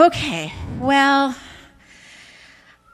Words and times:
Okay, 0.00 0.50
well, 0.78 1.36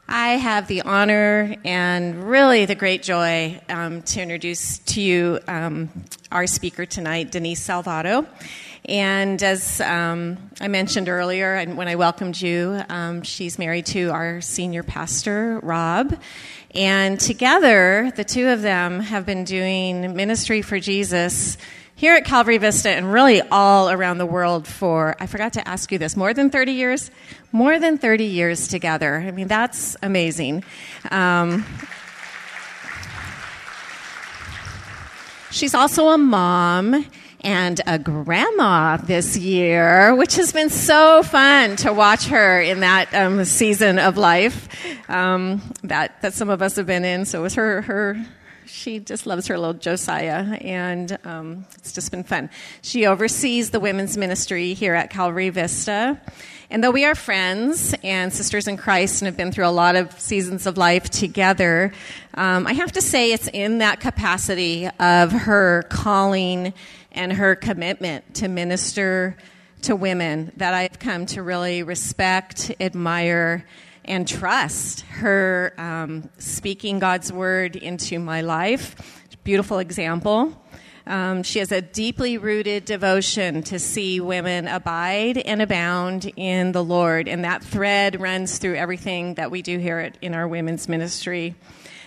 I 0.08 0.30
have 0.30 0.66
the 0.66 0.82
honor 0.82 1.54
and 1.64 2.28
really 2.28 2.64
the 2.64 2.74
great 2.74 3.04
joy 3.04 3.60
um, 3.68 4.02
to 4.02 4.20
introduce 4.20 4.78
to 4.78 5.00
you 5.00 5.38
um, 5.46 5.88
our 6.32 6.48
speaker 6.48 6.84
tonight, 6.84 7.30
Denise 7.30 7.64
Salvato. 7.64 8.26
And 8.86 9.40
as 9.40 9.80
um, 9.82 10.50
I 10.60 10.66
mentioned 10.66 11.08
earlier, 11.08 11.54
and 11.54 11.76
when 11.76 11.86
I 11.86 11.94
welcomed 11.94 12.42
you, 12.42 12.82
um, 12.88 13.22
she's 13.22 13.56
married 13.56 13.86
to 13.86 14.10
our 14.10 14.40
senior 14.40 14.82
pastor, 14.82 15.60
Rob. 15.60 16.20
And 16.74 17.20
together, 17.20 18.10
the 18.16 18.24
two 18.24 18.48
of 18.48 18.62
them 18.62 18.98
have 18.98 19.24
been 19.24 19.44
doing 19.44 20.16
ministry 20.16 20.60
for 20.60 20.80
Jesus 20.80 21.56
here 21.96 22.14
at 22.14 22.26
Calvary 22.26 22.58
Vista 22.58 22.90
and 22.90 23.10
really 23.10 23.40
all 23.40 23.90
around 23.90 24.18
the 24.18 24.26
world 24.26 24.68
for, 24.68 25.16
I 25.18 25.26
forgot 25.26 25.54
to 25.54 25.66
ask 25.66 25.90
you 25.90 25.96
this, 25.96 26.14
more 26.14 26.34
than 26.34 26.50
30 26.50 26.72
years? 26.72 27.10
More 27.52 27.78
than 27.78 27.96
30 27.96 28.24
years 28.24 28.68
together. 28.68 29.16
I 29.16 29.30
mean, 29.30 29.48
that's 29.48 29.96
amazing. 30.02 30.62
Um, 31.10 31.64
she's 35.50 35.74
also 35.74 36.08
a 36.08 36.18
mom 36.18 37.06
and 37.40 37.80
a 37.86 37.98
grandma 37.98 38.98
this 38.98 39.38
year, 39.38 40.14
which 40.14 40.36
has 40.36 40.52
been 40.52 40.68
so 40.68 41.22
fun 41.22 41.76
to 41.76 41.94
watch 41.94 42.26
her 42.26 42.60
in 42.60 42.80
that 42.80 43.14
um, 43.14 43.42
season 43.46 43.98
of 43.98 44.18
life 44.18 44.68
um, 45.08 45.62
that, 45.82 46.20
that 46.20 46.34
some 46.34 46.50
of 46.50 46.60
us 46.60 46.76
have 46.76 46.86
been 46.86 47.06
in. 47.06 47.24
So 47.24 47.38
it 47.38 47.42
was 47.42 47.54
her, 47.54 47.80
her 47.82 48.22
she 48.66 48.98
just 48.98 49.26
loves 49.26 49.46
her 49.46 49.58
little 49.58 49.74
Josiah, 49.74 50.42
and 50.60 51.18
um, 51.24 51.66
it's 51.76 51.92
just 51.92 52.10
been 52.10 52.24
fun. 52.24 52.50
She 52.82 53.06
oversees 53.06 53.70
the 53.70 53.80
women's 53.80 54.16
ministry 54.16 54.74
here 54.74 54.94
at 54.94 55.10
Calvary 55.10 55.50
Vista. 55.50 56.20
And 56.68 56.82
though 56.82 56.90
we 56.90 57.04
are 57.04 57.14
friends 57.14 57.94
and 58.02 58.32
sisters 58.32 58.66
in 58.66 58.76
Christ 58.76 59.22
and 59.22 59.26
have 59.26 59.36
been 59.36 59.52
through 59.52 59.66
a 59.66 59.70
lot 59.70 59.94
of 59.94 60.18
seasons 60.20 60.66
of 60.66 60.76
life 60.76 61.08
together, 61.08 61.92
um, 62.34 62.66
I 62.66 62.72
have 62.72 62.92
to 62.92 63.00
say 63.00 63.32
it's 63.32 63.48
in 63.48 63.78
that 63.78 64.00
capacity 64.00 64.88
of 64.98 65.30
her 65.30 65.84
calling 65.88 66.74
and 67.12 67.32
her 67.32 67.54
commitment 67.54 68.34
to 68.34 68.48
minister 68.48 69.36
to 69.82 69.94
women 69.94 70.50
that 70.56 70.74
I've 70.74 70.98
come 70.98 71.26
to 71.26 71.42
really 71.42 71.84
respect, 71.84 72.72
admire, 72.80 73.64
and 74.06 74.26
trust 74.26 75.00
her 75.02 75.74
um, 75.78 76.28
speaking 76.38 76.98
God's 76.98 77.32
word 77.32 77.76
into 77.76 78.18
my 78.18 78.40
life. 78.40 78.96
Beautiful 79.44 79.78
example. 79.78 80.60
Um, 81.06 81.44
she 81.44 81.60
has 81.60 81.70
a 81.70 81.80
deeply 81.80 82.36
rooted 82.36 82.84
devotion 82.84 83.62
to 83.64 83.78
see 83.78 84.18
women 84.18 84.66
abide 84.66 85.38
and 85.38 85.62
abound 85.62 86.32
in 86.36 86.72
the 86.72 86.82
Lord, 86.82 87.28
and 87.28 87.44
that 87.44 87.62
thread 87.62 88.20
runs 88.20 88.58
through 88.58 88.74
everything 88.74 89.34
that 89.34 89.52
we 89.52 89.62
do 89.62 89.78
here 89.78 89.98
at, 89.98 90.18
in 90.20 90.34
our 90.34 90.48
women's 90.48 90.88
ministry. 90.88 91.54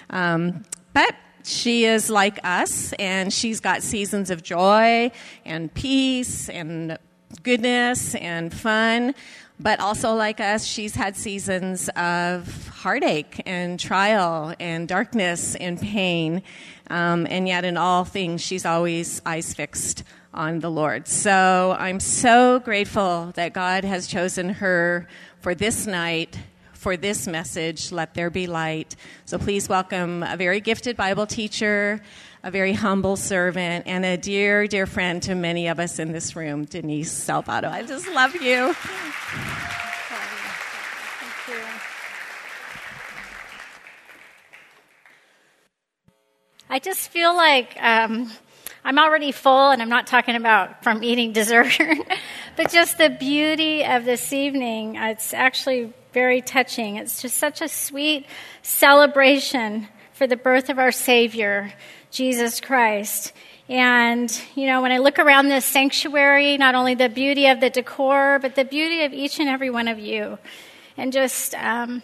Um, 0.09 0.65
but 0.93 1.15
she 1.43 1.85
is 1.85 2.09
like 2.09 2.39
us, 2.43 2.91
and 2.93 3.31
she's 3.31 3.61
got 3.61 3.83
seasons 3.83 4.29
of 4.31 4.43
joy 4.43 5.11
and 5.45 5.73
peace 5.73 6.49
and 6.49 6.97
goodness 7.43 8.15
and 8.15 8.53
fun. 8.53 9.15
But 9.61 9.81
also, 9.81 10.13
like 10.13 10.39
us, 10.39 10.63
she's 10.63 10.95
had 10.95 11.17
seasons 11.17 11.89
of 11.89 12.69
heartache 12.69 13.41
and 13.45 13.77
trial 13.77 14.55
and 14.57 14.87
darkness 14.87 15.55
and 15.55 15.77
pain. 15.77 16.43
Um, 16.89 17.27
and 17.29 17.45
yet, 17.45 17.65
in 17.65 17.75
all 17.75 18.05
things, 18.05 18.41
she's 18.41 18.65
always 18.65 19.21
eyes 19.25 19.53
fixed 19.53 20.03
on 20.33 20.59
the 20.59 20.71
Lord. 20.71 21.09
So 21.09 21.75
I'm 21.77 21.99
so 21.99 22.59
grateful 22.59 23.33
that 23.35 23.51
God 23.51 23.83
has 23.83 24.07
chosen 24.07 24.47
her 24.47 25.07
for 25.41 25.53
this 25.53 25.85
night, 25.85 26.39
for 26.71 26.95
this 26.95 27.27
message, 27.27 27.91
Let 27.91 28.13
There 28.13 28.29
Be 28.29 28.47
Light. 28.47 28.95
So 29.25 29.37
please 29.37 29.67
welcome 29.67 30.23
a 30.23 30.37
very 30.37 30.61
gifted 30.61 30.95
Bible 30.95 31.27
teacher, 31.27 31.99
a 32.43 32.51
very 32.51 32.73
humble 32.73 33.17
servant, 33.17 33.85
and 33.85 34.05
a 34.05 34.15
dear, 34.15 34.65
dear 34.67 34.85
friend 34.85 35.21
to 35.23 35.35
many 35.35 35.67
of 35.67 35.79
us 35.79 35.99
in 35.99 36.11
this 36.11 36.35
room, 36.35 36.65
Denise 36.65 37.11
Salvato. 37.11 37.69
I 37.69 37.83
just 37.83 38.07
love 38.09 38.35
you. 38.35 38.73
I 46.71 46.79
just 46.79 47.09
feel 47.09 47.35
like 47.35 47.75
um, 47.81 48.31
I'm 48.85 48.99
already 48.99 49.31
full, 49.31 49.71
and 49.71 49.81
I'm 49.81 49.89
not 49.89 50.07
talking 50.07 50.35
about 50.35 50.83
from 50.83 51.03
eating 51.03 51.33
dessert, 51.33 51.77
but 52.55 52.71
just 52.71 52.97
the 52.97 53.09
beauty 53.09 53.83
of 53.83 54.05
this 54.05 54.31
evening. 54.31 54.95
It's 54.95 55.33
actually 55.33 55.93
very 56.13 56.41
touching. 56.41 56.95
It's 56.95 57.21
just 57.21 57.37
such 57.37 57.61
a 57.61 57.67
sweet 57.67 58.27
celebration 58.61 59.89
for 60.13 60.27
the 60.27 60.37
birth 60.37 60.69
of 60.69 60.77
our 60.79 60.91
Savior, 60.91 61.73
Jesus 62.11 62.59
Christ. 62.59 63.33
And, 63.67 64.41
you 64.55 64.65
know, 64.65 64.81
when 64.81 64.91
I 64.91 64.97
look 64.97 65.19
around 65.19 65.49
this 65.49 65.63
sanctuary, 65.63 66.57
not 66.57 66.73
only 66.73 66.95
the 66.95 67.09
beauty 67.09 67.47
of 67.47 67.59
the 67.59 67.69
decor, 67.69 68.39
but 68.41 68.55
the 68.55 68.65
beauty 68.65 69.03
of 69.03 69.13
each 69.13 69.39
and 69.39 69.47
every 69.47 69.69
one 69.69 69.87
of 69.87 69.99
you. 69.99 70.39
And 70.97 71.13
just, 71.13 71.53
um, 71.53 72.01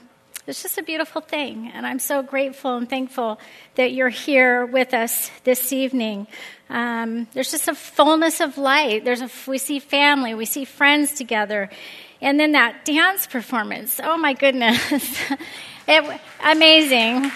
it's 0.48 0.62
just 0.62 0.78
a 0.78 0.84
beautiful 0.84 1.22
thing. 1.22 1.72
And 1.74 1.88
I'm 1.88 1.98
so 1.98 2.22
grateful 2.22 2.78
and 2.78 2.88
thankful 2.88 3.40
that 3.76 3.94
you're 3.94 4.10
here 4.10 4.64
with 4.66 4.94
us 4.94 5.32
this 5.44 5.74
evening. 5.74 6.28
Um, 6.70 7.28
there's 7.34 7.50
just 7.50 7.68
a 7.68 7.74
fullness 7.74 8.42
of 8.42 8.60
light. 8.60 9.04
There's 9.04 9.22
a, 9.22 9.30
we 9.48 9.58
see 9.58 9.80
family, 9.80 10.36
we 10.36 10.46
see 10.46 10.66
friends 10.66 11.14
together. 11.16 11.72
And 12.22 12.40
then 12.40 12.52
that 12.52 12.86
dance 12.86 13.26
performance. 13.26 14.00
Oh 14.04 14.18
my 14.18 14.34
goodness. 14.34 14.80
it, 15.88 16.22
amazing. 16.44 17.32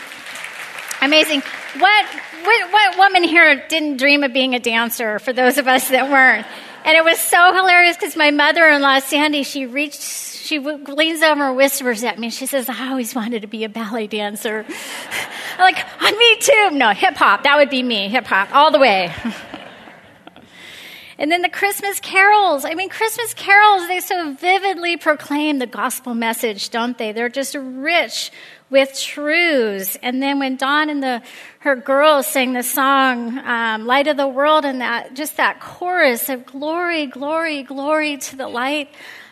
Amazing. 1.01 1.41
What, 1.79 2.05
what, 2.43 2.71
what 2.71 2.97
woman 2.97 3.23
here 3.23 3.63
didn't 3.67 3.97
dream 3.97 4.23
of 4.23 4.33
being 4.33 4.55
a 4.55 4.59
dancer 4.59 5.19
for 5.19 5.33
those 5.33 5.57
of 5.57 5.67
us 5.67 5.89
that 5.89 6.09
weren't? 6.09 6.45
And 6.85 6.95
it 6.95 7.03
was 7.03 7.19
so 7.19 7.53
hilarious 7.53 7.97
because 7.97 8.15
my 8.15 8.31
mother 8.31 8.65
in 8.67 8.81
law, 8.81 8.99
Sandy, 8.99 9.43
she 9.43 9.65
reached 9.65 10.01
she 10.49 10.57
leans 10.57 11.21
over 11.21 11.49
and 11.49 11.55
whispers 11.55 12.03
at 12.03 12.17
me. 12.17 12.31
She 12.31 12.47
says, 12.47 12.67
I 12.69 12.89
always 12.89 13.13
wanted 13.13 13.43
to 13.43 13.47
be 13.47 13.65
a 13.65 13.69
ballet 13.69 14.07
dancer. 14.07 14.65
I'm 15.57 15.59
like, 15.59 15.85
on 16.01 16.17
me 16.17 16.37
too. 16.37 16.69
No, 16.71 16.89
hip 16.89 17.15
hop. 17.17 17.43
That 17.43 17.57
would 17.57 17.69
be 17.69 17.83
me. 17.83 18.09
Hip 18.09 18.25
hop, 18.25 18.55
all 18.55 18.71
the 18.71 18.79
way. 18.79 19.13
and 21.19 21.31
then 21.31 21.43
the 21.43 21.49
Christmas 21.49 21.99
carols. 21.99 22.65
I 22.65 22.73
mean, 22.73 22.89
Christmas 22.89 23.35
carols, 23.35 23.87
they 23.87 23.99
so 23.99 24.33
vividly 24.33 24.97
proclaim 24.97 25.59
the 25.59 25.67
gospel 25.67 26.15
message, 26.15 26.71
don't 26.71 26.97
they? 26.97 27.11
They're 27.11 27.29
just 27.29 27.53
rich 27.53 28.31
with 28.69 28.97
truths. 28.99 29.97
And 30.01 30.21
then 30.21 30.39
when 30.39 30.55
Dawn 30.55 30.89
and 30.89 31.01
the, 31.01 31.21
her 31.59 31.75
girls 31.75 32.27
sang 32.27 32.53
the 32.53 32.63
song, 32.63 33.39
um, 33.39 33.85
Light 33.85 34.07
of 34.07 34.17
the 34.17 34.27
World, 34.27 34.65
and 34.65 34.81
that, 34.81 35.15
just 35.15 35.37
that 35.37 35.59
chorus 35.59 36.29
of 36.29 36.45
glory, 36.45 37.07
glory, 37.07 37.63
glory 37.63 38.17
to 38.17 38.35
the 38.35 38.47
light 38.47 38.89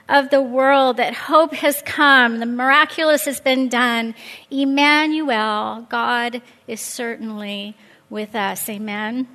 of 0.10 0.30
the 0.30 0.42
world 0.42 0.98
that 0.98 1.14
hope 1.14 1.54
has 1.54 1.82
come, 1.86 2.40
the 2.40 2.46
miraculous 2.46 3.26
has 3.26 3.40
been 3.40 3.68
done. 3.68 4.16
Emmanuel, 4.50 5.86
God 5.90 6.42
is 6.66 6.80
certainly 6.80 7.76
with 8.10 8.34
us. 8.36 8.70
Amen. 8.70 9.28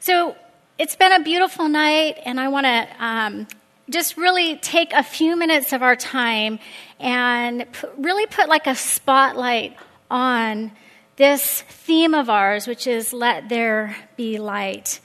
So 0.00 0.36
it's 0.78 0.96
been 0.96 1.12
a 1.12 1.22
beautiful 1.22 1.68
night, 1.68 2.18
and 2.24 2.38
I 2.38 2.48
want 2.48 2.66
to 2.66 2.88
um, 2.98 3.46
just 3.92 4.16
really 4.16 4.56
take 4.56 4.92
a 4.92 5.02
few 5.02 5.36
minutes 5.36 5.72
of 5.72 5.82
our 5.82 5.96
time 5.96 6.58
and 6.98 7.70
p- 7.72 7.86
really 7.98 8.26
put 8.26 8.48
like 8.48 8.66
a 8.66 8.74
spotlight 8.74 9.76
on 10.10 10.72
this 11.16 11.62
theme 11.62 12.14
of 12.14 12.30
ours, 12.30 12.66
which 12.66 12.86
is 12.86 13.12
let 13.12 13.48
there 13.48 13.96
be 14.16 14.38
light. 14.38 15.00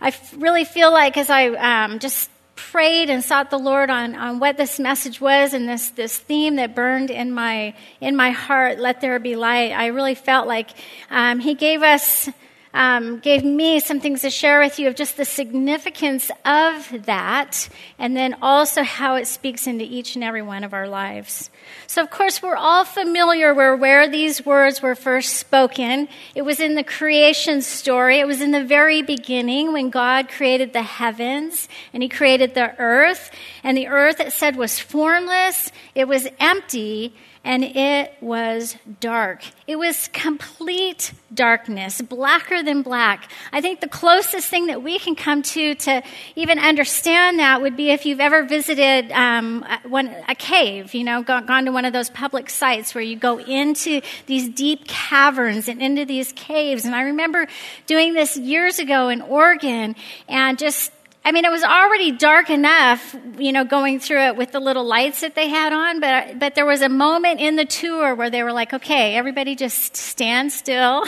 I 0.00 0.14
really 0.36 0.64
feel 0.64 0.92
like 0.92 1.16
as 1.16 1.30
I 1.30 1.48
um, 1.48 1.98
just 1.98 2.30
prayed 2.54 3.10
and 3.10 3.24
sought 3.24 3.50
the 3.50 3.58
Lord 3.58 3.90
on, 3.90 4.14
on 4.14 4.38
what 4.38 4.56
this 4.56 4.78
message 4.78 5.20
was 5.20 5.54
and 5.54 5.68
this, 5.68 5.90
this 5.90 6.16
theme 6.18 6.56
that 6.56 6.74
burned 6.74 7.10
in 7.10 7.32
my, 7.32 7.74
in 8.00 8.16
my 8.16 8.30
heart, 8.30 8.78
let 8.78 9.00
there 9.00 9.18
be 9.18 9.36
light, 9.36 9.72
I 9.72 9.86
really 9.86 10.14
felt 10.14 10.46
like 10.46 10.70
um, 11.10 11.38
He 11.38 11.54
gave 11.54 11.82
us 11.82 12.28
um, 12.76 13.20
gave 13.20 13.42
me 13.42 13.80
some 13.80 14.00
things 14.00 14.20
to 14.20 14.28
share 14.28 14.60
with 14.60 14.78
you 14.78 14.86
of 14.88 14.94
just 14.94 15.16
the 15.16 15.24
significance 15.24 16.30
of 16.44 17.06
that, 17.06 17.70
and 17.98 18.14
then 18.14 18.36
also 18.42 18.82
how 18.82 19.14
it 19.14 19.26
speaks 19.26 19.66
into 19.66 19.82
each 19.82 20.14
and 20.14 20.22
every 20.22 20.42
one 20.42 20.62
of 20.62 20.74
our 20.74 20.86
lives. 20.86 21.48
So, 21.86 22.02
of 22.02 22.10
course, 22.10 22.42
we're 22.42 22.54
all 22.54 22.84
familiar 22.84 23.54
with 23.54 23.80
where 23.80 24.06
these 24.10 24.44
words 24.44 24.82
were 24.82 24.94
first 24.94 25.36
spoken. 25.36 26.06
It 26.34 26.42
was 26.42 26.60
in 26.60 26.74
the 26.74 26.84
creation 26.84 27.62
story. 27.62 28.20
It 28.20 28.26
was 28.26 28.42
in 28.42 28.50
the 28.50 28.62
very 28.62 29.00
beginning 29.00 29.72
when 29.72 29.88
God 29.88 30.28
created 30.28 30.74
the 30.74 30.82
heavens 30.82 31.70
and 31.94 32.02
He 32.02 32.10
created 32.10 32.52
the 32.52 32.78
earth. 32.78 33.30
And 33.64 33.74
the 33.74 33.88
earth, 33.88 34.20
it 34.20 34.34
said, 34.34 34.54
was 34.54 34.78
formless, 34.78 35.72
it 35.94 36.06
was 36.06 36.28
empty, 36.38 37.14
and 37.46 37.62
it 37.62 38.12
was 38.20 38.76
dark. 38.98 39.44
It 39.68 39.76
was 39.76 40.08
complete 40.08 41.12
darkness, 41.32 42.02
blacker 42.02 42.60
than 42.64 42.82
black. 42.82 43.30
I 43.52 43.60
think 43.60 43.80
the 43.80 43.88
closest 43.88 44.48
thing 44.48 44.66
that 44.66 44.82
we 44.82 44.98
can 44.98 45.14
come 45.14 45.42
to 45.42 45.76
to 45.76 46.02
even 46.34 46.58
understand 46.58 47.38
that 47.38 47.62
would 47.62 47.76
be 47.76 47.90
if 47.90 48.04
you've 48.04 48.18
ever 48.18 48.42
visited 48.42 49.12
um, 49.12 49.64
one, 49.84 50.08
a 50.28 50.34
cave, 50.34 50.92
you 50.92 51.04
know, 51.04 51.22
gone, 51.22 51.46
gone 51.46 51.66
to 51.66 51.72
one 51.72 51.84
of 51.84 51.92
those 51.92 52.10
public 52.10 52.50
sites 52.50 52.96
where 52.96 53.04
you 53.04 53.16
go 53.16 53.38
into 53.38 54.00
these 54.26 54.48
deep 54.48 54.88
caverns 54.88 55.68
and 55.68 55.80
into 55.80 56.04
these 56.04 56.32
caves. 56.32 56.84
And 56.84 56.96
I 56.96 57.02
remember 57.02 57.46
doing 57.86 58.14
this 58.14 58.36
years 58.36 58.80
ago 58.80 59.08
in 59.08 59.22
Oregon 59.22 59.94
and 60.28 60.58
just 60.58 60.90
I 61.26 61.32
mean, 61.32 61.44
it 61.44 61.50
was 61.50 61.64
already 61.64 62.12
dark 62.12 62.50
enough, 62.50 63.16
you 63.36 63.50
know, 63.50 63.64
going 63.64 63.98
through 63.98 64.26
it 64.26 64.36
with 64.36 64.52
the 64.52 64.60
little 64.60 64.84
lights 64.84 65.22
that 65.22 65.34
they 65.34 65.48
had 65.48 65.72
on, 65.72 65.98
but, 65.98 66.38
but 66.38 66.54
there 66.54 66.64
was 66.64 66.82
a 66.82 66.88
moment 66.88 67.40
in 67.40 67.56
the 67.56 67.64
tour 67.64 68.14
where 68.14 68.30
they 68.30 68.44
were 68.44 68.52
like, 68.52 68.72
okay, 68.72 69.16
everybody 69.16 69.56
just 69.56 69.96
stand 69.96 70.52
still 70.52 71.04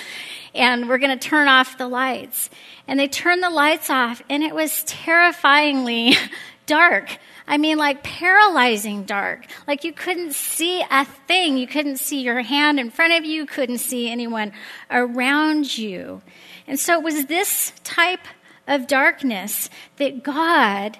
and 0.54 0.88
we're 0.88 0.96
going 0.96 1.18
to 1.18 1.28
turn 1.28 1.48
off 1.48 1.76
the 1.76 1.86
lights. 1.86 2.48
And 2.86 2.98
they 2.98 3.08
turned 3.08 3.42
the 3.42 3.50
lights 3.50 3.90
off 3.90 4.22
and 4.30 4.42
it 4.42 4.54
was 4.54 4.84
terrifyingly 4.84 6.14
dark. 6.66 7.18
I 7.46 7.58
mean, 7.58 7.76
like 7.76 8.02
paralyzing 8.02 9.04
dark. 9.04 9.44
Like 9.66 9.84
you 9.84 9.92
couldn't 9.92 10.32
see 10.32 10.82
a 10.90 11.04
thing. 11.04 11.58
You 11.58 11.66
couldn't 11.66 11.98
see 11.98 12.22
your 12.22 12.40
hand 12.40 12.80
in 12.80 12.90
front 12.90 13.12
of 13.12 13.26
you. 13.26 13.44
couldn't 13.44 13.78
see 13.78 14.08
anyone 14.10 14.52
around 14.90 15.76
you. 15.76 16.22
And 16.66 16.80
so 16.80 16.94
it 16.94 17.02
was 17.02 17.26
this 17.26 17.74
type 17.84 18.20
of 18.68 18.86
darkness 18.86 19.68
that 19.96 20.22
God 20.22 20.98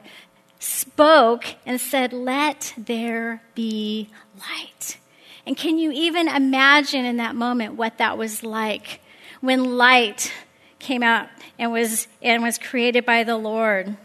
spoke 0.58 1.54
and 1.64 1.80
said, 1.80 2.12
Let 2.12 2.74
there 2.76 3.42
be 3.54 4.08
light. 4.40 4.98
And 5.46 5.56
can 5.56 5.78
you 5.78 5.92
even 5.92 6.28
imagine 6.28 7.04
in 7.04 7.18
that 7.18 7.36
moment 7.36 7.74
what 7.74 7.98
that 7.98 8.18
was 8.18 8.42
like 8.42 9.00
when 9.40 9.76
light 9.76 10.32
came 10.78 11.02
out 11.02 11.28
and 11.58 11.70
was, 11.70 12.08
and 12.20 12.42
was 12.42 12.58
created 12.58 13.06
by 13.06 13.22
the 13.22 13.36
Lord? 13.36 13.96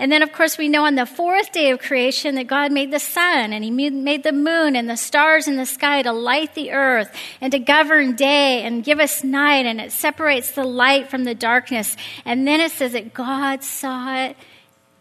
And 0.00 0.10
then, 0.10 0.22
of 0.22 0.32
course, 0.32 0.56
we 0.56 0.70
know 0.70 0.86
on 0.86 0.94
the 0.94 1.04
fourth 1.04 1.52
day 1.52 1.70
of 1.72 1.78
creation 1.78 2.36
that 2.36 2.46
God 2.46 2.72
made 2.72 2.90
the 2.90 2.98
sun 2.98 3.52
and 3.52 3.62
He 3.62 3.70
made 3.70 4.22
the 4.22 4.32
moon 4.32 4.74
and 4.74 4.88
the 4.88 4.96
stars 4.96 5.46
in 5.46 5.56
the 5.56 5.66
sky 5.66 6.00
to 6.00 6.10
light 6.10 6.54
the 6.54 6.72
earth 6.72 7.14
and 7.42 7.52
to 7.52 7.58
govern 7.58 8.16
day 8.16 8.62
and 8.62 8.82
give 8.82 8.98
us 8.98 9.22
night. 9.22 9.66
And 9.66 9.78
it 9.78 9.92
separates 9.92 10.52
the 10.52 10.64
light 10.64 11.10
from 11.10 11.24
the 11.24 11.34
darkness. 11.34 11.98
And 12.24 12.48
then 12.48 12.60
it 12.60 12.72
says 12.72 12.92
that 12.92 13.12
God 13.12 13.62
saw 13.62 14.24
it 14.24 14.38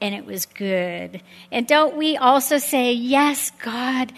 and 0.02 0.14
it 0.14 0.26
was 0.26 0.46
good. 0.46 1.22
And 1.50 1.66
don't 1.66 1.96
we 1.96 2.18
also 2.18 2.58
say, 2.58 2.92
Yes, 2.92 3.52
God, 3.52 4.12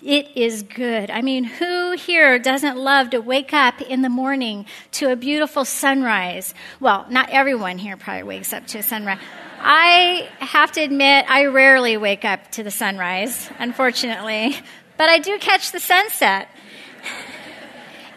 it 0.00 0.28
is 0.36 0.62
good. 0.62 1.10
I 1.10 1.22
mean, 1.22 1.42
who 1.42 1.96
here 1.96 2.38
doesn't 2.38 2.76
love 2.76 3.10
to 3.10 3.18
wake 3.18 3.52
up 3.52 3.80
in 3.80 4.02
the 4.02 4.08
morning 4.08 4.66
to 4.92 5.10
a 5.10 5.16
beautiful 5.16 5.64
sunrise? 5.64 6.54
Well, 6.78 7.06
not 7.10 7.30
everyone 7.30 7.78
here 7.78 7.96
probably 7.96 8.22
wakes 8.22 8.52
up 8.52 8.68
to 8.68 8.78
a 8.78 8.82
sunrise. 8.84 9.18
I 9.62 10.28
have 10.38 10.72
to 10.72 10.80
admit, 10.80 11.26
I 11.28 11.46
rarely 11.46 11.96
wake 11.96 12.24
up 12.24 12.50
to 12.52 12.62
the 12.62 12.70
sunrise, 12.70 13.50
unfortunately, 13.58 14.56
but 14.96 15.08
I 15.08 15.18
do 15.18 15.38
catch 15.38 15.72
the 15.72 15.80
sunset. 15.80 16.48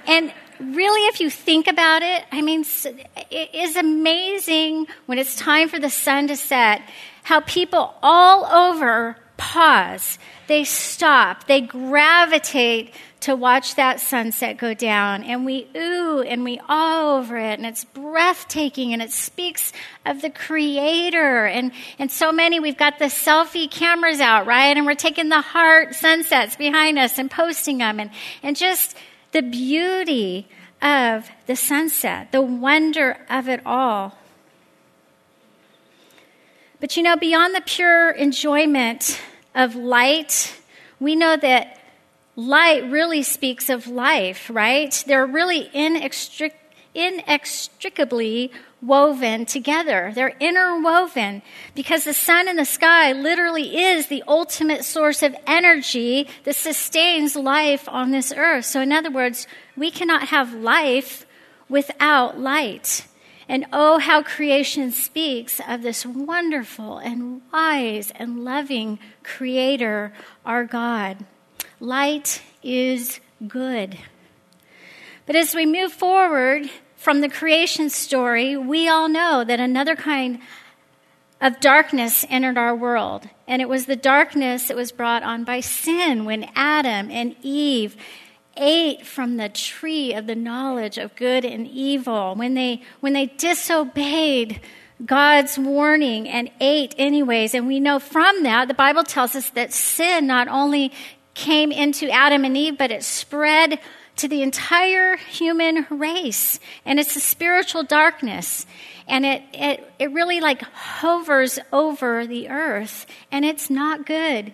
And 0.07 0.31
really, 0.59 1.01
if 1.07 1.19
you 1.19 1.29
think 1.29 1.67
about 1.67 2.01
it, 2.01 2.23
I 2.31 2.41
mean, 2.41 2.65
it 3.29 3.53
is 3.53 3.75
amazing 3.75 4.87
when 5.05 5.19
it's 5.19 5.35
time 5.35 5.67
for 5.67 5.79
the 5.79 5.89
sun 5.89 6.27
to 6.27 6.37
set 6.37 6.81
how 7.23 7.41
people 7.41 7.93
all 8.01 8.45
over 8.45 9.17
pause, 9.37 10.19
they 10.47 10.63
stop, 10.63 11.47
they 11.47 11.61
gravitate 11.61 12.93
to 13.23 13.35
watch 13.37 13.75
that 13.75 14.01
sunset 14.01 14.57
go 14.57 14.73
down. 14.73 15.23
And 15.23 15.45
we 15.45 15.67
ooh 15.75 16.21
and 16.21 16.43
we 16.43 16.59
awe 16.67 17.17
over 17.17 17.37
it. 17.37 17.57
And 17.57 17.65
it's 17.65 17.85
breathtaking 17.85 18.91
and 18.91 19.01
it 19.01 19.11
speaks 19.11 19.71
of 20.05 20.21
the 20.21 20.29
Creator. 20.29 21.45
And, 21.45 21.71
and 21.97 22.11
so 22.11 22.33
many, 22.33 22.59
we've 22.59 22.77
got 22.77 22.99
the 22.99 23.05
selfie 23.05 23.71
cameras 23.71 24.19
out, 24.19 24.45
right? 24.45 24.75
And 24.75 24.85
we're 24.85 24.95
taking 24.95 25.29
the 25.29 25.41
heart 25.41 25.95
sunsets 25.95 26.57
behind 26.57 26.99
us 26.99 27.17
and 27.17 27.31
posting 27.31 27.77
them. 27.77 27.99
And, 27.99 28.11
and 28.41 28.57
just 28.57 28.97
the 29.31 29.41
beauty 29.41 30.47
of 30.81 31.29
the 31.47 31.55
sunset, 31.55 32.33
the 32.33 32.41
wonder 32.41 33.17
of 33.29 33.47
it 33.47 33.61
all. 33.65 34.17
But 36.83 36.97
you 36.97 37.03
know, 37.03 37.15
beyond 37.15 37.55
the 37.55 37.61
pure 37.61 38.11
enjoyment 38.11 39.17
of 39.55 39.73
light, 39.73 40.53
we 40.99 41.15
know 41.15 41.37
that 41.37 41.79
light 42.35 42.83
really 42.91 43.23
speaks 43.23 43.69
of 43.69 43.87
life, 43.87 44.51
right? 44.53 45.01
They're 45.07 45.25
really 45.25 45.69
inextric- 45.73 46.51
inextricably 46.93 48.51
woven 48.81 49.45
together. 49.45 50.11
They're 50.13 50.35
interwoven 50.41 51.41
because 51.73 52.03
the 52.03 52.13
sun 52.13 52.49
and 52.49 52.59
the 52.59 52.65
sky 52.65 53.13
literally 53.13 53.77
is 53.77 54.07
the 54.07 54.25
ultimate 54.27 54.83
source 54.83 55.23
of 55.23 55.37
energy 55.47 56.27
that 56.43 56.57
sustains 56.57 57.37
life 57.37 57.87
on 57.87 58.11
this 58.11 58.33
earth. 58.35 58.65
So, 58.65 58.81
in 58.81 58.91
other 58.91 59.09
words, 59.09 59.47
we 59.77 59.89
cannot 59.89 60.27
have 60.27 60.53
life 60.53 61.25
without 61.69 62.41
light. 62.41 63.07
And 63.53 63.67
oh, 63.71 63.99
how 63.99 64.23
creation 64.23 64.91
speaks 64.91 65.61
of 65.67 65.83
this 65.83 66.07
wonderful 66.07 66.97
and 66.97 67.43
wise 67.53 68.11
and 68.15 68.43
loving 68.43 68.97
Creator, 69.21 70.11
our 70.43 70.63
God. 70.63 71.23
Light 71.79 72.41
is 72.63 73.19
good. 73.47 73.99
But 75.27 75.35
as 75.35 75.53
we 75.53 75.67
move 75.67 75.93
forward 75.93 76.67
from 76.95 77.21
the 77.21 77.29
creation 77.29 77.91
story, 77.91 78.57
we 78.57 78.87
all 78.87 79.07
know 79.07 79.43
that 79.43 79.59
another 79.59 79.95
kind 79.95 80.39
of 81.39 81.59
darkness 81.59 82.25
entered 82.31 82.57
our 82.57 82.75
world. 82.75 83.29
And 83.47 83.61
it 83.61 83.69
was 83.69 83.85
the 83.85 83.95
darkness 83.95 84.67
that 84.69 84.77
was 84.77 84.91
brought 84.91 85.21
on 85.21 85.43
by 85.43 85.59
sin 85.59 86.25
when 86.25 86.49
Adam 86.55 87.11
and 87.11 87.35
Eve 87.43 87.97
ate 88.57 89.05
from 89.05 89.37
the 89.37 89.49
tree 89.49 90.13
of 90.13 90.27
the 90.27 90.35
knowledge 90.35 90.97
of 90.97 91.15
good 91.15 91.45
and 91.45 91.67
evil. 91.67 92.35
When 92.35 92.53
they, 92.53 92.81
when 92.99 93.13
they 93.13 93.27
disobeyed 93.27 94.61
God's 95.05 95.57
warning 95.57 96.27
and 96.29 96.49
ate 96.59 96.95
anyways. 96.97 97.53
And 97.53 97.67
we 97.67 97.79
know 97.79 97.99
from 97.99 98.43
that, 98.43 98.67
the 98.67 98.73
Bible 98.73 99.03
tells 99.03 99.35
us 99.35 99.49
that 99.51 99.73
sin 99.73 100.27
not 100.27 100.47
only 100.47 100.91
came 101.33 101.71
into 101.71 102.09
Adam 102.09 102.45
and 102.45 102.55
Eve, 102.55 102.77
but 102.77 102.91
it 102.91 103.03
spread 103.03 103.79
to 104.17 104.27
the 104.27 104.43
entire 104.43 105.17
human 105.17 105.87
race. 105.89 106.59
And 106.85 106.99
it's 106.99 107.15
a 107.15 107.19
spiritual 107.19 107.83
darkness. 107.83 108.65
And 109.07 109.25
it, 109.25 109.43
it, 109.53 109.91
it 109.99 110.11
really 110.11 110.39
like 110.39 110.61
hovers 110.61 111.59
over 111.71 112.27
the 112.27 112.49
earth. 112.49 113.05
And 113.31 113.43
it's 113.43 113.69
not 113.69 114.05
good. 114.05 114.53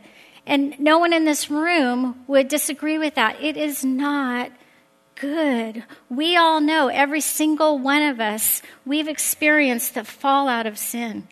And 0.50 0.77
no 0.79 0.98
one 1.00 1.13
in 1.13 1.24
this 1.24 1.50
room 1.50 2.25
would 2.27 2.50
disagree 2.50 2.98
with 2.98 3.15
that. 3.15 3.41
It 3.41 3.56
is 3.56 3.86
not 3.86 4.51
good. 5.15 5.84
We 6.10 6.36
all 6.36 6.60
know, 6.60 6.88
every 6.88 7.22
single 7.22 7.77
one 7.77 8.01
of 8.01 8.20
us, 8.20 8.62
we've 8.86 9.08
experienced 9.08 9.94
the 9.94 10.03
fallout 10.03 10.65
of 10.65 10.77
sin 10.77 11.27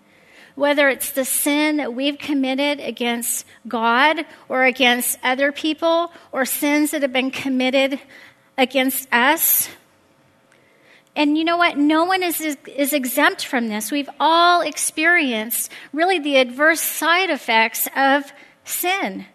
whether 0.58 0.90
it's 0.90 1.12
the 1.12 1.24
sin 1.24 1.78
that 1.78 1.94
we've 1.94 2.18
committed 2.18 2.80
against 2.80 3.46
God 3.68 4.26
or 4.50 4.64
against 4.64 5.20
other 5.24 5.52
people, 5.52 6.12
or 6.32 6.46
sins 6.46 6.90
that 6.92 7.04
have 7.04 7.14
been 7.14 7.30
committed 7.30 8.00
against 8.58 9.08
us. 9.14 9.70
And 11.16 11.38
you 11.38 11.44
know 11.44 11.58
what? 11.58 11.78
No 11.78 12.06
one 12.06 12.24
is, 12.24 12.42
is 12.42 12.92
exempt 12.92 13.46
from 13.46 13.68
this. 13.68 13.92
We've 13.92 14.10
all 14.20 14.62
experienced 14.62 15.72
really 15.94 16.18
the 16.18 16.38
adverse 16.38 16.82
side 16.82 17.30
effects 17.30 17.88
of 17.96 18.34
sin. 18.68 19.26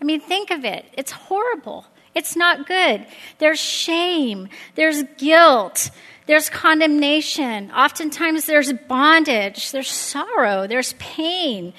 I 0.00 0.04
mean, 0.04 0.20
think 0.20 0.50
of 0.50 0.64
it. 0.64 0.86
It's 0.94 1.12
horrible. 1.12 1.86
It's 2.14 2.36
not 2.36 2.66
good. 2.66 3.06
There's 3.38 3.60
shame. 3.60 4.48
There's 4.74 5.04
guilt. 5.18 5.90
There's 6.26 6.48
condemnation. 6.48 7.70
Oftentimes 7.72 8.46
there's 8.46 8.72
bondage, 8.72 9.72
there's 9.72 9.90
sorrow, 9.90 10.68
there's 10.68 10.92
pain, 10.94 11.72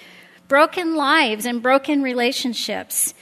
broken 0.50 0.96
lives, 0.96 1.46
and 1.46 1.62
broken 1.62 2.03
relationships. 2.03 3.13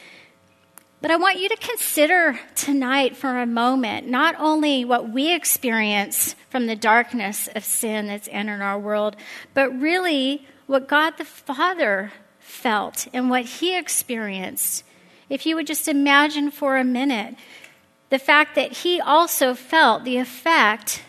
But 1.01 1.11
I 1.11 1.17
want 1.17 1.39
you 1.39 1.47
to 1.47 1.55
consider 1.55 2.39
tonight 2.55 3.15
for 3.15 3.39
a 3.39 3.45
moment 3.45 4.07
not 4.07 4.35
only 4.39 4.83
what 4.83 5.11
we 5.11 5.33
experience 5.33 6.35
from 6.49 6.65
the 6.65 6.75
darkness 6.75 7.47
of 7.55 7.63
sin 7.63 8.07
that's 8.07 8.27
entered 8.31 8.61
our 8.61 8.79
world, 8.79 9.15
but 9.53 9.69
really 9.79 10.47
what 10.65 10.87
God 10.87 11.17
the 11.17 11.25
Father 11.25 12.11
felt 12.49 13.07
and 13.13 13.29
what 13.29 13.45
He 13.45 13.77
experienced. 13.77 14.83
If 15.29 15.45
you 15.45 15.55
would 15.55 15.67
just 15.67 15.87
imagine 15.87 16.51
for 16.51 16.77
a 16.77 16.83
minute 16.83 17.35
the 18.09 18.19
fact 18.19 18.55
that 18.55 18.71
He 18.71 18.99
also 18.99 19.53
felt 19.53 20.03
the 20.03 20.17
effect 20.17 21.03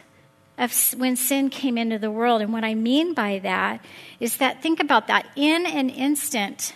of 0.61 0.73
when 0.99 1.17
sin 1.17 1.49
came 1.49 1.79
into 1.79 1.99
the 1.99 2.11
world. 2.11 2.43
And 2.43 2.53
what 2.53 2.65
I 2.65 2.75
mean 2.75 3.15
by 3.15 3.39
that 3.39 3.83
is 4.21 4.37
that 4.37 4.63
think 4.63 4.79
about 4.79 5.07
that 5.07 5.27
in 5.35 5.65
an 5.65 5.89
instant, 5.89 6.75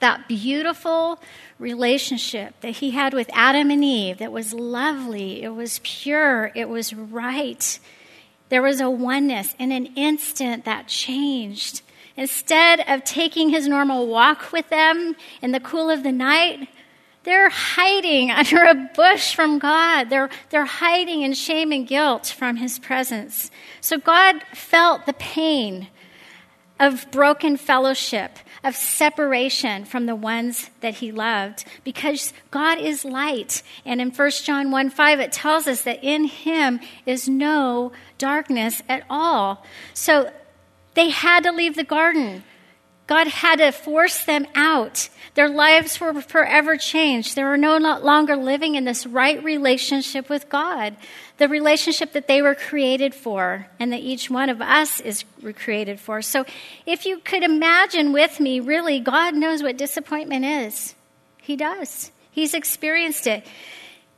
that 0.00 0.26
beautiful 0.26 1.20
relationship 1.60 2.60
that 2.60 2.76
he 2.76 2.90
had 2.90 3.14
with 3.14 3.30
Adam 3.32 3.70
and 3.70 3.84
Eve 3.84 4.18
that 4.18 4.32
was 4.32 4.52
lovely, 4.52 5.42
it 5.42 5.50
was 5.50 5.80
pure, 5.84 6.50
it 6.56 6.68
was 6.68 6.92
right. 6.92 7.78
There 8.48 8.62
was 8.62 8.80
a 8.80 8.90
oneness. 8.90 9.54
In 9.58 9.72
an 9.72 9.86
instant, 9.94 10.64
that 10.64 10.88
changed. 10.88 11.82
Instead 12.18 12.80
of 12.88 13.04
taking 13.04 13.48
his 13.48 13.68
normal 13.68 14.08
walk 14.08 14.50
with 14.50 14.68
them 14.70 15.14
in 15.40 15.52
the 15.52 15.60
cool 15.60 15.88
of 15.88 16.02
the 16.02 16.10
night, 16.10 16.68
they're 17.22 17.48
hiding 17.48 18.30
under 18.32 18.64
a 18.64 18.90
bush 18.92 19.36
from 19.36 19.60
God. 19.60 20.10
They're, 20.10 20.28
they're 20.50 20.64
hiding 20.64 21.22
in 21.22 21.32
shame 21.32 21.70
and 21.70 21.86
guilt 21.86 22.26
from 22.26 22.56
his 22.56 22.80
presence. 22.80 23.52
So 23.80 23.98
God 23.98 24.42
felt 24.52 25.06
the 25.06 25.12
pain 25.12 25.86
of 26.80 27.08
broken 27.12 27.56
fellowship, 27.56 28.38
of 28.64 28.74
separation 28.74 29.84
from 29.84 30.06
the 30.06 30.16
ones 30.16 30.70
that 30.80 30.94
he 30.94 31.12
loved, 31.12 31.64
because 31.84 32.32
God 32.50 32.78
is 32.78 33.04
light. 33.04 33.62
And 33.84 34.00
in 34.00 34.10
1 34.10 34.30
John 34.42 34.72
1 34.72 34.90
5, 34.90 35.20
it 35.20 35.30
tells 35.30 35.68
us 35.68 35.82
that 35.82 36.02
in 36.02 36.24
him 36.24 36.80
is 37.06 37.28
no 37.28 37.92
darkness 38.18 38.82
at 38.88 39.04
all. 39.08 39.64
So 39.94 40.32
they 40.98 41.10
had 41.10 41.44
to 41.44 41.52
leave 41.52 41.76
the 41.76 41.84
garden. 41.84 42.42
God 43.06 43.28
had 43.28 43.56
to 43.56 43.70
force 43.72 44.24
them 44.24 44.46
out. 44.54 45.08
Their 45.34 45.48
lives 45.48 45.98
were 46.00 46.20
forever 46.20 46.76
changed. 46.76 47.36
They 47.36 47.44
were 47.44 47.56
no 47.56 47.78
longer 47.78 48.36
living 48.36 48.74
in 48.74 48.84
this 48.84 49.06
right 49.06 49.42
relationship 49.42 50.28
with 50.28 50.48
God, 50.50 50.96
the 51.38 51.48
relationship 51.48 52.12
that 52.12 52.26
they 52.26 52.42
were 52.42 52.54
created 52.54 53.14
for 53.14 53.68
and 53.78 53.92
that 53.92 54.00
each 54.00 54.28
one 54.28 54.50
of 54.50 54.60
us 54.60 55.00
is 55.00 55.24
created 55.54 56.00
for. 56.00 56.20
So, 56.20 56.44
if 56.84 57.06
you 57.06 57.20
could 57.20 57.44
imagine 57.44 58.12
with 58.12 58.40
me, 58.40 58.60
really, 58.60 59.00
God 59.00 59.34
knows 59.34 59.62
what 59.62 59.78
disappointment 59.78 60.44
is. 60.44 60.94
He 61.40 61.56
does, 61.56 62.10
He's 62.30 62.54
experienced 62.54 63.26
it. 63.26 63.46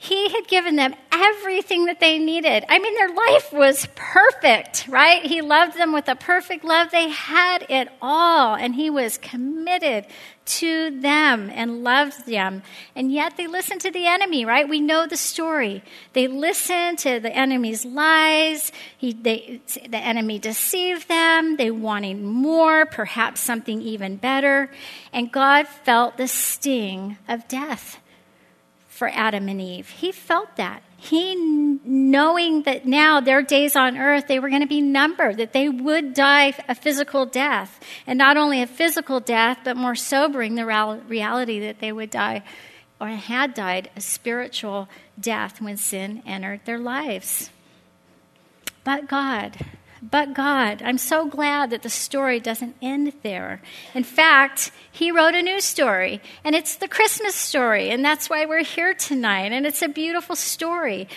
He 0.03 0.31
had 0.31 0.49
given 0.49 0.77
them 0.77 0.95
everything 1.13 1.85
that 1.85 2.01
they 2.01 2.19
needed. 2.19 2.65
I 2.71 2.79
mean, 2.79 2.95
their 2.95 3.15
life 3.15 3.53
was 3.53 3.87
perfect, 3.95 4.89
right? 4.89 5.23
He 5.23 5.43
loved 5.43 5.77
them 5.77 5.93
with 5.93 6.09
a 6.09 6.17
perfect 6.17 6.65
love. 6.65 6.91
They 6.91 7.11
had 7.11 7.67
it 7.69 7.89
all, 8.01 8.55
and 8.55 8.75
He 8.75 8.89
was 8.89 9.19
committed 9.19 10.07
to 10.47 10.99
them 11.03 11.51
and 11.53 11.85
loved 11.85 12.25
them. 12.25 12.63
And 12.97 13.13
yet 13.13 13.37
they 13.37 13.47
listened 13.47 13.83
to 13.83 13.91
the 13.91 14.07
enemy, 14.07 14.47
right? 14.47 14.67
We 14.67 14.81
know 14.81 15.07
the 15.07 15.19
story. 15.19 15.85
They 16.15 16.29
listened 16.29 16.99
to 17.01 17.21
the 17.21 17.37
enemy's 17.37 17.85
lies. 17.85 18.73
He, 18.97 19.13
they, 19.13 19.61
the 19.87 19.99
enemy 19.99 20.39
deceived 20.39 21.09
them. 21.09 21.59
They 21.59 21.71
wanted 21.71 22.23
more, 22.23 22.87
perhaps 22.87 23.43
something 23.43 23.83
even 23.83 24.17
better. 24.17 24.71
And 25.13 25.31
God 25.31 25.69
felt 25.69 26.17
the 26.17 26.27
sting 26.27 27.19
of 27.29 27.47
death 27.49 28.00
for 29.01 29.09
Adam 29.15 29.49
and 29.49 29.63
Eve. 29.63 29.89
He 29.89 30.13
felt 30.13 30.57
that. 30.57 30.83
He, 30.99 31.35
knowing 31.35 32.65
that 32.65 32.85
now 32.85 33.23
their 33.23 33.41
days 33.41 33.75
on 33.75 33.97
earth, 33.97 34.27
they 34.29 34.39
were 34.39 34.51
going 34.51 34.61
to 34.61 34.69
be 34.69 34.83
numbered, 34.83 35.39
that 35.39 35.55
they 35.55 35.71
would 35.71 36.13
die 36.13 36.53
a 36.69 36.75
physical 36.75 37.25
death. 37.25 37.81
And 38.07 38.19
not 38.19 38.37
only 38.37 38.61
a 38.61 38.67
physical 38.67 39.19
death, 39.19 39.61
but 39.65 39.79
more 39.79 39.95
sobering, 39.95 40.55
the 40.55 40.67
reality 41.09 41.61
that 41.61 41.79
they 41.79 41.93
would 41.93 42.11
die 42.11 42.43
or 43.01 43.09
had 43.09 43.55
died 43.55 43.89
a 43.97 44.03
spiritual 44.03 44.87
death 45.19 45.63
when 45.63 45.79
sin 45.79 46.23
entered 46.27 46.61
their 46.67 46.79
lives. 46.79 47.49
But 48.85 49.09
God, 49.09 49.57
but 50.03 50.35
God. 50.35 50.83
I'm 50.83 50.99
so 50.99 51.27
glad 51.27 51.71
that 51.71 51.83
the 51.83 51.91
story 51.91 52.41
doesn't 52.41 52.77
end 52.81 53.13
there. 53.23 53.61
In 53.95 54.05
fact, 54.05 54.73
he 54.91 55.11
wrote 55.11 55.35
a 55.35 55.43
new 55.43 55.61
story, 55.61 56.21
and 56.45 56.55
it's 56.55 56.77
the 56.77 56.89
Christmas 56.89 57.35
story, 57.35 57.91
and 57.91 58.05
that's 58.05 58.31
why 58.31 58.47
we're 58.47 58.65
here 58.65 58.95
tonight. 58.95 59.53
And 59.53 59.67
it's 59.67 59.83
a 59.83 59.89
beautiful 59.89 60.37
story 60.37 61.09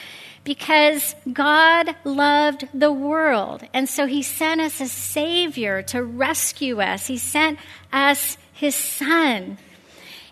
because 0.44 1.16
God 1.32 1.96
loved 2.04 2.68
the 2.74 2.92
world, 2.92 3.63
and 3.74 3.88
so 3.88 4.06
he 4.06 4.22
sent 4.22 4.60
us 4.60 4.82
a 4.82 4.88
Savior 4.88 5.82
to 5.84 6.04
rescue 6.04 6.82
us. 6.82 7.08
He 7.08 7.18
sent 7.18 7.60
us 7.92 8.38
his 8.52 8.75
Son. 8.75 9.58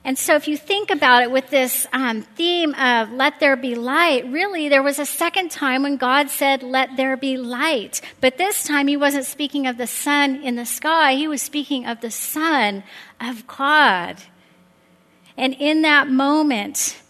And 0.03 0.17
so, 0.17 0.35
if 0.35 0.47
you 0.47 0.57
think 0.57 0.89
about 0.89 1.21
it 1.21 1.29
with 1.29 1.49
this 1.49 1.85
um, 1.93 2.23
theme 2.23 2.73
of 2.73 3.11
let 3.11 3.39
there 3.39 3.55
be 3.55 3.75
light, 3.75 4.25
really, 4.25 4.67
there 4.67 4.81
was 4.81 4.97
a 4.97 5.05
second 5.05 5.51
time 5.51 5.83
when 5.83 5.97
God 5.97 6.29
said, 6.31 6.63
let 6.63 6.97
there 6.97 7.15
be 7.15 7.37
light. 7.37 8.01
But 8.19 8.39
this 8.39 8.63
time, 8.63 8.87
he 8.87 8.97
wasn't 8.97 9.25
speaking 9.25 9.67
of 9.67 9.77
the 9.77 9.85
sun 9.85 10.37
in 10.37 10.55
the 10.55 10.65
sky, 10.65 11.13
he 11.13 11.27
was 11.27 11.41
speaking 11.41 11.85
of 11.85 12.01
the 12.01 12.09
Son 12.09 12.83
of 13.19 13.45
God. 13.45 14.17
And 15.37 15.53
in 15.53 15.83
that 15.83 16.09
moment, 16.09 17.00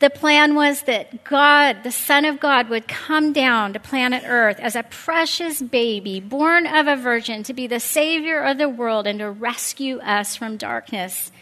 the 0.00 0.10
plan 0.10 0.54
was 0.54 0.82
that 0.82 1.24
God, 1.24 1.82
the 1.82 1.90
Son 1.90 2.24
of 2.24 2.38
God, 2.38 2.68
would 2.68 2.86
come 2.86 3.32
down 3.32 3.72
to 3.72 3.80
planet 3.80 4.22
Earth 4.24 4.60
as 4.60 4.76
a 4.76 4.84
precious 4.84 5.60
baby, 5.60 6.20
born 6.20 6.66
of 6.66 6.86
a 6.86 6.94
virgin, 6.94 7.42
to 7.44 7.52
be 7.52 7.66
the 7.66 7.80
Savior 7.80 8.40
of 8.40 8.58
the 8.58 8.68
world 8.68 9.08
and 9.08 9.18
to 9.18 9.30
rescue 9.30 9.98
us 9.98 10.36
from 10.36 10.56
darkness. 10.56 11.32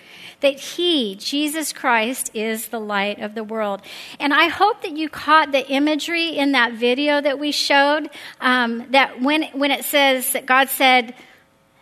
That 0.40 0.58
He, 0.58 1.16
Jesus 1.16 1.72
Christ, 1.72 2.30
is 2.32 2.68
the 2.68 2.80
light 2.80 3.20
of 3.20 3.34
the 3.34 3.44
world. 3.44 3.82
And 4.18 4.32
I 4.32 4.48
hope 4.48 4.82
that 4.82 4.96
you 4.96 5.10
caught 5.10 5.52
the 5.52 5.66
imagery 5.68 6.28
in 6.28 6.52
that 6.52 6.72
video 6.72 7.20
that 7.20 7.38
we 7.38 7.52
showed. 7.52 8.08
Um, 8.40 8.90
that 8.90 9.20
when, 9.20 9.44
when 9.52 9.70
it 9.70 9.84
says 9.84 10.32
that 10.32 10.46
God 10.46 10.70
said, 10.70 11.14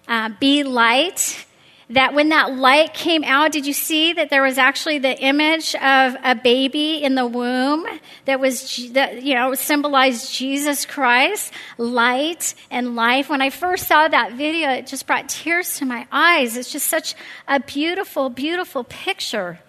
uh, 0.08 0.30
Be 0.40 0.64
light, 0.64 1.46
that 1.90 2.14
when 2.14 2.30
that 2.30 2.56
light 2.56 2.94
came 2.94 3.24
out, 3.24 3.52
did 3.52 3.66
you 3.66 3.72
see 3.72 4.12
that 4.14 4.30
there 4.30 4.42
was 4.42 4.56
actually 4.56 4.98
the 4.98 5.18
image 5.20 5.74
of 5.74 6.16
a 6.22 6.34
baby 6.34 7.02
in 7.02 7.14
the 7.14 7.26
womb 7.26 7.86
that 8.24 8.40
was, 8.40 8.88
that, 8.92 9.22
you 9.22 9.34
know, 9.34 9.54
symbolized 9.54 10.32
Jesus 10.32 10.86
Christ, 10.86 11.52
light 11.76 12.54
and 12.70 12.96
life? 12.96 13.28
When 13.28 13.42
I 13.42 13.50
first 13.50 13.86
saw 13.86 14.08
that 14.08 14.32
video, 14.32 14.70
it 14.70 14.86
just 14.86 15.06
brought 15.06 15.28
tears 15.28 15.78
to 15.78 15.84
my 15.84 16.06
eyes. 16.10 16.56
It's 16.56 16.72
just 16.72 16.88
such 16.88 17.14
a 17.46 17.60
beautiful, 17.60 18.30
beautiful 18.30 18.84
picture. 18.84 19.60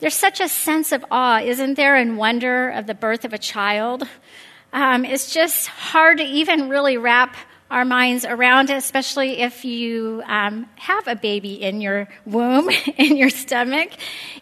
There's 0.00 0.14
such 0.14 0.40
a 0.40 0.48
sense 0.48 0.90
of 0.90 1.04
awe, 1.12 1.40
isn't 1.40 1.74
there, 1.74 1.94
and 1.94 2.18
wonder 2.18 2.70
of 2.70 2.88
the 2.88 2.94
birth 2.94 3.24
of 3.24 3.32
a 3.32 3.38
child? 3.38 4.08
Um, 4.72 5.04
it's 5.04 5.32
just 5.32 5.68
hard 5.68 6.18
to 6.18 6.24
even 6.24 6.68
really 6.68 6.96
wrap 6.96 7.36
our 7.72 7.86
minds 7.86 8.26
around 8.26 8.68
it, 8.68 8.76
especially 8.76 9.40
if 9.40 9.64
you 9.64 10.22
um, 10.26 10.68
have 10.76 11.08
a 11.08 11.16
baby 11.16 11.54
in 11.54 11.80
your 11.80 12.06
womb, 12.26 12.68
in 12.98 13.16
your 13.16 13.30
stomach. 13.30 13.90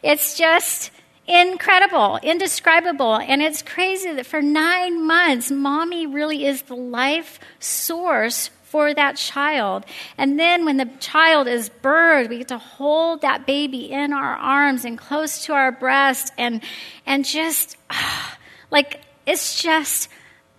It's 0.03 0.37
just 0.37 0.91
incredible, 1.29 2.19
indescribable. 2.23 3.17
And 3.17 3.41
it's 3.41 3.63
crazy 3.63 4.13
that 4.13 4.27
for 4.27 4.43
nine 4.43 5.07
months, 5.07 5.51
mommy 5.51 6.07
really 6.07 6.45
is 6.45 6.63
the 6.63 6.75
life 6.75 7.39
source 7.61 8.51
for 8.65 8.93
that 8.95 9.17
child. 9.17 9.85
And 10.19 10.39
then 10.39 10.65
when 10.65 10.77
the 10.77 10.89
child 10.99 11.47
is 11.47 11.71
birthed, 11.83 12.29
we 12.29 12.39
get 12.39 12.49
to 12.49 12.59
hold 12.59 13.21
that 13.23 13.47
baby 13.47 13.91
in 13.91 14.13
our 14.13 14.35
arms 14.35 14.85
and 14.85 14.99
close 14.99 15.45
to 15.47 15.53
our 15.53 15.71
breast 15.71 16.33
and, 16.37 16.63
and 17.07 17.25
just, 17.25 17.77
like, 18.73 19.03
it's 19.25 19.63
just 19.63 20.09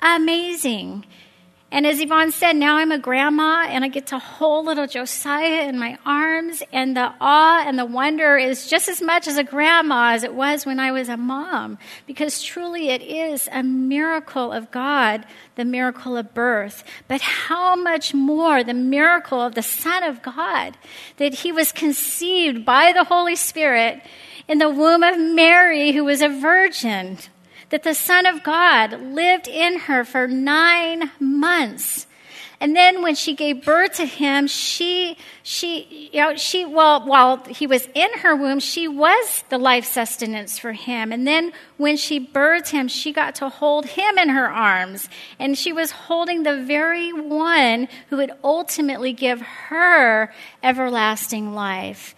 amazing. 0.01 1.06
And 1.74 1.88
as 1.88 2.01
Yvonne 2.01 2.32
said, 2.32 2.58
now 2.58 2.75
I'm 2.75 2.92
a 2.92 3.00
grandma 3.00 3.66
and 3.70 3.86
I 3.86 3.88
get 3.88 4.08
to 4.08 4.20
hold 4.20 4.66
little 4.66 4.88
Josiah 4.88 5.70
in 5.70 5.80
my 5.80 5.98
arms. 6.06 6.62
And 6.74 6.98
the 6.98 7.13
awe 7.22 7.63
and 7.66 7.80
the 7.80 7.86
wonder 7.86 8.38
is 8.38 8.68
just 8.68 8.90
as 8.90 9.01
much 9.01 9.25
as 9.25 9.38
a 9.38 9.44
grandma 9.44 10.12
as 10.12 10.25
it 10.25 10.34
was 10.34 10.66
when 10.66 10.82
I 10.82 10.92
was 10.92 11.08
a 11.08 11.16
mom. 11.16 11.78
Because 12.08 12.44
truly 12.44 12.90
it 12.90 13.01
is 13.01 13.48
a 13.54 13.63
miracle 13.63 14.51
of 14.51 14.70
God, 14.70 15.25
the 15.56 15.63
miracle 15.63 16.18
of 16.18 16.34
birth. 16.34 16.84
But 17.08 17.22
how 17.22 17.78
much 17.78 18.13
more 18.13 18.66
the 18.66 18.74
miracle 18.74 19.40
of 19.40 19.56
the 19.56 19.63
Son 19.63 20.04
of 20.04 20.22
God, 20.22 20.75
that 21.18 21.36
he 21.36 21.54
was 21.54 21.72
conceived 21.72 22.66
by 22.66 22.92
the 22.92 23.06
Holy 23.06 23.38
Spirit 23.38 24.01
in 24.46 24.58
the 24.58 24.70
womb 24.70 25.04
of 25.04 25.18
Mary, 25.18 25.94
who 25.94 26.04
was 26.04 26.22
a 26.22 26.28
virgin 26.28 27.18
that 27.72 27.84
the 27.84 27.96
Son 27.96 28.25
of 28.25 28.44
God 28.44 29.01
lived 29.01 29.48
in 29.48 29.80
her 29.80 30.06
for 30.06 30.28
nine 30.28 31.12
months. 31.20 32.06
And 32.60 32.75
then 32.75 33.01
when 33.01 33.16
she 33.16 33.34
gave 33.34 33.66
birth 33.66 33.94
to 33.94 34.06
him, 34.06 34.46
she, 34.46 35.18
she, 35.42 36.10
you 36.13 36.22
know, 36.22 36.36
she, 36.36 36.63
well, 36.63 37.04
while 37.08 37.44
he 37.46 37.66
was 37.66 37.88
in 37.96 38.20
her 38.20 38.36
womb, 38.36 38.60
she 38.60 38.88
was 38.88 39.44
the 39.50 39.58
life 39.58 39.86
sustenance 39.86 40.60
for 40.60 40.74
him. 40.74 41.12
And 41.12 41.25
then 41.25 41.54
when 41.78 41.98
she 41.98 42.24
birthed 42.24 42.70
him, 42.70 42.88
she 42.88 43.12
got 43.12 43.34
to 43.36 43.50
hold 43.50 43.88
him 43.88 44.20
in 44.20 44.30
her 44.30 44.48
arms. 44.48 45.10
And 45.40 45.58
she 45.58 45.74
was 45.74 45.90
holding 45.90 46.44
the 46.44 46.63
very 46.63 47.12
one 47.12 47.88
who 48.10 48.18
would 48.18 48.32
ultimately 48.44 49.12
give 49.12 49.42
her 49.42 50.32
everlasting 50.62 51.56
life. 51.56 52.13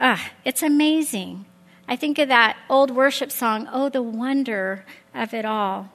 Ah, 0.00 0.32
it's 0.42 0.62
amazing. 0.62 1.44
I 1.88 1.96
think 1.96 2.18
of 2.18 2.28
that 2.28 2.56
old 2.68 2.90
worship 2.90 3.30
song, 3.30 3.68
Oh, 3.72 3.88
the 3.88 4.02
wonder 4.02 4.84
of 5.14 5.32
it 5.32 5.44
all. 5.44 5.90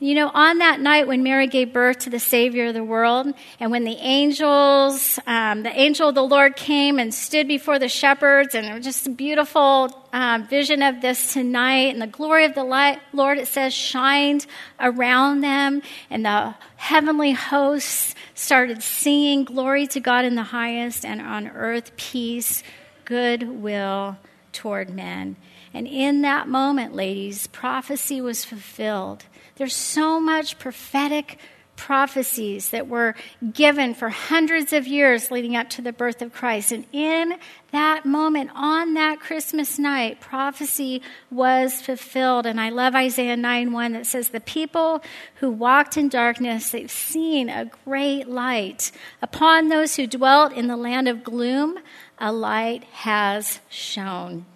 You 0.00 0.14
know, 0.14 0.30
on 0.32 0.58
that 0.58 0.80
night 0.80 1.08
when 1.08 1.24
Mary 1.24 1.48
gave 1.48 1.72
birth 1.72 2.00
to 2.00 2.10
the 2.10 2.20
Savior 2.20 2.66
of 2.66 2.74
the 2.74 2.84
world, 2.84 3.34
and 3.58 3.72
when 3.72 3.82
the 3.82 3.96
angels, 3.96 5.18
um, 5.26 5.64
the 5.64 5.76
angel 5.76 6.10
of 6.10 6.14
the 6.14 6.22
Lord 6.22 6.54
came 6.54 7.00
and 7.00 7.12
stood 7.12 7.48
before 7.48 7.80
the 7.80 7.88
shepherds, 7.88 8.54
and 8.54 8.64
it 8.64 8.74
was 8.74 8.84
just 8.84 9.08
a 9.08 9.10
beautiful 9.10 10.06
um, 10.12 10.46
vision 10.46 10.84
of 10.84 11.00
this 11.00 11.32
tonight, 11.32 11.92
and 11.92 12.00
the 12.00 12.06
glory 12.06 12.44
of 12.44 12.54
the 12.54 12.62
light, 12.62 13.00
Lord, 13.12 13.38
it 13.38 13.48
says, 13.48 13.74
shined 13.74 14.46
around 14.78 15.40
them, 15.40 15.82
and 16.10 16.24
the 16.24 16.54
heavenly 16.76 17.32
hosts 17.32 18.14
started 18.34 18.84
singing, 18.84 19.42
Glory 19.42 19.88
to 19.88 19.98
God 19.98 20.24
in 20.24 20.36
the 20.36 20.44
highest, 20.44 21.04
and 21.04 21.20
on 21.20 21.48
earth 21.48 21.96
peace, 21.96 22.62
goodwill 23.04 24.16
toward 24.58 24.90
men. 24.90 25.36
And 25.72 25.86
in 25.86 26.22
that 26.22 26.48
moment, 26.48 26.94
ladies, 26.94 27.46
prophecy 27.46 28.20
was 28.20 28.44
fulfilled. 28.44 29.24
There's 29.54 29.74
so 29.74 30.18
much 30.18 30.58
prophetic 30.58 31.38
prophecies 31.76 32.70
that 32.70 32.88
were 32.88 33.14
given 33.52 33.94
for 33.94 34.08
hundreds 34.08 34.72
of 34.72 34.84
years 34.84 35.30
leading 35.30 35.54
up 35.54 35.70
to 35.70 35.80
the 35.80 35.92
birth 35.92 36.20
of 36.20 36.32
Christ. 36.32 36.72
And 36.72 36.84
in 36.92 37.36
that 37.70 38.04
moment, 38.04 38.50
on 38.52 38.94
that 38.94 39.20
Christmas 39.20 39.78
night, 39.78 40.20
prophecy 40.20 41.02
was 41.30 41.80
fulfilled. 41.80 42.46
And 42.46 42.60
I 42.60 42.70
love 42.70 42.96
Isaiah 42.96 43.36
9 43.36 43.72
1 43.72 43.92
that 43.92 44.06
says, 44.06 44.30
The 44.30 44.40
people 44.40 45.02
who 45.36 45.50
walked 45.50 45.96
in 45.96 46.08
darkness, 46.08 46.70
they've 46.70 46.90
seen 46.90 47.48
a 47.48 47.70
great 47.84 48.28
light. 48.28 48.90
Upon 49.22 49.68
those 49.68 49.94
who 49.94 50.08
dwelt 50.08 50.52
in 50.52 50.66
the 50.66 50.76
land 50.76 51.06
of 51.06 51.22
gloom, 51.22 51.78
a 52.20 52.32
light 52.32 52.84
has 52.84 53.60
shone. 53.68 54.46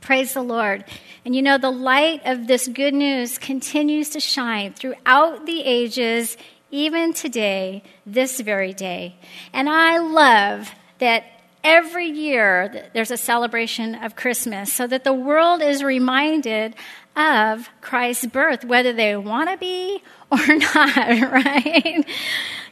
Praise 0.00 0.34
the 0.34 0.42
Lord. 0.42 0.84
And 1.24 1.34
you 1.34 1.42
know, 1.42 1.58
the 1.58 1.70
light 1.70 2.22
of 2.24 2.46
this 2.46 2.68
good 2.68 2.94
news 2.94 3.38
continues 3.38 4.10
to 4.10 4.20
shine 4.20 4.72
throughout 4.72 5.46
the 5.46 5.62
ages, 5.62 6.36
even 6.70 7.12
today, 7.12 7.82
this 8.06 8.40
very 8.40 8.72
day. 8.72 9.16
And 9.52 9.68
I 9.68 9.98
love 9.98 10.70
that 10.98 11.24
every 11.64 12.06
year 12.06 12.88
there's 12.94 13.10
a 13.10 13.16
celebration 13.16 13.96
of 13.96 14.14
Christmas 14.14 14.72
so 14.72 14.86
that 14.86 15.02
the 15.02 15.12
world 15.12 15.60
is 15.60 15.82
reminded 15.82 16.76
of 17.16 17.68
Christ's 17.80 18.26
birth, 18.26 18.64
whether 18.64 18.92
they 18.92 19.16
want 19.16 19.50
to 19.50 19.56
be 19.56 20.02
or 20.30 20.46
not, 20.46 20.96
right? 21.32 22.06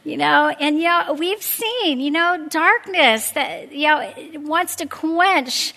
You 0.03 0.17
know, 0.17 0.49
and 0.59 0.77
you 0.77 0.83
know, 0.83 1.15
we've 1.17 1.41
seen, 1.41 1.99
you 1.99 2.11
know, 2.11 2.45
darkness 2.49 3.31
that, 3.31 3.71
you 3.71 3.87
know, 3.87 4.13
wants 4.41 4.75
to 4.77 4.85
quench 4.85 5.73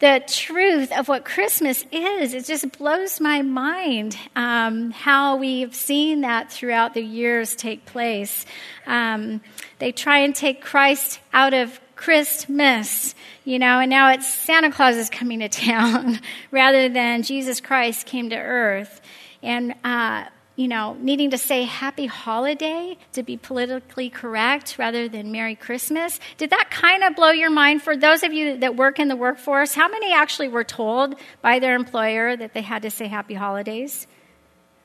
the 0.00 0.22
truth 0.26 0.92
of 0.92 1.08
what 1.08 1.24
Christmas 1.24 1.84
is. 1.90 2.34
It 2.34 2.44
just 2.44 2.76
blows 2.78 3.20
my 3.20 3.42
mind 3.42 4.18
um, 4.36 4.90
how 4.90 5.36
we've 5.36 5.74
seen 5.74 6.20
that 6.22 6.52
throughout 6.52 6.94
the 6.94 7.02
years 7.02 7.54
take 7.54 7.86
place. 7.86 8.44
Um, 8.86 9.40
they 9.78 9.92
try 9.92 10.18
and 10.18 10.34
take 10.34 10.60
Christ 10.60 11.20
out 11.32 11.54
of 11.54 11.80
Christmas, 11.96 13.14
you 13.44 13.58
know, 13.58 13.80
and 13.80 13.90
now 13.90 14.10
it's 14.10 14.32
Santa 14.32 14.70
Claus 14.70 14.96
is 14.96 15.10
coming 15.10 15.40
to 15.40 15.48
town 15.50 16.20
rather 16.50 16.88
than 16.88 17.22
Jesus 17.22 17.60
Christ 17.60 18.06
came 18.06 18.30
to 18.30 18.36
earth. 18.36 19.00
And 19.42 19.74
uh, 19.84 20.24
you 20.56 20.68
know, 20.68 20.96
needing 21.00 21.30
to 21.30 21.38
say 21.38 21.64
happy 21.64 22.06
holiday 22.06 22.96
to 23.12 23.22
be 23.22 23.36
politically 23.36 24.08
correct 24.08 24.78
rather 24.78 25.08
than 25.08 25.32
Merry 25.32 25.56
Christmas. 25.56 26.20
Did 26.36 26.50
that 26.50 26.70
kind 26.70 27.02
of 27.02 27.16
blow 27.16 27.30
your 27.30 27.50
mind 27.50 27.82
for 27.82 27.96
those 27.96 28.22
of 28.22 28.32
you 28.32 28.58
that 28.58 28.76
work 28.76 29.00
in 29.00 29.08
the 29.08 29.16
workforce? 29.16 29.74
How 29.74 29.88
many 29.88 30.12
actually 30.12 30.48
were 30.48 30.64
told 30.64 31.16
by 31.42 31.58
their 31.58 31.74
employer 31.74 32.36
that 32.36 32.54
they 32.54 32.62
had 32.62 32.82
to 32.82 32.90
say 32.90 33.08
happy 33.08 33.34
holidays? 33.34 34.06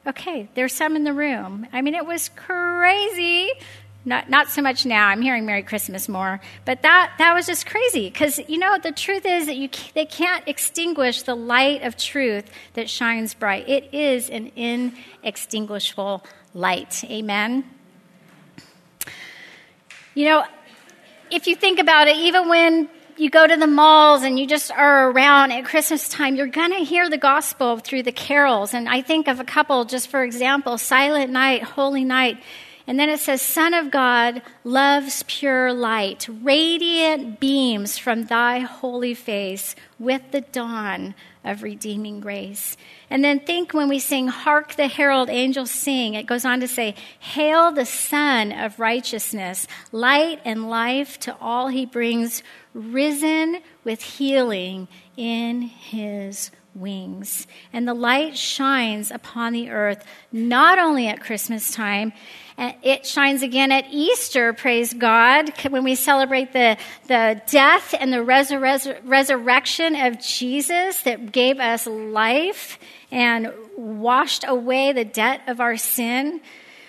Okay, 0.08 0.50
there's 0.56 0.74
some 0.74 0.96
in 0.96 1.04
the 1.04 1.14
room. 1.14 1.68
I 1.72 1.82
mean, 1.82 1.94
it 1.94 2.06
was 2.06 2.30
crazy 2.30 3.52
not, 4.10 4.30
not 4.30 4.50
so 4.50 4.62
much 4.62 4.86
now. 4.86 5.08
I'm 5.08 5.22
hearing 5.22 5.46
Merry 5.46 5.62
Christmas 5.62 6.10
more. 6.10 6.42
But 6.66 6.82
that, 6.82 7.14
that 7.20 7.34
was 7.34 7.46
just 7.46 7.66
crazy 7.66 8.10
because, 8.10 8.40
you 8.50 8.58
know, 8.58 8.78
the 8.78 8.92
truth 8.92 9.26
is 9.26 9.46
that 9.46 9.56
you, 9.56 9.70
they 9.94 10.06
can't 10.06 10.46
extinguish 10.48 11.22
the 11.22 11.36
light 11.36 11.84
of 11.84 11.96
truth 11.96 12.50
that 12.74 12.90
shines 12.90 13.36
bright. 13.36 13.70
It 13.70 13.94
is 13.94 14.30
an 14.30 14.52
inextinguishable 14.56 16.26
light. 16.54 17.04
Amen? 17.06 17.64
You 20.16 20.26
know, 20.26 20.44
if 21.30 21.46
you 21.46 21.56
think 21.56 21.80
about 21.80 22.08
it, 22.08 22.18
even 22.18 22.50
when 22.50 22.90
you 23.16 23.30
go 23.30 23.46
to 23.46 23.58
the 23.58 23.68
malls 23.68 24.24
and 24.24 24.40
you 24.40 24.48
just 24.48 24.72
are 24.72 25.12
around 25.12 25.52
at 25.52 25.66
Christmas 25.66 26.10
time, 26.10 26.36
you're 26.36 26.48
going 26.48 26.72
to 26.72 26.84
hear 26.84 27.10
the 27.10 27.18
gospel 27.18 27.78
through 27.78 28.04
the 28.04 28.12
carols. 28.12 28.74
And 28.74 28.90
I 28.90 29.02
think 29.02 29.28
of 29.28 29.40
a 29.40 29.44
couple, 29.44 29.86
just 29.86 30.08
for 30.08 30.24
example, 30.24 30.80
Silent 30.80 31.32
Night, 31.32 31.62
Holy 31.62 32.04
Night. 32.04 32.42
And 32.90 33.00
then 33.00 33.12
it 33.12 33.20
says, 33.20 33.44
Son 33.44 33.76
of 33.76 33.92
God 33.92 34.42
loves 34.64 35.24
pure 35.28 35.72
light, 35.72 36.28
radiant 36.42 37.40
beams 37.40 38.00
from 38.00 38.24
thy 38.24 38.62
holy 38.62 39.14
face 39.14 39.76
with 40.00 40.24
the 40.32 40.42
dawn 40.42 41.14
of 41.44 41.62
redeeming 41.62 42.20
grace. 42.20 42.78
And 43.08 43.24
then 43.24 43.42
think 43.42 43.76
when 43.76 43.90
we 43.90 44.00
sing, 44.00 44.28
Hark 44.28 44.74
the 44.74 44.88
herald 44.88 45.30
angels 45.30 45.70
sing, 45.70 46.16
it 46.16 46.26
goes 46.26 46.46
on 46.46 46.62
to 46.62 46.68
say, 46.68 46.96
Hail 47.20 47.72
the 47.72 47.86
Son 47.86 48.52
of 48.52 48.80
righteousness, 48.80 49.68
light 49.92 50.42
and 50.44 50.68
life 50.68 51.20
to 51.20 51.38
all 51.40 51.68
he 51.68 51.86
brings, 51.86 52.42
risen 52.74 53.60
with 53.84 54.02
healing 54.02 54.88
in 55.16 55.62
his 55.62 56.50
wings. 56.80 57.48
And 57.74 57.88
the 57.88 57.94
light 57.94 58.38
shines 58.38 59.12
upon 59.12 59.54
the 59.54 59.70
earth, 59.70 60.06
not 60.32 60.80
only 60.80 61.08
at 61.08 61.22
Christmas 61.22 61.72
time, 61.72 62.14
it 62.58 63.06
shines 63.06 63.42
again 63.42 63.72
at 63.72 63.86
Easter, 63.90 64.52
praise 64.52 64.94
God, 64.94 65.54
when 65.70 65.84
we 65.84 65.96
celebrate 65.96 66.52
the, 66.52 66.78
the 67.08 67.42
death 67.50 67.96
and 67.98 68.12
the 68.12 68.18
resur- 68.18 69.00
resurrection 69.06 69.96
of 69.96 70.20
Jesus 70.20 71.02
that 71.04 71.32
gave 71.32 71.60
us 71.60 71.88
life 71.88 72.78
and 73.12 73.54
washed 73.78 74.44
away 74.46 74.92
the 74.92 75.06
debt 75.06 75.42
of 75.48 75.62
our 75.62 75.78
sin. 75.78 76.42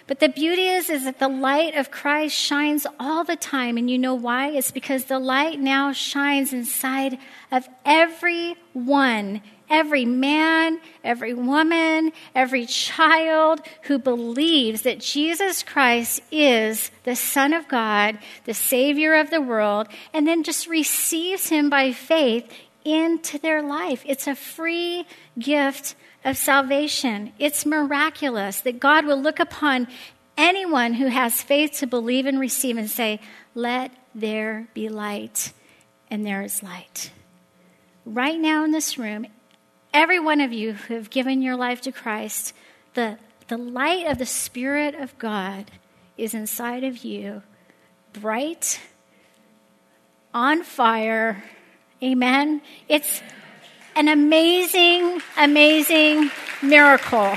But 0.08 0.18
the 0.18 0.28
beauty 0.28 0.66
is, 0.66 0.90
is 0.90 1.04
that 1.04 1.20
the 1.20 1.28
light 1.28 1.76
of 1.76 1.92
Christ 1.92 2.34
shines 2.34 2.84
all 2.98 3.22
the 3.22 3.36
time. 3.36 3.76
And 3.76 3.88
you 3.88 3.96
know 3.96 4.14
why? 4.14 4.48
It's 4.48 4.72
because 4.72 5.04
the 5.04 5.20
light 5.20 5.60
now 5.60 5.92
shines 5.92 6.52
inside 6.52 7.16
of 7.52 7.68
every 7.84 8.56
one 8.72 9.40
every 9.70 10.04
man, 10.04 10.80
every 11.02 11.32
woman, 11.32 12.12
every 12.34 12.66
child 12.66 13.60
who 13.82 13.98
believes 13.98 14.82
that 14.82 14.98
Jesus 14.98 15.62
Christ 15.62 16.20
is 16.30 16.90
the 17.04 17.16
Son 17.16 17.54
of 17.54 17.68
God, 17.68 18.18
the 18.44 18.54
Savior 18.54 19.14
of 19.14 19.30
the 19.30 19.40
world, 19.40 19.86
and 20.12 20.26
then 20.26 20.42
just 20.42 20.66
receives 20.66 21.48
Him 21.48 21.70
by 21.70 21.92
faith 21.92 22.52
into 22.84 23.38
their 23.38 23.62
life. 23.62 24.02
It's 24.06 24.26
a 24.26 24.34
free 24.34 25.06
gift 25.38 25.94
of 26.24 26.36
salvation. 26.36 27.32
It's 27.38 27.64
miraculous 27.64 28.60
that 28.62 28.80
God 28.80 29.06
will 29.06 29.20
look 29.20 29.38
upon 29.38 29.88
anyone 30.36 30.94
who 30.94 31.06
has 31.06 31.42
faith 31.42 31.72
to 31.78 31.86
believe 31.86 32.26
and 32.26 32.40
receive 32.40 32.76
and 32.76 32.90
say, 32.90 33.20
Let 33.54 33.92
there 34.14 34.68
be 34.74 34.88
light. 34.88 35.52
And 36.10 36.26
there 36.26 36.42
is 36.42 36.62
light. 36.62 37.12
Right 38.04 38.38
now 38.38 38.64
in 38.64 38.72
this 38.72 38.98
room, 38.98 39.26
every 39.92 40.20
one 40.20 40.40
of 40.40 40.52
you 40.52 40.72
who 40.74 40.94
have 40.94 41.10
given 41.10 41.42
your 41.42 41.56
life 41.56 41.80
to 41.82 41.92
Christ, 41.92 42.54
the, 42.94 43.18
the 43.48 43.56
light 43.56 44.06
of 44.06 44.18
the 44.18 44.26
Spirit 44.26 44.94
of 44.94 45.16
God 45.18 45.70
is 46.16 46.34
inside 46.34 46.84
of 46.84 47.04
you, 47.04 47.42
bright, 48.12 48.80
on 50.32 50.62
fire. 50.62 51.42
Amen. 52.02 52.62
It's 52.88 53.22
an 53.96 54.08
amazing, 54.08 55.20
amazing 55.36 56.30
miracle. 56.62 57.36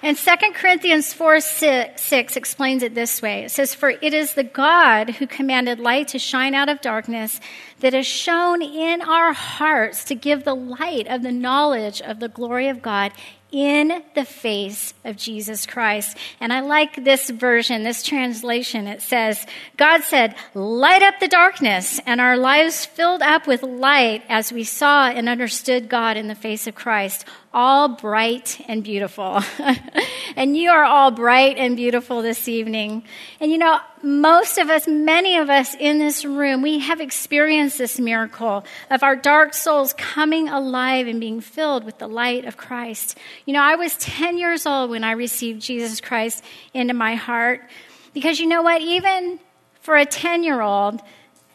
And 0.00 0.16
2 0.16 0.30
Corinthians 0.54 1.12
4 1.12 1.40
6, 1.40 2.00
6, 2.00 2.36
explains 2.36 2.82
it 2.84 2.94
this 2.94 3.20
way 3.20 3.44
it 3.44 3.50
says, 3.50 3.74
For 3.74 3.90
it 3.90 4.14
is 4.14 4.34
the 4.34 4.44
God 4.44 5.10
who 5.10 5.26
commanded 5.26 5.80
light 5.80 6.08
to 6.08 6.18
shine 6.18 6.54
out 6.54 6.68
of 6.68 6.80
darkness 6.80 7.40
that 7.80 7.92
has 7.92 8.06
shown 8.06 8.62
in 8.62 9.02
our 9.02 9.32
hearts 9.32 10.04
to 10.04 10.14
give 10.14 10.44
the 10.44 10.54
light 10.54 11.06
of 11.06 11.22
the 11.22 11.32
knowledge 11.32 12.00
of 12.00 12.20
the 12.20 12.28
glory 12.28 12.68
of 12.68 12.82
God 12.82 13.12
in 13.50 14.02
the 14.14 14.24
face 14.24 14.92
of 15.04 15.16
Jesus 15.16 15.64
Christ. 15.64 16.16
And 16.38 16.52
I 16.52 16.60
like 16.60 17.02
this 17.02 17.30
version, 17.30 17.82
this 17.82 18.02
translation. 18.02 18.86
It 18.86 19.00
says, 19.00 19.46
God 19.76 20.02
said, 20.02 20.34
light 20.52 21.02
up 21.02 21.18
the 21.18 21.28
darkness, 21.28 21.98
and 22.04 22.20
our 22.20 22.36
lives 22.36 22.84
filled 22.84 23.22
up 23.22 23.46
with 23.46 23.62
light 23.62 24.22
as 24.28 24.52
we 24.52 24.64
saw 24.64 25.08
and 25.08 25.28
understood 25.28 25.88
God 25.88 26.16
in 26.16 26.28
the 26.28 26.34
face 26.34 26.66
of 26.66 26.74
Christ, 26.74 27.24
all 27.54 27.88
bright 27.88 28.60
and 28.68 28.84
beautiful. 28.84 29.42
and 30.36 30.56
you 30.56 30.70
are 30.70 30.84
all 30.84 31.10
bright 31.10 31.56
and 31.56 31.74
beautiful 31.74 32.20
this 32.20 32.48
evening. 32.48 33.04
And 33.40 33.50
you 33.50 33.56
know, 33.56 33.80
most 34.02 34.58
of 34.58 34.70
us, 34.70 34.86
many 34.86 35.36
of 35.36 35.50
us 35.50 35.74
in 35.74 35.98
this 35.98 36.24
room, 36.24 36.62
we 36.62 36.78
have 36.80 37.00
experienced 37.00 37.78
this 37.78 37.98
miracle 37.98 38.64
of 38.90 39.02
our 39.02 39.16
dark 39.16 39.54
souls 39.54 39.92
coming 39.92 40.48
alive 40.48 41.06
and 41.06 41.20
being 41.20 41.40
filled 41.40 41.84
with 41.84 41.98
the 41.98 42.08
light 42.08 42.44
of 42.44 42.56
Christ. 42.56 43.18
You 43.46 43.54
know, 43.54 43.62
I 43.62 43.76
was 43.76 43.96
10 43.96 44.38
years 44.38 44.66
old 44.66 44.90
when 44.90 45.04
I 45.04 45.12
received 45.12 45.62
Jesus 45.62 46.00
Christ 46.00 46.44
into 46.74 46.94
my 46.94 47.14
heart 47.14 47.62
because 48.14 48.40
you 48.40 48.46
know 48.46 48.62
what? 48.62 48.82
Even 48.82 49.38
for 49.80 49.96
a 49.96 50.04
10 50.04 50.44
year 50.44 50.60
old, 50.60 51.00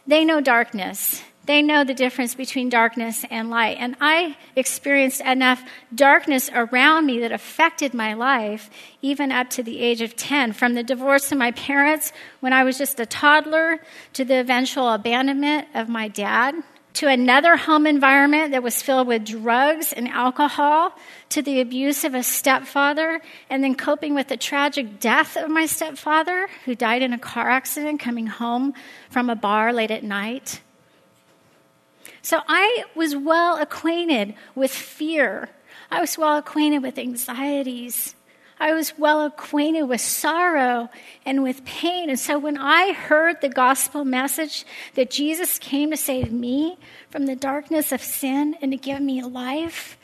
they 0.08 0.26
know 0.26 0.42
darkness. 0.42 1.22
They 1.46 1.62
know 1.62 1.84
the 1.84 1.94
difference 1.94 2.36
between 2.36 2.70
darkness 2.70 3.26
and 3.30 3.50
light. 3.50 3.78
And 3.78 3.98
I 4.00 4.38
experienced 4.56 5.20
enough 5.22 5.62
darkness 5.94 6.50
around 6.54 7.06
me 7.06 7.20
that 7.20 7.34
affected 7.34 7.94
my 7.94 8.14
life, 8.14 8.70
even 9.02 9.32
up 9.32 9.50
to 9.52 9.64
the 9.64 9.80
age 9.80 10.02
of 10.02 10.16
10. 10.16 10.54
From 10.54 10.74
the 10.74 10.84
divorce 10.84 11.32
of 11.34 11.38
my 11.38 11.52
parents 11.52 12.14
when 12.40 12.54
I 12.54 12.64
was 12.64 12.78
just 12.78 13.00
a 13.00 13.06
toddler, 13.06 13.80
to 14.14 14.24
the 14.24 14.40
eventual 14.40 14.90
abandonment 14.90 15.68
of 15.74 15.90
my 15.90 16.08
dad, 16.08 16.56
to 16.94 17.08
another 17.08 17.58
home 17.58 17.88
environment 17.88 18.52
that 18.52 18.64
was 18.64 18.82
filled 18.82 19.08
with 19.08 19.26
drugs 19.26 19.92
and 19.92 20.08
alcohol, 20.08 20.94
to 21.30 21.42
the 21.42 21.60
abuse 21.60 22.06
of 22.06 22.14
a 22.14 22.24
stepfather, 22.24 23.20
and 23.50 23.64
then 23.64 23.76
coping 23.76 24.16
with 24.16 24.30
the 24.30 24.38
tragic 24.38 25.00
death 25.00 25.36
of 25.36 25.50
my 25.50 25.66
stepfather, 25.66 26.48
who 26.64 26.74
died 26.74 27.02
in 27.02 27.12
a 27.12 27.20
car 27.20 27.50
accident 27.50 28.00
coming 28.00 28.28
home 28.28 28.74
from 29.10 29.30
a 29.30 29.36
bar 29.36 29.74
late 29.74 29.92
at 29.92 30.04
night. 30.04 30.62
So 32.24 32.40
I 32.48 32.86
was 32.96 33.16
well 33.16 33.58
acquainted 33.58 34.34
with 34.56 34.72
fear. 34.72 35.50
I 35.92 36.00
was 36.00 36.18
well 36.18 36.38
acquainted 36.38 36.82
with 36.82 36.98
anxieties. 36.98 38.16
I 38.60 38.74
was 38.74 38.98
well 38.98 39.26
acquainted 39.26 39.84
with 39.84 40.00
sorrow 40.00 40.90
and 41.26 41.44
with 41.44 41.66
pain. 41.66 42.10
And 42.10 42.18
so 42.18 42.40
when 42.40 42.58
I 42.58 42.94
heard 42.94 43.42
the 43.42 43.50
gospel 43.50 44.06
message 44.06 44.66
that 44.96 45.12
Jesus 45.12 45.60
came 45.60 45.92
to 45.92 45.98
save 45.98 46.32
me 46.32 46.78
from 47.10 47.26
the 47.26 47.36
darkness 47.36 47.92
of 47.92 48.02
sin 48.02 48.56
and 48.62 48.72
to 48.72 48.78
give 48.78 49.02
me 49.02 49.22
life, 49.22 49.98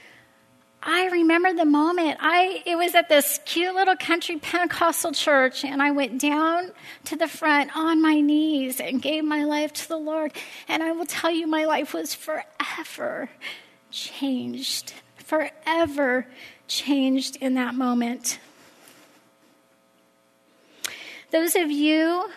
I 0.81 1.07
remember 1.07 1.53
the 1.53 1.65
moment. 1.65 2.17
I 2.21 2.63
it 2.65 2.77
was 2.77 2.95
at 2.95 3.09
this 3.09 3.39
cute 3.45 3.75
little 3.75 3.97
country 3.97 4.37
Pentecostal 4.37 5.11
church 5.11 5.65
and 5.65 5.81
I 5.81 5.91
went 5.91 6.21
down 6.21 6.71
to 7.05 7.15
the 7.15 7.27
front 7.27 7.75
on 7.75 8.01
my 8.01 8.21
knees 8.21 8.79
and 8.79 9.01
gave 9.01 9.25
my 9.25 9.43
life 9.43 9.73
to 9.73 9.87
the 9.87 9.97
Lord. 9.97 10.31
And 10.67 10.81
I 10.81 10.93
will 10.93 11.05
tell 11.05 11.31
you 11.31 11.47
my 11.47 11.65
life 11.65 11.93
was 11.93 12.13
forever 12.13 13.29
changed. 13.91 14.93
Forever 15.17 16.27
changed 16.67 17.35
in 17.37 17.55
that 17.55 17.75
moment. 17.75 18.39
Those 21.31 21.55
of 21.55 21.69
you 21.69 22.29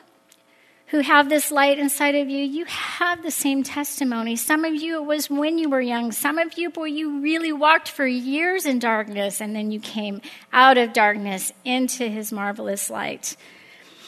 who 0.93 1.01
have 1.01 1.31
this 1.31 1.51
light 1.51 1.79
inside 1.79 2.15
of 2.15 2.29
you, 2.29 2.45
you 2.45 2.67
have 2.67 3.23
the 3.23 3.31
same 3.31 3.63
testimony. 3.63 4.37
Some 4.37 4.63
of 4.63 4.75
you, 4.75 4.97
it 4.97 5.07
was 5.07 5.31
when 5.31 5.57
you 5.57 5.71
were 5.71 5.81
young. 5.81 6.13
Some 6.13 6.37
of 6.37 6.59
you, 6.59 6.69
boy, 6.69 6.85
you 6.85 7.23
really 7.23 7.51
walked 7.51 7.89
for 7.89 8.07
years 8.07 8.67
in 8.67 8.79
darkness 8.79 9.41
and 9.41 9.57
then 9.57 9.71
you 9.71 9.81
came 9.81 10.21
out 10.53 10.77
of 10.77 10.93
darkness 10.93 11.51
into 11.65 12.07
his 12.09 12.31
marvelous 12.31 12.91
light. 12.91 13.39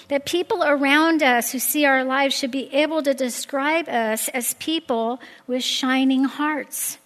That 0.08 0.26
people 0.26 0.62
around 0.62 1.22
us 1.22 1.52
who 1.52 1.58
see 1.58 1.86
our 1.86 2.04
lives 2.04 2.34
should 2.34 2.50
be 2.50 2.70
able 2.74 3.02
to 3.04 3.14
describe 3.14 3.88
us 3.88 4.28
as 4.28 4.52
people 4.52 5.22
with 5.46 5.62
shining 5.62 6.24
hearts. 6.24 6.98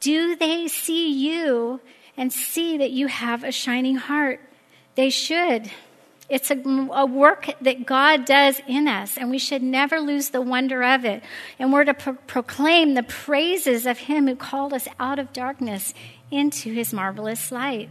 Do 0.00 0.36
they 0.36 0.68
see 0.68 1.12
you 1.12 1.82
and 2.16 2.32
see 2.32 2.78
that 2.78 2.92
you 2.92 3.08
have 3.08 3.44
a 3.44 3.52
shining 3.52 3.96
heart? 3.96 4.40
They 4.94 5.10
should. 5.10 5.70
It's 6.32 6.50
a, 6.50 6.56
a, 6.56 7.04
work 7.04 7.50
that 7.60 7.84
God 7.84 8.24
does 8.24 8.58
in 8.66 8.88
us, 8.88 9.18
and 9.18 9.30
we 9.30 9.38
should 9.38 9.62
never 9.62 10.00
lose 10.00 10.30
the 10.30 10.40
wonder 10.40 10.82
of 10.82 11.04
it. 11.04 11.22
And 11.58 11.70
we're 11.70 11.84
to 11.84 11.92
pro- 11.92 12.14
proclaim 12.14 12.94
the 12.94 13.02
praises 13.02 13.84
of 13.84 13.98
Him 13.98 14.26
who 14.26 14.34
called 14.34 14.72
us 14.72 14.88
out 14.98 15.18
of 15.18 15.34
darkness 15.34 15.92
into 16.30 16.72
His 16.72 16.90
marvelous 16.94 17.52
light. 17.52 17.90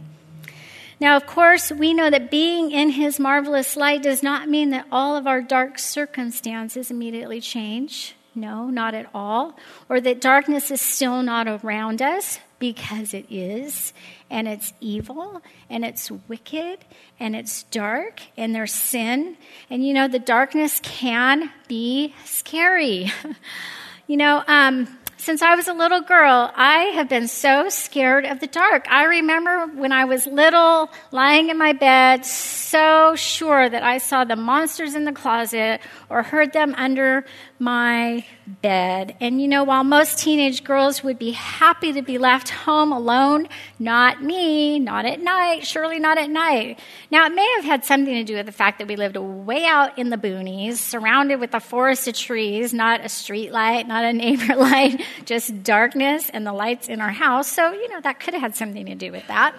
Now, 0.98 1.16
of 1.16 1.24
course, 1.24 1.70
we 1.70 1.94
know 1.94 2.10
that 2.10 2.32
being 2.32 2.72
in 2.72 2.90
His 2.90 3.20
marvelous 3.20 3.76
light 3.76 4.02
does 4.02 4.24
not 4.24 4.48
mean 4.48 4.70
that 4.70 4.88
all 4.90 5.16
of 5.16 5.28
our 5.28 5.40
dark 5.40 5.78
circumstances 5.78 6.90
immediately 6.90 7.40
change. 7.40 8.16
No, 8.34 8.70
not 8.70 8.92
at 8.92 9.08
all. 9.14 9.56
Or 9.88 10.00
that 10.00 10.20
darkness 10.20 10.72
is 10.72 10.80
still 10.80 11.22
not 11.22 11.46
around 11.46 12.02
us 12.02 12.40
because 12.62 13.12
it 13.12 13.26
is, 13.28 13.92
and 14.30 14.46
it's 14.46 14.72
evil, 14.80 15.42
and 15.68 15.84
it's 15.84 16.12
wicked, 16.28 16.78
and 17.18 17.34
it's 17.34 17.64
dark, 17.64 18.20
and 18.36 18.54
there's 18.54 18.72
sin. 18.72 19.36
And 19.68 19.84
you 19.84 19.92
know, 19.92 20.06
the 20.06 20.20
darkness 20.20 20.78
can 20.80 21.50
be 21.66 22.14
scary. 22.24 23.10
you 24.06 24.16
know, 24.16 24.44
um, 24.46 24.86
since 25.16 25.42
I 25.42 25.56
was 25.56 25.66
a 25.66 25.72
little 25.72 26.02
girl, 26.02 26.52
I 26.54 26.92
have 26.94 27.08
been 27.08 27.26
so 27.26 27.68
scared 27.68 28.26
of 28.26 28.38
the 28.38 28.46
dark. 28.46 28.86
I 28.88 29.06
remember 29.06 29.66
when 29.66 29.90
I 29.90 30.04
was 30.04 30.28
little, 30.28 30.88
lying 31.10 31.48
in 31.48 31.58
my 31.58 31.72
bed, 31.72 32.24
so 32.24 33.16
sure 33.16 33.68
that 33.68 33.82
I 33.82 33.98
saw 33.98 34.22
the 34.22 34.36
monsters 34.36 34.94
in 34.94 35.04
the 35.04 35.12
closet 35.12 35.80
or 36.08 36.22
heard 36.22 36.52
them 36.52 36.74
under 36.76 37.24
my 37.62 38.26
bed. 38.60 39.14
And 39.20 39.40
you 39.40 39.46
know, 39.46 39.62
while 39.62 39.84
most 39.84 40.18
teenage 40.18 40.64
girls 40.64 41.04
would 41.04 41.16
be 41.16 41.30
happy 41.30 41.92
to 41.92 42.02
be 42.02 42.18
left 42.18 42.50
home 42.50 42.90
alone, 42.90 43.46
not 43.78 44.20
me, 44.20 44.80
not 44.80 45.06
at 45.06 45.20
night, 45.20 45.64
surely 45.64 46.00
not 46.00 46.18
at 46.18 46.28
night. 46.28 46.80
Now, 47.12 47.24
it 47.26 47.34
may 47.34 47.48
have 47.56 47.64
had 47.64 47.84
something 47.84 48.12
to 48.12 48.24
do 48.24 48.34
with 48.34 48.46
the 48.46 48.52
fact 48.52 48.80
that 48.80 48.88
we 48.88 48.96
lived 48.96 49.16
way 49.16 49.64
out 49.64 49.96
in 49.96 50.10
the 50.10 50.16
boonies, 50.16 50.74
surrounded 50.74 51.38
with 51.38 51.54
a 51.54 51.60
forest 51.60 52.08
of 52.08 52.14
trees, 52.14 52.74
not 52.74 53.04
a 53.04 53.08
street 53.08 53.52
light, 53.52 53.86
not 53.86 54.04
a 54.04 54.12
neighbor 54.12 54.56
light, 54.56 55.00
just 55.24 55.62
darkness 55.62 56.30
and 56.30 56.44
the 56.44 56.52
lights 56.52 56.88
in 56.88 57.00
our 57.00 57.12
house. 57.12 57.46
So, 57.46 57.72
you 57.72 57.88
know, 57.90 58.00
that 58.00 58.18
could 58.18 58.34
have 58.34 58.42
had 58.42 58.56
something 58.56 58.86
to 58.86 58.96
do 58.96 59.12
with 59.12 59.28
that. 59.28 59.54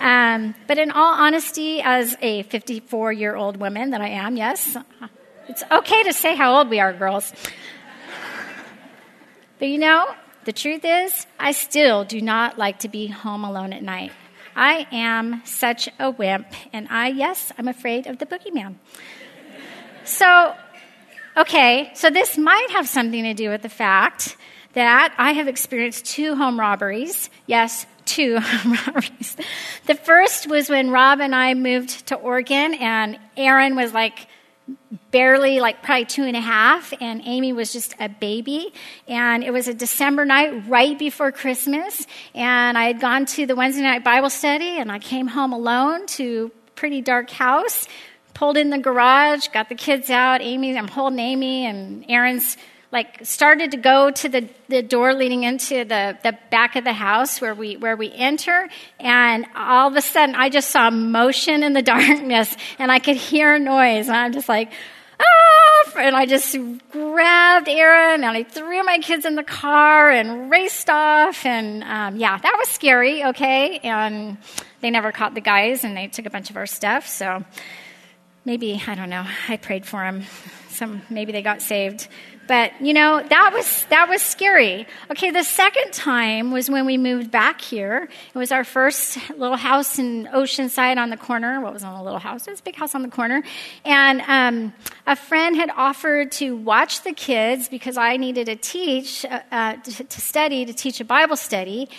Um, 0.00 0.54
but 0.66 0.78
in 0.78 0.90
all 0.90 1.12
honesty, 1.12 1.82
as 1.82 2.16
a 2.22 2.42
54 2.44 3.12
year 3.12 3.36
old 3.36 3.58
woman 3.58 3.90
that 3.90 4.00
I 4.00 4.08
am, 4.08 4.38
yes, 4.38 4.78
it's 5.48 5.62
okay 5.70 6.02
to 6.04 6.12
say 6.12 6.36
how 6.36 6.58
old 6.58 6.68
we 6.68 6.78
are, 6.78 6.92
girls. 6.92 7.32
But 9.58 9.68
you 9.68 9.78
know, 9.78 10.06
the 10.44 10.52
truth 10.52 10.82
is, 10.84 11.26
I 11.38 11.52
still 11.52 12.04
do 12.04 12.20
not 12.20 12.58
like 12.58 12.80
to 12.80 12.88
be 12.88 13.06
home 13.08 13.44
alone 13.44 13.72
at 13.72 13.82
night. 13.82 14.12
I 14.54 14.86
am 14.92 15.42
such 15.44 15.88
a 15.98 16.10
wimp, 16.10 16.46
and 16.72 16.88
I, 16.90 17.08
yes, 17.08 17.52
I'm 17.58 17.68
afraid 17.68 18.06
of 18.06 18.18
the 18.18 18.26
boogeyman. 18.26 18.76
So, 20.04 20.54
okay, 21.36 21.90
so 21.94 22.10
this 22.10 22.38
might 22.38 22.68
have 22.70 22.88
something 22.88 23.24
to 23.24 23.34
do 23.34 23.50
with 23.50 23.62
the 23.62 23.68
fact 23.68 24.36
that 24.74 25.14
I 25.18 25.32
have 25.32 25.48
experienced 25.48 26.06
two 26.06 26.34
home 26.34 26.58
robberies. 26.58 27.30
Yes, 27.46 27.86
two 28.04 28.38
home 28.40 28.78
robberies. 28.86 29.36
The 29.86 29.94
first 29.94 30.48
was 30.48 30.70
when 30.70 30.90
Rob 30.90 31.20
and 31.20 31.34
I 31.34 31.54
moved 31.54 32.06
to 32.06 32.14
Oregon, 32.14 32.74
and 32.74 33.18
Aaron 33.36 33.76
was 33.76 33.92
like 33.92 34.27
barely 35.10 35.60
like 35.60 35.82
probably 35.82 36.04
two 36.04 36.24
and 36.24 36.36
a 36.36 36.40
half, 36.40 36.92
and 37.00 37.22
Amy 37.24 37.52
was 37.52 37.72
just 37.72 37.94
a 37.98 38.08
baby. 38.08 38.72
And 39.06 39.42
it 39.44 39.52
was 39.52 39.68
a 39.68 39.74
December 39.74 40.24
night 40.24 40.68
right 40.68 40.98
before 40.98 41.32
Christmas, 41.32 42.06
and 42.34 42.76
I 42.76 42.84
had 42.84 43.00
gone 43.00 43.26
to 43.26 43.46
the 43.46 43.56
Wednesday 43.56 43.82
night 43.82 44.04
Bible 44.04 44.30
study, 44.30 44.78
and 44.78 44.90
I 44.90 44.98
came 44.98 45.26
home 45.26 45.52
alone 45.52 46.06
to 46.18 46.50
pretty 46.74 47.00
dark 47.00 47.30
house. 47.30 47.88
Pulled 48.34 48.56
in 48.56 48.70
the 48.70 48.78
garage, 48.78 49.48
got 49.48 49.68
the 49.68 49.74
kids 49.74 50.10
out. 50.10 50.40
Amy, 50.40 50.78
I'm 50.78 50.86
holding 50.86 51.18
Amy, 51.18 51.66
and 51.66 52.04
Aaron's 52.08 52.56
like 52.90 53.24
started 53.26 53.72
to 53.72 53.76
go 53.76 54.10
to 54.10 54.28
the, 54.28 54.48
the 54.68 54.82
door 54.82 55.12
leading 55.12 55.42
into 55.42 55.84
the, 55.84 56.16
the 56.22 56.38
back 56.50 56.74
of 56.76 56.84
the 56.84 56.92
house 56.92 57.40
where 57.40 57.54
we 57.54 57.76
where 57.76 57.96
we 57.96 58.10
enter. 58.12 58.68
And 58.98 59.46
all 59.54 59.88
of 59.88 59.96
a 59.96 60.00
sudden 60.00 60.34
i 60.34 60.48
just 60.48 60.70
saw 60.70 60.90
motion 60.90 61.62
in 61.62 61.72
the 61.74 61.82
darkness 61.94 62.54
and 62.78 62.90
i 62.90 62.98
could 62.98 63.16
hear 63.16 63.58
noise. 63.58 64.08
And 64.08 64.16
i'm 64.16 64.32
just 64.32 64.48
like 64.48 64.72
ah! 65.20 65.98
and 65.98 66.16
i 66.16 66.24
just 66.26 66.56
grabbed 66.90 67.68
aaron 67.68 68.24
and 68.24 68.36
i 68.36 68.42
threw 68.42 68.82
my 68.84 68.98
kids 68.98 69.24
in 69.24 69.34
the 69.34 69.42
car 69.42 70.10
and 70.10 70.50
raced 70.50 70.88
off. 70.88 71.44
And 71.44 71.82
um, 71.84 72.16
yeah 72.16 72.38
that 72.38 72.56
was 72.58 72.68
scary 72.68 73.24
okay? 73.24 73.80
And 73.80 74.38
they 74.80 74.90
never 74.90 75.12
caught 75.12 75.34
the 75.34 75.40
guys 75.40 75.84
and 75.84 75.96
they 75.96 76.06
took 76.06 76.24
a 76.24 76.30
bunch 76.30 76.48
of 76.48 76.56
our 76.56 76.66
stuff 76.66 77.06
so 77.06 77.44
maybe 78.48 78.82
i 78.86 78.94
don't 78.94 79.10
know 79.10 79.24
i 79.48 79.56
prayed 79.56 79.84
for 79.86 80.00
them 80.00 80.24
some 80.68 81.02
maybe 81.10 81.30
they 81.30 81.42
got 81.42 81.62
saved 81.62 82.08
but 82.48 82.80
you 82.80 82.94
know, 82.94 83.22
that 83.22 83.50
was 83.52 83.84
that 83.90 84.08
was 84.08 84.22
scary. 84.22 84.86
Okay, 85.10 85.30
the 85.30 85.44
second 85.44 85.92
time 85.92 86.50
was 86.50 86.70
when 86.70 86.86
we 86.86 86.96
moved 86.96 87.30
back 87.30 87.60
here. 87.60 88.08
It 88.34 88.38
was 88.38 88.50
our 88.50 88.64
first 88.64 89.18
little 89.36 89.58
house 89.58 89.98
in 89.98 90.26
Oceanside 90.32 90.96
on 90.96 91.10
the 91.10 91.18
corner. 91.18 91.60
What 91.60 91.74
was 91.74 91.84
on 91.84 91.94
a 91.94 92.02
little 92.02 92.18
house? 92.18 92.48
It 92.48 92.52
was 92.52 92.60
a 92.60 92.62
big 92.62 92.74
house 92.74 92.94
on 92.94 93.02
the 93.02 93.10
corner. 93.10 93.42
And 93.84 94.22
um, 94.26 94.72
a 95.06 95.14
friend 95.14 95.56
had 95.56 95.68
offered 95.76 96.32
to 96.32 96.56
watch 96.56 97.02
the 97.02 97.12
kids 97.12 97.68
because 97.68 97.98
I 97.98 98.16
needed 98.16 98.46
to 98.46 98.56
teach, 98.56 99.26
uh, 99.26 99.40
uh, 99.52 99.76
to, 99.76 100.04
to 100.04 100.20
study, 100.20 100.64
to 100.64 100.72
teach 100.72 101.00
a 101.00 101.04
Bible 101.04 101.36
study. 101.36 101.90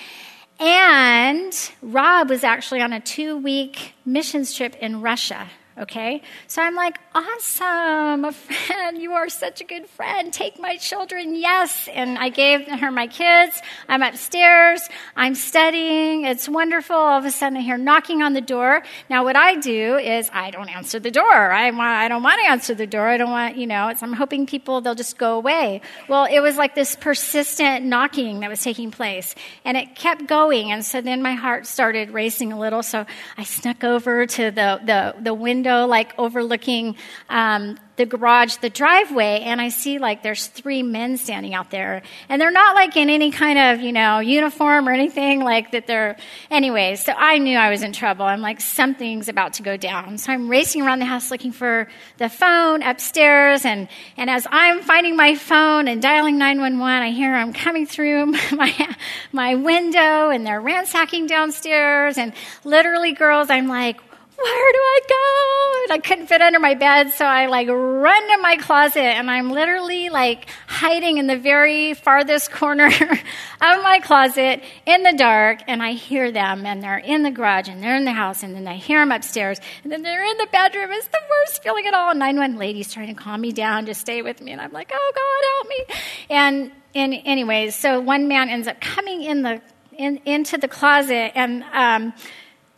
And 0.60 1.54
Rob 1.84 2.30
was 2.32 2.44
actually 2.44 2.82
on 2.82 2.92
a 2.92 3.00
two 3.00 3.38
week 3.38 3.94
missions 4.04 4.56
trip 4.56 4.76
in 4.82 5.02
Russia 5.02 5.48
Okay? 5.80 6.22
So 6.48 6.62
I'm 6.62 6.76
like, 6.76 7.00
awesome, 7.16 8.26
a 8.26 8.32
friend. 8.32 8.98
You 8.98 9.14
are 9.14 9.30
such 9.30 9.62
a 9.62 9.64
good 9.64 9.88
friend. 9.88 10.34
Take 10.34 10.60
my 10.60 10.78
children. 10.78 11.36
Yes. 11.36 11.88
And 11.94 12.18
I 12.18 12.30
gave 12.30 12.68
her 12.68 12.92
my 12.92 13.08
kids. 13.08 13.62
I'm 13.88 14.02
upstairs. 14.02 14.82
I'm 15.16 15.36
studying. 15.36 16.26
It's 16.26 16.50
wonderful. 16.50 16.96
All 16.96 17.20
of 17.20 17.26
a 17.26 17.32
sudden 17.32 17.58
I 17.58 17.62
hear 17.62 17.78
knocking 17.78 18.22
on 18.22 18.34
the 18.34 18.42
door. 18.42 18.84
Now 19.10 19.24
what 19.24 19.36
I 19.36 19.56
do 19.56 19.98
is 19.98 20.30
I 20.34 20.52
don't 20.52 20.70
answer 20.70 21.00
the 21.00 21.12
door. 21.12 21.52
I, 21.52 21.72
want, 21.72 21.82
I 21.82 22.08
don't 22.08 22.24
want 22.24 22.42
to 22.44 22.50
answer 22.50 22.76
the 22.76 22.88
door. 22.88 23.08
I 23.08 23.18
don't 23.18 23.32
want, 23.32 23.56
you 23.56 23.68
know, 23.68 23.94
I'm 24.02 24.14
hoping 24.14 24.46
people, 24.46 24.82
they'll 24.82 24.96
just 24.96 25.18
go 25.18 25.36
away. 25.36 25.82
Well, 26.08 26.26
it 26.26 26.40
was 26.40 26.58
like 26.58 26.76
this 26.76 26.96
persistent 26.96 27.86
knocking 27.86 28.42
that 28.42 28.50
was 28.50 28.62
taking 28.62 28.92
place. 28.92 29.36
And 29.64 29.78
it 29.78 29.96
kept 29.96 30.28
going. 30.28 30.72
And 30.72 30.84
so 30.84 31.02
then 31.02 31.22
my 31.22 31.34
heart 31.34 31.66
started 31.66 32.12
racing 32.12 32.52
a 32.52 32.60
little. 32.60 32.84
So 32.84 33.06
I 33.38 33.44
snuck 33.44 33.84
over 33.84 34.26
to 34.26 34.52
the, 34.52 34.82
the, 34.84 35.16
the 35.22 35.34
window, 35.34 35.69
like 35.78 36.14
overlooking 36.18 36.96
um, 37.30 37.78
the 38.00 38.06
garage, 38.06 38.56
the 38.56 38.70
driveway, 38.70 39.42
and 39.42 39.60
I 39.60 39.68
see 39.68 40.00
like 40.00 40.24
there's 40.24 40.48
three 40.48 40.84
men 40.84 41.18
standing 41.18 41.54
out 41.54 41.70
there. 41.70 42.02
And 42.30 42.42
they're 42.42 42.50
not 42.50 42.74
like 42.74 42.96
in 42.96 43.10
any 43.10 43.30
kind 43.30 43.60
of, 43.60 43.82
you 43.82 43.92
know, 43.92 44.20
uniform 44.20 44.88
or 44.88 44.94
anything 44.94 45.42
like 45.42 45.72
that 45.72 45.86
they're, 45.86 46.16
anyways. 46.50 47.04
So 47.04 47.12
I 47.12 47.40
knew 47.40 47.58
I 47.58 47.70
was 47.70 47.84
in 47.84 47.92
trouble. 47.92 48.24
I'm 48.24 48.40
like, 48.40 48.62
something's 48.62 49.28
about 49.28 49.56
to 49.56 49.64
go 49.64 49.76
down. 49.76 50.18
So 50.18 50.32
I'm 50.32 50.48
racing 50.48 50.82
around 50.82 51.00
the 51.00 51.06
house 51.06 51.30
looking 51.30 51.52
for 51.52 51.90
the 52.20 52.30
phone 52.30 52.84
upstairs. 52.84 53.66
And, 53.66 53.90
and 54.16 54.30
as 54.30 54.48
I'm 54.50 54.82
finding 54.82 55.18
my 55.18 55.36
phone 55.36 55.90
and 55.90 56.02
dialing 56.02 56.38
911, 56.38 57.04
I 57.04 57.12
hear 57.12 57.34
them 57.34 57.52
coming 57.52 57.86
through 57.86 58.28
my, 58.54 58.96
my 59.34 59.56
window 59.56 60.30
and 60.30 60.48
they're 60.48 60.62
ransacking 60.62 61.28
downstairs. 61.28 62.18
And 62.18 62.32
literally, 62.64 63.12
girls, 63.12 63.50
I'm 63.50 63.68
like, 63.68 64.00
where 64.42 64.72
do 64.72 64.80
I 64.80 65.00
go? 65.10 65.84
And 65.84 65.94
I 65.94 66.08
couldn't 66.08 66.28
fit 66.28 66.42
under 66.42 66.60
my 66.60 66.74
bed, 66.74 67.12
so 67.12 67.26
I 67.26 67.48
like 67.48 67.68
run 67.68 68.30
to 68.30 68.38
my 68.42 68.56
closet 68.56 69.02
and 69.02 69.30
I'm 69.30 69.52
literally 69.52 70.10
like 70.10 70.50
hiding 70.68 71.18
in 71.18 71.28
the 71.28 71.38
very 71.38 71.94
farthest 71.94 72.52
corner 72.60 72.88
of 72.88 73.84
my 73.84 74.00
closet 74.02 74.64
in 74.86 75.04
the 75.04 75.14
dark 75.18 75.60
and 75.68 75.84
I 75.84 75.94
hear 75.94 76.32
them 76.32 76.66
and 76.66 76.82
they're 76.82 77.00
in 77.00 77.24
the 77.24 77.32
garage 77.32 77.68
and 77.68 77.84
they're 77.84 77.98
in 77.98 78.06
the 78.06 78.14
house 78.14 78.44
and 78.44 78.56
then 78.56 78.66
I 78.68 78.76
hear 78.76 79.00
them 79.00 79.12
upstairs 79.12 79.60
and 79.84 79.92
then 79.92 80.04
they're 80.04 80.24
in 80.24 80.38
the 80.38 80.48
bedroom. 80.52 80.90
It's 80.92 81.08
the 81.08 81.20
worst 81.30 81.62
feeling 81.62 81.86
at 81.86 81.94
all. 81.94 82.16
Nine 82.16 82.38
one 82.38 82.58
lady's 82.58 82.94
trying 82.94 83.14
to 83.14 83.22
calm 83.22 83.42
me 83.42 83.52
down 83.52 83.86
to 83.88 83.94
stay 83.94 84.22
with 84.22 84.40
me 84.40 84.54
and 84.54 84.62
I'm 84.62 84.72
like, 84.72 84.92
oh 84.94 85.12
God, 85.16 85.44
help 85.56 85.68
me. 85.68 86.06
And, 86.30 86.72
and 86.96 87.22
anyways, 87.26 87.76
so 87.76 88.00
one 88.00 88.30
man 88.30 88.50
ends 88.50 88.70
up 88.70 88.80
coming 88.80 89.22
in 89.22 89.42
the, 89.42 89.62
in, 89.98 90.18
into 90.26 90.58
the 90.58 90.70
closet 90.70 91.34
and, 91.36 91.64
um, 91.74 92.14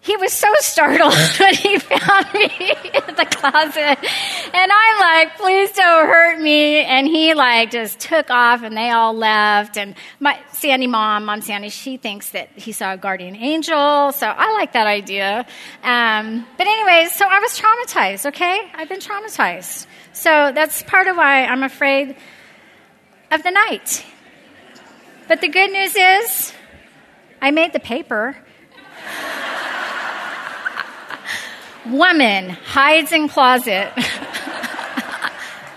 he 0.03 0.17
was 0.17 0.33
so 0.33 0.47
startled 0.59 1.13
when 1.39 1.53
he 1.53 1.77
found 1.77 2.33
me 2.33 2.49
in 2.49 3.15
the 3.15 3.27
closet. 3.29 3.99
And 4.53 4.71
I'm 4.71 4.99
like, 4.99 5.37
please 5.37 5.71
don't 5.73 6.07
hurt 6.07 6.41
me. 6.41 6.81
And 6.81 7.07
he 7.07 7.35
like 7.35 7.69
just 7.69 7.99
took 7.99 8.31
off 8.31 8.63
and 8.63 8.75
they 8.75 8.89
all 8.89 9.13
left. 9.13 9.77
And 9.77 9.93
my 10.19 10.39
Sandy 10.53 10.87
mom, 10.87 11.25
mom 11.25 11.41
Sandy, 11.41 11.69
she 11.69 11.97
thinks 11.97 12.31
that 12.31 12.49
he 12.55 12.71
saw 12.71 12.93
a 12.93 12.97
guardian 12.97 13.35
angel. 13.35 14.11
So 14.11 14.27
I 14.27 14.53
like 14.53 14.73
that 14.73 14.87
idea. 14.87 15.45
Um, 15.83 16.47
but 16.57 16.65
anyways, 16.65 17.11
so 17.11 17.27
I 17.29 17.39
was 17.39 17.59
traumatized, 17.59 18.25
okay? 18.25 18.71
I've 18.73 18.89
been 18.89 18.99
traumatized. 18.99 19.85
So 20.13 20.51
that's 20.51 20.81
part 20.81 21.07
of 21.07 21.15
why 21.15 21.45
I'm 21.45 21.61
afraid 21.61 22.15
of 23.29 23.43
the 23.43 23.51
night. 23.51 24.03
But 25.27 25.41
the 25.41 25.47
good 25.47 25.71
news 25.71 25.95
is 25.95 26.53
I 27.39 27.51
made 27.51 27.71
the 27.71 27.79
paper. 27.79 28.35
Woman 31.87 32.49
hides 32.49 33.11
in 33.11 33.27
closet. 33.27 33.91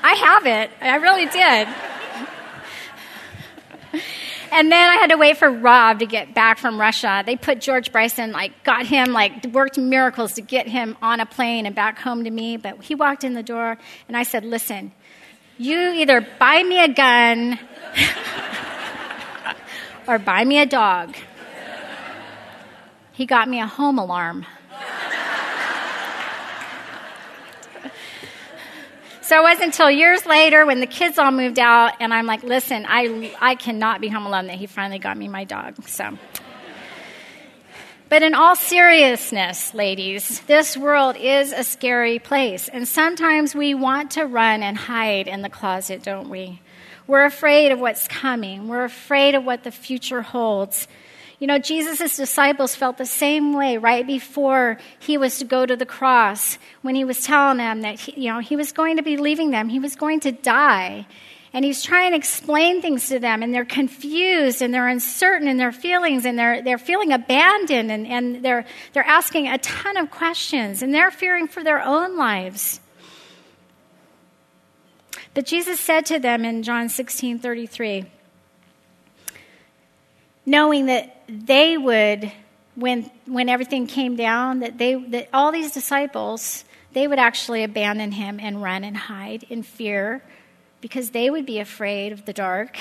I 0.02 0.14
have 0.14 0.46
it. 0.46 0.70
I 0.80 0.96
really 0.96 1.26
did. 1.26 1.68
And 4.54 4.70
then 4.70 4.88
I 4.88 4.94
had 4.94 5.10
to 5.10 5.16
wait 5.16 5.36
for 5.36 5.50
Rob 5.50 5.98
to 5.98 6.06
get 6.06 6.32
back 6.32 6.58
from 6.58 6.80
Russia. 6.80 7.24
They 7.26 7.34
put 7.34 7.60
George 7.60 7.90
Bryson, 7.90 8.30
like, 8.30 8.52
got 8.62 8.86
him, 8.86 9.12
like, 9.12 9.46
worked 9.46 9.78
miracles 9.78 10.34
to 10.34 10.42
get 10.42 10.68
him 10.68 10.96
on 11.02 11.18
a 11.18 11.26
plane 11.26 11.66
and 11.66 11.74
back 11.74 11.98
home 11.98 12.22
to 12.22 12.30
me. 12.30 12.56
But 12.56 12.84
he 12.84 12.94
walked 12.94 13.24
in 13.24 13.34
the 13.34 13.42
door, 13.42 13.76
and 14.06 14.16
I 14.16 14.22
said, 14.22 14.44
Listen, 14.44 14.92
you 15.58 15.76
either 15.94 16.24
buy 16.38 16.62
me 16.62 16.84
a 16.84 16.86
gun 16.86 17.58
or 20.06 20.20
buy 20.20 20.44
me 20.44 20.60
a 20.60 20.66
dog. 20.66 21.16
He 23.12 23.26
got 23.26 23.48
me 23.48 23.60
a 23.60 23.66
home 23.66 23.98
alarm. 23.98 24.46
So 29.24 29.38
it 29.38 29.42
wasn't 29.42 29.66
until 29.68 29.90
years 29.90 30.26
later 30.26 30.66
when 30.66 30.80
the 30.80 30.86
kids 30.86 31.18
all 31.18 31.30
moved 31.30 31.58
out, 31.58 31.94
and 31.98 32.12
I'm 32.12 32.26
like, 32.26 32.42
listen, 32.42 32.84
I, 32.86 33.34
I 33.40 33.54
cannot 33.54 34.02
be 34.02 34.08
home 34.08 34.26
alone 34.26 34.48
that 34.48 34.56
he 34.56 34.66
finally 34.66 34.98
got 34.98 35.16
me 35.16 35.28
my 35.28 35.44
dog. 35.44 35.88
So. 35.88 36.18
But 38.10 38.22
in 38.22 38.34
all 38.34 38.54
seriousness, 38.54 39.72
ladies, 39.72 40.40
this 40.40 40.76
world 40.76 41.16
is 41.16 41.52
a 41.52 41.64
scary 41.64 42.18
place. 42.18 42.68
And 42.68 42.86
sometimes 42.86 43.54
we 43.54 43.72
want 43.72 44.10
to 44.12 44.26
run 44.26 44.62
and 44.62 44.76
hide 44.76 45.26
in 45.26 45.40
the 45.40 45.48
closet, 45.48 46.02
don't 46.02 46.28
we? 46.28 46.60
We're 47.06 47.24
afraid 47.24 47.72
of 47.72 47.80
what's 47.80 48.06
coming. 48.06 48.68
We're 48.68 48.84
afraid 48.84 49.34
of 49.34 49.44
what 49.46 49.64
the 49.64 49.70
future 49.70 50.20
holds. 50.20 50.86
You 51.44 51.48
know, 51.48 51.58
Jesus' 51.58 52.16
disciples 52.16 52.74
felt 52.74 52.96
the 52.96 53.04
same 53.04 53.52
way 53.52 53.76
right 53.76 54.06
before 54.06 54.78
he 54.98 55.18
was 55.18 55.40
to 55.40 55.44
go 55.44 55.66
to 55.66 55.76
the 55.76 55.84
cross 55.84 56.56
when 56.80 56.94
he 56.94 57.04
was 57.04 57.22
telling 57.22 57.58
them 57.58 57.82
that, 57.82 58.00
he, 58.00 58.18
you 58.18 58.32
know, 58.32 58.38
he 58.38 58.56
was 58.56 58.72
going 58.72 58.96
to 58.96 59.02
be 59.02 59.18
leaving 59.18 59.50
them, 59.50 59.68
he 59.68 59.78
was 59.78 59.94
going 59.94 60.20
to 60.20 60.32
die. 60.32 61.06
And 61.52 61.62
he's 61.62 61.82
trying 61.82 62.12
to 62.12 62.16
explain 62.16 62.80
things 62.80 63.08
to 63.10 63.18
them, 63.18 63.42
and 63.42 63.52
they're 63.52 63.66
confused 63.66 64.62
and 64.62 64.72
they're 64.72 64.88
uncertain 64.88 65.46
in 65.46 65.58
their 65.58 65.70
feelings, 65.70 66.24
and 66.24 66.38
they're, 66.38 66.62
they're 66.62 66.78
feeling 66.78 67.12
abandoned, 67.12 67.92
and, 67.92 68.06
and 68.06 68.42
they're, 68.42 68.64
they're 68.94 69.06
asking 69.06 69.46
a 69.46 69.58
ton 69.58 69.98
of 69.98 70.10
questions, 70.10 70.80
and 70.80 70.94
they're 70.94 71.10
fearing 71.10 71.46
for 71.46 71.62
their 71.62 71.82
own 71.82 72.16
lives. 72.16 72.80
But 75.34 75.44
Jesus 75.44 75.78
said 75.78 76.06
to 76.06 76.18
them 76.18 76.46
in 76.46 76.62
John 76.62 76.88
16 76.88 77.38
33, 77.40 78.06
knowing 80.46 80.86
that 80.86 81.13
they 81.28 81.76
would, 81.78 82.30
when, 82.74 83.10
when 83.26 83.48
everything 83.48 83.86
came 83.86 84.16
down, 84.16 84.60
that, 84.60 84.78
they, 84.78 84.94
that 84.94 85.28
all 85.32 85.52
these 85.52 85.72
disciples, 85.72 86.64
they 86.92 87.06
would 87.06 87.18
actually 87.18 87.62
abandon 87.62 88.12
him 88.12 88.38
and 88.40 88.62
run 88.62 88.84
and 88.84 88.96
hide 88.96 89.44
in 89.48 89.62
fear 89.62 90.22
because 90.80 91.10
they 91.10 91.30
would 91.30 91.46
be 91.46 91.58
afraid 91.58 92.12
of 92.12 92.24
the 92.24 92.32
dark. 92.32 92.78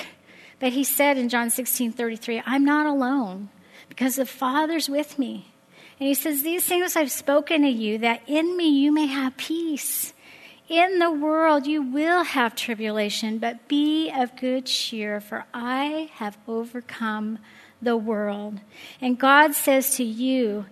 But 0.60 0.72
he 0.72 0.84
said 0.84 1.16
in 1.16 1.28
John 1.28 1.50
16 1.50 1.92
33, 1.92 2.42
I'm 2.46 2.64
not 2.64 2.86
alone 2.86 3.50
because 3.88 4.16
the 4.16 4.26
Father's 4.26 4.88
with 4.88 5.18
me. 5.18 5.52
And 5.98 6.08
he 6.08 6.14
says, 6.14 6.42
These 6.42 6.64
things 6.64 6.96
I've 6.96 7.10
spoken 7.10 7.62
to 7.62 7.68
you, 7.68 7.98
that 7.98 8.22
in 8.26 8.56
me 8.56 8.68
you 8.68 8.92
may 8.92 9.06
have 9.06 9.36
peace. 9.36 10.12
In 10.68 10.98
the 10.98 11.10
world 11.10 11.66
you 11.66 11.82
will 11.82 12.24
have 12.24 12.56
tribulation, 12.56 13.38
but 13.38 13.68
be 13.68 14.10
of 14.10 14.36
good 14.36 14.66
cheer, 14.66 15.20
for 15.20 15.44
I 15.52 16.10
have 16.14 16.38
overcome 16.48 17.38
the 17.84 17.96
world. 17.96 18.60
And 19.00 19.18
God 19.18 19.54
says 19.54 19.96
to 19.96 20.04
you 20.04 20.66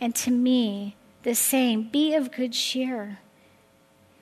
and 0.00 0.14
to 0.16 0.30
me 0.30 0.96
the 1.22 1.34
same 1.34 1.88
be 1.88 2.14
of 2.14 2.30
good 2.30 2.52
cheer. 2.52 3.18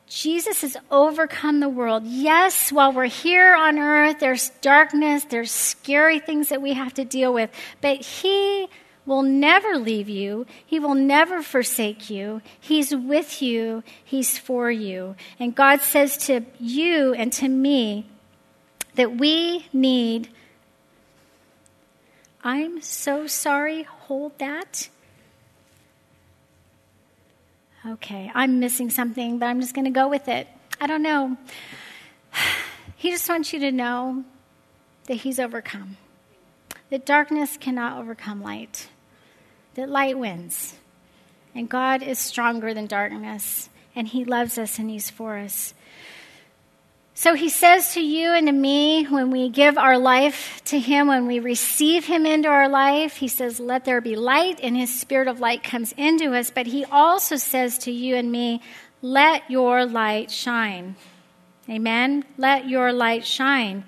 Jesus 0.09 0.61
has 0.61 0.77
overcome 0.91 1.61
the 1.61 1.71
world. 1.71 2.05
Yes, 2.05 2.71
while 2.71 2.93
we're 2.93 3.07
here 3.07 3.55
on 3.55 3.79
earth, 3.79 4.19
there's 4.21 4.51
darkness, 4.61 5.25
there's 5.25 5.51
scary 5.51 6.19
things 6.19 6.51
that 6.51 6.61
we 6.61 6.75
have 6.75 6.93
to 6.95 7.05
deal 7.05 7.33
with, 7.33 7.51
but 7.81 8.03
He 8.03 8.69
will 9.07 9.23
never 9.23 9.77
leave 9.79 10.11
you. 10.11 10.47
He 10.65 10.79
will 10.79 10.95
never 10.95 11.43
forsake 11.43 12.11
you. 12.11 12.43
He's 12.61 12.95
with 12.95 13.41
you, 13.41 13.83
He's 14.05 14.39
for 14.39 14.71
you. 14.71 15.17
And 15.39 15.55
God 15.55 15.81
says 15.81 16.19
to 16.27 16.43
you 16.61 17.15
and 17.15 17.33
to 17.35 17.49
me 17.49 18.07
that 18.97 19.17
we 19.17 19.67
need 19.73 20.29
I'm 22.45 22.81
so 22.81 23.27
sorry. 23.27 23.85
Hold 23.85 24.39
that. 24.39 24.89
Okay, 27.85 28.31
I'm 28.35 28.61
missing 28.61 28.91
something, 28.91 29.39
but 29.39 29.47
I'm 29.47 29.61
just 29.61 29.75
going 29.75 29.85
to 29.87 29.91
go 29.91 30.09
with 30.09 30.29
it. 30.29 30.47
I 30.81 30.87
don't 30.87 31.03
know. 31.03 31.37
He 32.97 33.11
just 33.11 33.29
wants 33.29 33.53
you 33.53 33.59
to 33.59 33.73
know 33.73 34.23
that 35.07 35.15
He's 35.15 35.41
overcome, 35.41 35.97
that 36.89 37.05
darkness 37.05 37.57
cannot 37.57 37.99
overcome 37.99 38.41
light, 38.41 38.89
that 39.75 39.89
light 39.89 40.17
wins, 40.17 40.77
and 41.53 41.69
God 41.69 42.01
is 42.01 42.21
stronger 42.21 42.73
than 42.73 42.87
darkness, 42.87 43.71
and 43.97 44.07
He 44.07 44.25
loves 44.25 44.57
us 44.57 44.79
and 44.79 44.89
He's 44.89 45.11
for 45.11 45.37
us. 45.37 45.75
So 47.23 47.35
he 47.35 47.51
says 47.51 47.95
to 47.95 48.01
you 48.01 48.33
and 48.33 48.49
to 48.49 48.53
me 48.53 49.05
when 49.05 49.31
we 49.31 49.49
give 49.49 49.79
our 49.79 49.97
life 49.97 50.61
to 50.65 50.81
him, 50.81 51.07
when 51.07 51.29
we 51.29 51.39
receive 51.39 52.05
him 52.05 52.27
into 52.27 52.49
our 52.49 52.69
life, 52.69 53.19
he 53.19 53.29
says, 53.29 53.61
Let 53.61 53.85
there 53.85 54.01
be 54.01 54.17
light, 54.17 54.59
and 54.61 54.77
his 54.77 54.93
spirit 54.93 55.29
of 55.29 55.39
light 55.39 55.63
comes 55.63 55.95
into 55.97 56.35
us. 56.35 56.51
But 56.51 56.67
he 56.67 56.85
also 56.85 57.37
says 57.37 57.79
to 57.79 57.93
you 57.93 58.17
and 58.17 58.33
me, 58.33 58.61
Let 59.03 59.49
your 59.49 59.87
light 59.87 60.33
shine. 60.33 60.97
Amen? 61.71 62.25
Let 62.39 62.69
your 62.69 62.93
light 62.93 63.25
shine. 63.25 63.85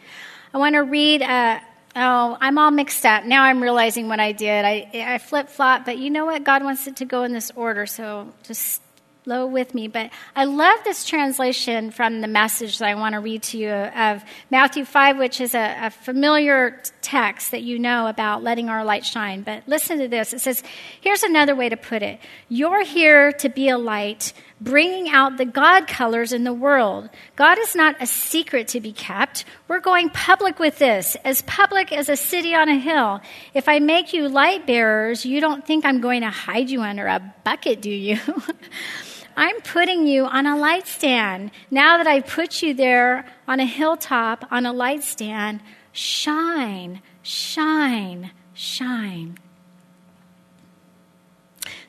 I 0.54 0.58
want 0.58 0.76
to 0.76 0.84
read. 0.84 1.20
Uh, 1.20 1.58
oh, 1.96 2.38
I'm 2.40 2.56
all 2.56 2.70
mixed 2.70 3.04
up. 3.04 3.24
Now 3.24 3.42
I'm 3.42 3.60
realizing 3.60 4.06
what 4.06 4.20
I 4.20 4.30
did. 4.30 4.64
I, 4.64 4.88
I 4.94 5.18
flip 5.18 5.48
flop, 5.48 5.84
but 5.84 5.98
you 5.98 6.08
know 6.08 6.24
what? 6.24 6.44
God 6.44 6.62
wants 6.62 6.86
it 6.86 6.94
to 6.98 7.04
go 7.04 7.24
in 7.24 7.32
this 7.32 7.50
order, 7.56 7.84
so 7.84 8.32
just 8.44 8.80
low 9.26 9.46
with 9.46 9.74
me. 9.74 9.88
But 9.88 10.10
I 10.36 10.44
love 10.44 10.78
this 10.84 11.04
translation 11.04 11.90
from 11.90 12.20
the 12.20 12.28
message 12.28 12.78
that 12.78 12.88
I 12.88 12.94
want 12.94 13.14
to 13.14 13.20
read 13.20 13.42
to 13.44 13.58
you 13.58 13.70
of 13.70 14.22
Matthew 14.50 14.84
5, 14.84 15.18
which 15.18 15.40
is 15.40 15.54
a, 15.54 15.86
a, 15.86 15.90
familiar 15.90 16.82
text 17.00 17.52
that 17.52 17.62
you 17.62 17.78
know 17.78 18.06
about 18.06 18.42
letting 18.42 18.68
our 18.68 18.84
light 18.84 19.04
shine. 19.04 19.42
But 19.42 19.62
listen 19.66 19.98
to 20.00 20.08
this. 20.08 20.34
It 20.34 20.40
says, 20.40 20.62
here's 21.00 21.22
another 21.22 21.54
way 21.54 21.68
to 21.68 21.76
put 21.76 22.02
it 22.02 22.20
You're 22.48 22.84
here 22.84 23.32
to 23.32 23.48
be 23.48 23.70
a 23.70 23.78
light, 23.78 24.34
bringing 24.60 25.08
out 25.08 25.38
the 25.38 25.46
God 25.46 25.86
colors 25.86 26.34
in 26.34 26.44
the 26.44 26.52
world. 26.52 27.08
God 27.36 27.58
is 27.58 27.74
not 27.74 27.96
a 28.00 28.06
secret 28.06 28.68
to 28.68 28.80
be 28.80 28.92
kept. 28.92 29.46
We're 29.68 29.80
going 29.80 30.10
public 30.10 30.58
with 30.58 30.78
this, 30.78 31.16
as 31.24 31.40
public 31.42 31.92
as 31.92 32.10
a 32.10 32.16
city 32.16 32.54
on 32.54 32.68
a 32.68 32.78
hill. 32.78 33.20
If 33.54 33.68
I 33.68 33.78
make 33.78 34.12
you 34.12 34.28
light 34.28 34.66
bearers, 34.66 35.24
you 35.24 35.40
don't 35.40 35.66
think 35.66 35.86
I'm 35.86 36.02
going 36.02 36.20
to 36.20 36.30
hide 36.30 36.68
you 36.68 36.82
under 36.82 37.06
a 37.06 37.34
bucket, 37.44 37.80
do 37.80 37.90
you? 37.90 38.18
I'm 39.36 39.60
putting 39.62 40.06
you 40.06 40.26
on 40.26 40.46
a 40.46 40.56
light 40.56 40.86
stand. 40.86 41.50
Now 41.70 41.96
that 41.96 42.06
I 42.06 42.20
put 42.20 42.62
you 42.62 42.74
there 42.74 43.26
on 43.48 43.60
a 43.60 43.66
hilltop, 43.66 44.46
on 44.50 44.66
a 44.66 44.72
light 44.72 45.02
stand, 45.02 45.60
shine, 45.92 47.02
shine, 47.22 48.30
shine. 48.52 49.38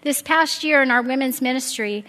This 0.01 0.21
past 0.21 0.63
year 0.63 0.81
in 0.83 0.91
our 0.91 1.01
women's 1.01 1.41
ministry, 1.41 2.05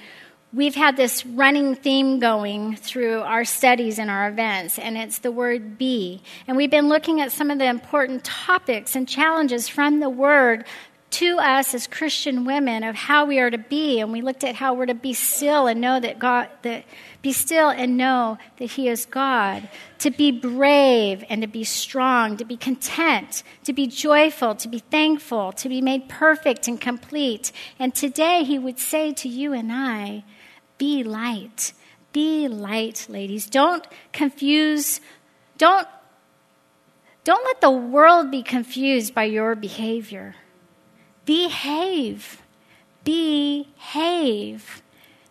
we've 0.53 0.75
had 0.75 0.97
this 0.97 1.25
running 1.25 1.75
theme 1.75 2.19
going 2.19 2.77
through 2.77 3.21
our 3.21 3.45
studies 3.45 3.99
and 3.99 4.11
our 4.11 4.29
events, 4.29 4.79
and 4.79 4.97
it's 4.97 5.19
the 5.19 5.31
word 5.31 5.79
be. 5.79 6.23
And 6.47 6.57
we've 6.57 6.71
been 6.71 6.89
looking 6.89 7.21
at 7.21 7.33
some 7.33 7.51
of 7.51 7.59
the 7.59 7.67
important 7.67 8.25
topics 8.25 8.97
and 8.97 9.09
challenges 9.09 9.69
from 9.69 10.01
the 10.01 10.11
word 10.11 10.65
to 11.17 11.39
us 11.39 11.73
as 11.73 11.87
Christian 11.87 12.45
women 12.45 12.85
of 12.85 12.95
how 12.95 13.25
we 13.25 13.39
are 13.39 13.49
to 13.49 13.57
be, 13.57 14.01
and 14.01 14.13
we 14.13 14.21
looked 14.21 14.45
at 14.45 14.55
how 14.55 14.75
we're 14.75 14.85
to 14.85 14.95
be 14.95 15.15
still 15.15 15.67
and 15.67 15.81
know 15.81 15.99
that 15.99 16.19
God, 16.19 16.51
that 16.61 16.85
be 17.23 17.33
still 17.33 17.71
and 17.71 17.97
know 17.97 18.37
that 18.59 18.73
He 18.73 18.89
is 18.89 19.07
God, 19.07 19.67
to 20.01 20.11
be 20.11 20.31
brave 20.31 21.25
and 21.31 21.41
to 21.41 21.49
be 21.49 21.65
strong, 21.65 22.37
to 22.37 22.45
be 22.45 22.59
content, 22.59 23.43
to 23.65 23.73
be 23.73 23.87
joyful, 23.87 24.55
to 24.57 24.69
be 24.69 24.81
thankful, 24.81 25.53
to 25.53 25.71
be 25.71 25.81
made 25.81 26.07
perfect 26.07 26.69
and 26.69 26.79
complete. 26.79 27.51
And 27.79 27.95
today 27.95 28.45
He 28.45 28.59
would 28.59 28.79
say 28.79 29.15
to 29.15 29.29
you 29.29 29.55
and 29.55 29.73
I, 29.73 30.23
be 30.77 31.03
light. 31.03 31.73
Be 32.13 32.47
light, 32.47 33.07
ladies. 33.09 33.47
Don't 33.47 33.87
confuse, 34.13 35.01
don't, 35.57 35.89
don't 37.25 37.45
let 37.45 37.63
the 37.63 37.71
world 37.71 38.31
be 38.31 38.43
confused 38.43 39.15
by 39.15 39.25
your 39.25 39.55
behavior. 39.55 40.35
Behave. 41.27 42.41
Behave. 43.05 44.83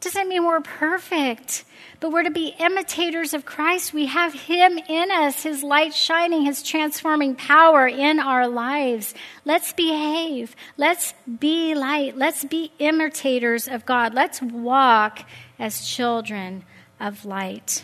Doesn't 0.01 0.29
mean 0.29 0.45
we're 0.45 0.61
perfect, 0.61 1.65
but 1.99 2.11
we're 2.11 2.23
to 2.23 2.29
be 2.29 2.53
imitators 2.59 3.33
of 3.33 3.43
Christ. 3.43 3.91
We 3.91 4.05
have 4.05 4.33
Him 4.33 4.77
in 4.77 5.09
us, 5.09 5.41
His 5.41 5.63
light 5.63 5.95
shining, 5.95 6.45
His 6.45 6.61
transforming 6.61 7.33
power 7.33 7.87
in 7.87 8.19
our 8.19 8.47
lives. 8.47 9.15
Let's 9.45 9.73
behave. 9.73 10.55
Let's 10.77 11.15
be 11.39 11.73
light. 11.73 12.15
Let's 12.15 12.43
be 12.43 12.71
imitators 12.77 13.67
of 13.67 13.85
God. 13.87 14.13
Let's 14.13 14.43
walk 14.43 15.27
as 15.57 15.87
children 15.87 16.65
of 16.99 17.25
light. 17.25 17.83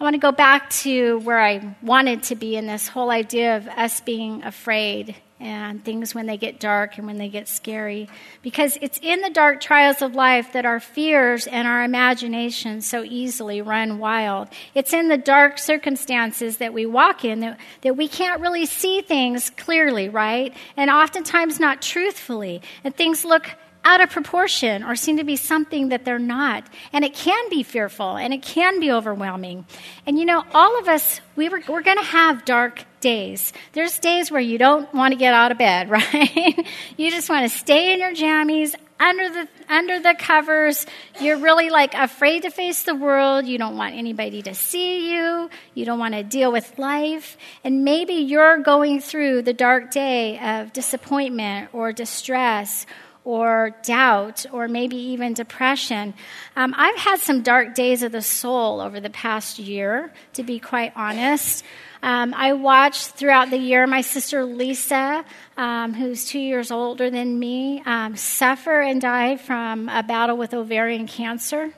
I 0.00 0.02
want 0.02 0.14
to 0.14 0.20
go 0.20 0.32
back 0.32 0.70
to 0.70 1.18
where 1.20 1.40
I 1.40 1.76
wanted 1.80 2.24
to 2.24 2.34
be 2.34 2.56
in 2.56 2.66
this 2.66 2.88
whole 2.88 3.10
idea 3.10 3.56
of 3.56 3.68
us 3.68 4.00
being 4.00 4.42
afraid 4.42 5.14
and 5.38 5.84
things 5.84 6.14
when 6.14 6.26
they 6.26 6.36
get 6.36 6.58
dark 6.58 6.96
and 6.96 7.06
when 7.06 7.18
they 7.18 7.28
get 7.28 7.48
scary. 7.48 8.08
Because 8.42 8.78
it's 8.80 8.98
in 9.02 9.20
the 9.20 9.30
dark 9.30 9.60
trials 9.60 10.02
of 10.02 10.14
life 10.14 10.52
that 10.52 10.64
our 10.64 10.80
fears 10.80 11.46
and 11.46 11.68
our 11.68 11.84
imaginations 11.84 12.88
so 12.88 13.04
easily 13.04 13.60
run 13.60 13.98
wild. 13.98 14.48
It's 14.74 14.92
in 14.92 15.08
the 15.08 15.18
dark 15.18 15.58
circumstances 15.58 16.56
that 16.56 16.72
we 16.72 16.86
walk 16.86 17.24
in 17.24 17.40
that, 17.40 17.60
that 17.82 17.96
we 17.96 18.08
can't 18.08 18.40
really 18.40 18.66
see 18.66 19.00
things 19.00 19.50
clearly, 19.50 20.08
right? 20.08 20.54
And 20.76 20.90
oftentimes 20.90 21.60
not 21.60 21.82
truthfully. 21.82 22.62
And 22.82 22.96
things 22.96 23.24
look 23.24 23.50
out 23.84 24.00
of 24.00 24.10
proportion 24.10 24.82
or 24.82 24.96
seem 24.96 25.18
to 25.18 25.24
be 25.24 25.36
something 25.36 25.90
that 25.90 26.04
they're 26.04 26.18
not. 26.18 26.66
And 26.92 27.04
it 27.04 27.14
can 27.14 27.50
be 27.50 27.62
fearful 27.62 28.16
and 28.16 28.32
it 28.32 28.42
can 28.42 28.80
be 28.80 28.90
overwhelming. 28.90 29.66
And 30.06 30.18
you 30.18 30.24
know, 30.24 30.44
all 30.52 30.78
of 30.78 30.88
us, 30.88 31.20
we 31.36 31.48
were, 31.48 31.60
we're 31.68 31.82
going 31.82 31.98
to 31.98 32.04
have 32.04 32.44
dark 32.44 32.84
days. 33.00 33.52
There's 33.72 33.98
days 33.98 34.30
where 34.30 34.40
you 34.40 34.56
don't 34.56 34.92
want 34.94 35.12
to 35.12 35.18
get 35.18 35.34
out 35.34 35.52
of 35.52 35.58
bed, 35.58 35.90
right? 35.90 36.66
you 36.96 37.10
just 37.10 37.28
want 37.28 37.50
to 37.50 37.56
stay 37.56 37.92
in 37.92 38.00
your 38.00 38.12
jammies 38.12 38.74
under 38.98 39.28
the 39.28 39.48
under 39.68 40.00
the 40.00 40.14
covers. 40.18 40.86
You're 41.20 41.38
really 41.38 41.70
like 41.70 41.94
afraid 41.94 42.42
to 42.42 42.50
face 42.50 42.84
the 42.84 42.94
world. 42.94 43.46
You 43.46 43.58
don't 43.58 43.76
want 43.76 43.94
anybody 43.94 44.42
to 44.42 44.54
see 44.54 45.12
you. 45.12 45.50
You 45.74 45.84
don't 45.84 45.98
want 45.98 46.14
to 46.14 46.22
deal 46.22 46.52
with 46.52 46.78
life. 46.78 47.36
And 47.64 47.84
maybe 47.84 48.14
you're 48.14 48.58
going 48.58 49.00
through 49.00 49.42
the 49.42 49.52
dark 49.52 49.90
day 49.90 50.38
of 50.38 50.72
disappointment 50.72 51.70
or 51.72 51.92
distress 51.92 52.86
or 53.24 53.74
doubt 53.82 54.44
or 54.52 54.68
maybe 54.68 54.96
even 54.96 55.32
depression. 55.32 56.14
Um, 56.56 56.74
I've 56.76 56.96
had 56.96 57.20
some 57.20 57.42
dark 57.42 57.74
days 57.74 58.02
of 58.02 58.12
the 58.12 58.22
soul 58.22 58.80
over 58.80 59.00
the 59.00 59.10
past 59.10 59.58
year, 59.58 60.12
to 60.34 60.42
be 60.42 60.58
quite 60.58 60.92
honest. 60.94 61.64
Um, 62.02 62.34
I 62.34 62.52
watched 62.52 63.12
throughout 63.12 63.48
the 63.48 63.56
year 63.56 63.86
my 63.86 64.02
sister 64.02 64.44
Lisa, 64.44 65.24
um, 65.56 65.94
who's 65.94 66.26
two 66.26 66.38
years 66.38 66.70
older 66.70 67.08
than 67.08 67.38
me, 67.38 67.82
um, 67.86 68.14
suffer 68.14 68.82
and 68.82 69.00
die 69.00 69.36
from 69.38 69.88
a 69.88 70.02
battle 70.02 70.36
with 70.36 70.52
ovarian 70.52 71.06
cancer. 71.06 71.72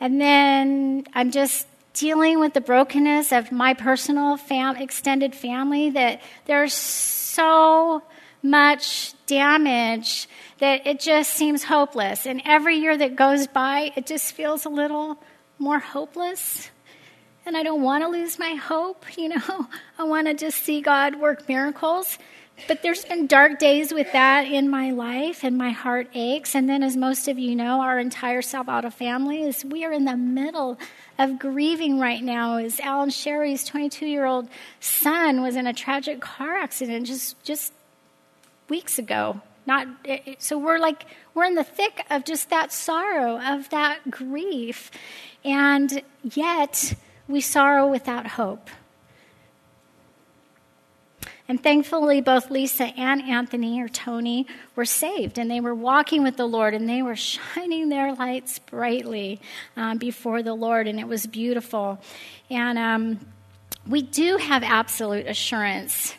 And 0.00 0.20
then 0.20 1.04
I'm 1.12 1.32
just 1.32 1.66
dealing 1.94 2.38
with 2.38 2.54
the 2.54 2.60
brokenness 2.60 3.32
of 3.32 3.50
my 3.50 3.74
personal 3.74 4.36
fam- 4.36 4.76
extended 4.76 5.34
family 5.34 5.90
that 5.90 6.22
there's 6.46 6.74
so 6.74 8.04
much 8.50 9.14
damage 9.26 10.28
that 10.58 10.86
it 10.86 11.00
just 11.00 11.32
seems 11.32 11.64
hopeless. 11.64 12.26
And 12.26 12.42
every 12.44 12.76
year 12.76 12.96
that 12.96 13.16
goes 13.16 13.46
by, 13.46 13.92
it 13.96 14.06
just 14.06 14.32
feels 14.32 14.64
a 14.64 14.68
little 14.68 15.18
more 15.58 15.78
hopeless. 15.78 16.70
And 17.46 17.56
I 17.56 17.62
don't 17.62 17.82
want 17.82 18.04
to 18.04 18.08
lose 18.08 18.38
my 18.38 18.54
hope, 18.54 19.04
you 19.16 19.28
know. 19.28 19.68
I 19.98 20.04
want 20.04 20.26
to 20.26 20.34
just 20.34 20.62
see 20.62 20.80
God 20.80 21.20
work 21.20 21.48
miracles. 21.48 22.18
But 22.66 22.82
there's 22.82 23.04
been 23.04 23.28
dark 23.28 23.60
days 23.60 23.92
with 23.92 24.10
that 24.12 24.46
in 24.46 24.68
my 24.68 24.90
life, 24.90 25.44
and 25.44 25.56
my 25.56 25.70
heart 25.70 26.08
aches. 26.12 26.56
And 26.56 26.68
then, 26.68 26.82
as 26.82 26.96
most 26.96 27.28
of 27.28 27.38
you 27.38 27.54
know, 27.54 27.80
our 27.80 28.00
entire 28.00 28.42
Salvato 28.42 28.92
family 28.92 29.42
is 29.42 29.64
we 29.64 29.84
are 29.84 29.92
in 29.92 30.04
the 30.06 30.16
middle 30.16 30.76
of 31.18 31.38
grieving 31.38 32.00
right 32.00 32.22
now. 32.22 32.56
As 32.56 32.80
Alan 32.80 33.10
Sherry's 33.10 33.64
22 33.64 34.06
year 34.06 34.24
old 34.24 34.48
son 34.80 35.40
was 35.40 35.54
in 35.54 35.68
a 35.68 35.72
tragic 35.72 36.20
car 36.20 36.56
accident 36.56 37.06
just 37.06 37.40
just 37.44 37.72
weeks 38.68 38.98
ago. 38.98 39.40
Not 39.66 39.86
so 40.38 40.56
we're 40.56 40.78
like 40.78 41.04
we're 41.34 41.44
in 41.44 41.54
the 41.54 41.64
thick 41.64 42.04
of 42.10 42.24
just 42.24 42.50
that 42.50 42.72
sorrow 42.72 43.38
of 43.38 43.68
that 43.70 44.10
grief, 44.10 44.90
and 45.44 46.02
yet 46.22 46.94
we 47.28 47.40
sorrow 47.42 47.86
without 47.86 48.26
hope. 48.26 48.70
And 51.50 51.62
thankfully, 51.62 52.20
both 52.20 52.50
Lisa 52.50 52.84
and 52.84 53.22
Anthony 53.22 53.80
or 53.80 53.88
Tony 53.88 54.46
were 54.76 54.84
saved, 54.84 55.38
and 55.38 55.50
they 55.50 55.60
were 55.60 55.74
walking 55.74 56.22
with 56.22 56.36
the 56.36 56.46
Lord, 56.46 56.74
and 56.74 56.86
they 56.86 57.00
were 57.00 57.16
shining 57.16 57.88
their 57.88 58.12
lights 58.14 58.58
brightly 58.58 59.40
um, 59.74 59.96
before 59.96 60.42
the 60.42 60.52
Lord, 60.52 60.86
and 60.86 61.00
it 61.00 61.08
was 61.08 61.26
beautiful. 61.26 62.00
And 62.50 62.78
um, 62.78 63.20
we 63.86 64.02
do 64.02 64.36
have 64.36 64.62
absolute 64.62 65.26
assurance 65.26 66.14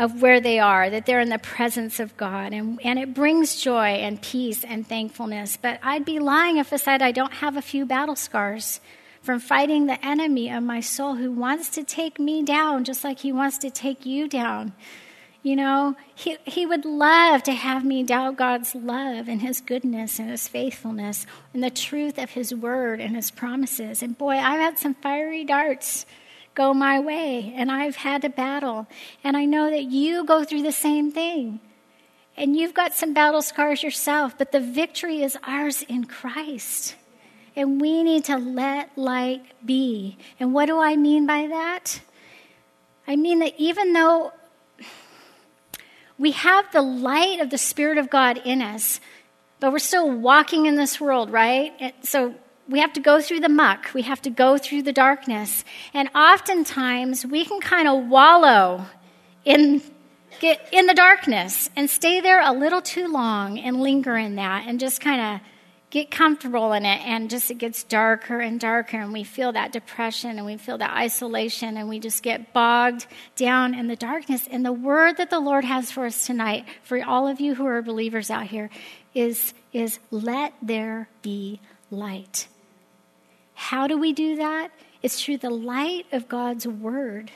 of 0.00 0.22
where 0.22 0.40
they 0.40 0.58
are, 0.58 0.88
that 0.88 1.04
they're 1.04 1.20
in 1.20 1.28
the 1.28 1.38
presence 1.38 2.00
of 2.00 2.16
God. 2.16 2.54
And, 2.54 2.80
and 2.82 2.98
it 2.98 3.12
brings 3.12 3.60
joy 3.60 3.88
and 3.96 4.20
peace 4.20 4.64
and 4.64 4.86
thankfulness. 4.86 5.58
But 5.60 5.78
I'd 5.82 6.06
be 6.06 6.18
lying 6.18 6.56
if 6.56 6.72
I 6.72 6.76
said 6.76 7.02
I 7.02 7.12
don't 7.12 7.34
have 7.34 7.54
a 7.54 7.62
few 7.62 7.84
battle 7.84 8.16
scars 8.16 8.80
from 9.20 9.40
fighting 9.40 9.84
the 9.84 10.02
enemy 10.04 10.50
of 10.50 10.62
my 10.62 10.80
soul 10.80 11.16
who 11.16 11.30
wants 11.30 11.68
to 11.68 11.84
take 11.84 12.18
me 12.18 12.42
down 12.42 12.84
just 12.84 13.04
like 13.04 13.18
he 13.18 13.30
wants 13.30 13.58
to 13.58 13.68
take 13.68 14.06
you 14.06 14.26
down. 14.26 14.72
You 15.42 15.56
know, 15.56 15.96
he, 16.14 16.38
he 16.46 16.64
would 16.64 16.86
love 16.86 17.42
to 17.42 17.52
have 17.52 17.84
me 17.84 18.02
doubt 18.02 18.36
God's 18.36 18.74
love 18.74 19.28
and 19.28 19.40
His 19.40 19.62
goodness 19.62 20.18
and 20.18 20.28
His 20.28 20.46
faithfulness 20.48 21.24
and 21.54 21.64
the 21.64 21.70
truth 21.70 22.18
of 22.18 22.30
His 22.30 22.54
word 22.54 23.00
and 23.00 23.16
His 23.16 23.30
promises. 23.30 24.02
And 24.02 24.18
boy, 24.18 24.36
I've 24.36 24.60
had 24.60 24.78
some 24.78 24.92
fiery 24.94 25.44
darts 25.44 26.04
go 26.54 26.74
my 26.74 27.00
way, 27.00 27.52
and 27.56 27.70
I've 27.70 27.96
had 27.96 28.22
to 28.22 28.28
battle. 28.28 28.86
And 29.22 29.36
I 29.36 29.44
know 29.44 29.70
that 29.70 29.84
you 29.84 30.24
go 30.24 30.44
through 30.44 30.62
the 30.62 30.72
same 30.72 31.12
thing. 31.12 31.60
And 32.36 32.56
you've 32.56 32.74
got 32.74 32.94
some 32.94 33.12
battle 33.12 33.42
scars 33.42 33.82
yourself, 33.82 34.38
but 34.38 34.52
the 34.52 34.60
victory 34.60 35.22
is 35.22 35.36
ours 35.42 35.82
in 35.82 36.04
Christ. 36.04 36.96
And 37.56 37.80
we 37.80 38.02
need 38.02 38.24
to 38.24 38.38
let 38.38 38.96
light 38.96 39.42
be. 39.64 40.16
And 40.38 40.54
what 40.54 40.66
do 40.66 40.78
I 40.80 40.96
mean 40.96 41.26
by 41.26 41.48
that? 41.48 42.00
I 43.06 43.16
mean 43.16 43.40
that 43.40 43.54
even 43.58 43.92
though 43.92 44.32
we 46.18 46.30
have 46.32 46.70
the 46.72 46.82
light 46.82 47.40
of 47.40 47.50
the 47.50 47.58
Spirit 47.58 47.98
of 47.98 48.08
God 48.08 48.40
in 48.44 48.62
us, 48.62 49.00
but 49.58 49.72
we're 49.72 49.78
still 49.78 50.10
walking 50.10 50.66
in 50.66 50.76
this 50.76 51.00
world, 51.00 51.30
right? 51.30 51.94
So 52.02 52.34
we 52.70 52.78
have 52.78 52.92
to 52.92 53.00
go 53.00 53.20
through 53.20 53.40
the 53.40 53.48
muck, 53.48 53.90
we 53.92 54.02
have 54.02 54.22
to 54.22 54.30
go 54.30 54.56
through 54.56 54.82
the 54.82 54.92
darkness. 54.92 55.64
And 55.92 56.08
oftentimes 56.14 57.26
we 57.26 57.44
can 57.44 57.60
kind 57.60 57.88
of 57.88 58.06
wallow 58.06 58.86
in 59.44 59.82
get 60.38 60.68
in 60.72 60.86
the 60.86 60.94
darkness 60.94 61.68
and 61.76 61.90
stay 61.90 62.20
there 62.20 62.40
a 62.40 62.52
little 62.52 62.80
too 62.80 63.08
long 63.08 63.58
and 63.58 63.80
linger 63.80 64.16
in 64.16 64.36
that 64.36 64.66
and 64.68 64.78
just 64.78 65.00
kind 65.00 65.20
of 65.20 65.46
get 65.90 66.12
comfortable 66.12 66.72
in 66.72 66.86
it. 66.86 67.04
And 67.04 67.28
just 67.28 67.50
it 67.50 67.58
gets 67.58 67.82
darker 67.82 68.38
and 68.40 68.60
darker 68.60 68.98
and 68.98 69.12
we 69.12 69.24
feel 69.24 69.50
that 69.52 69.72
depression 69.72 70.38
and 70.38 70.46
we 70.46 70.56
feel 70.56 70.78
that 70.78 70.96
isolation 70.96 71.76
and 71.76 71.88
we 71.88 71.98
just 71.98 72.22
get 72.22 72.52
bogged 72.52 73.06
down 73.34 73.74
in 73.74 73.88
the 73.88 73.96
darkness. 73.96 74.48
And 74.48 74.64
the 74.64 74.72
word 74.72 75.16
that 75.16 75.30
the 75.30 75.40
lord 75.40 75.64
has 75.64 75.90
for 75.90 76.06
us 76.06 76.24
tonight 76.24 76.66
for 76.84 77.04
all 77.04 77.26
of 77.26 77.40
you 77.40 77.56
who 77.56 77.66
are 77.66 77.82
believers 77.82 78.30
out 78.30 78.46
here 78.46 78.70
is 79.12 79.54
is 79.72 79.98
let 80.12 80.54
there 80.62 81.08
be 81.22 81.60
light 81.90 82.46
how 83.68 83.86
do 83.86 83.98
we 83.98 84.12
do 84.12 84.36
that 84.36 84.70
it's 85.02 85.22
through 85.22 85.38
the 85.38 85.50
light 85.50 86.06
of 86.12 86.28
god's 86.28 86.66
word 86.66 87.30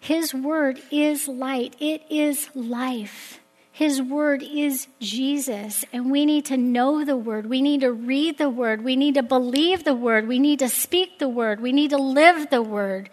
his 0.00 0.32
word 0.32 0.80
is 0.90 1.28
light 1.28 1.74
it 1.78 2.02
is 2.10 2.48
life 2.54 3.40
his 3.76 4.00
word 4.00 4.42
is 4.42 4.88
Jesus, 5.02 5.84
and 5.92 6.10
we 6.10 6.24
need 6.24 6.46
to 6.46 6.56
know 6.56 7.04
the 7.04 7.14
word. 7.14 7.44
We 7.44 7.60
need 7.60 7.82
to 7.82 7.92
read 7.92 8.38
the 8.38 8.48
word. 8.48 8.82
We 8.82 8.96
need 8.96 9.16
to 9.16 9.22
believe 9.22 9.84
the 9.84 9.94
word. 9.94 10.26
We 10.26 10.38
need 10.38 10.60
to 10.60 10.70
speak 10.70 11.18
the 11.18 11.28
word. 11.28 11.60
We 11.60 11.72
need 11.72 11.90
to 11.90 11.98
live 11.98 12.48
the 12.48 12.62
word. 12.62 13.10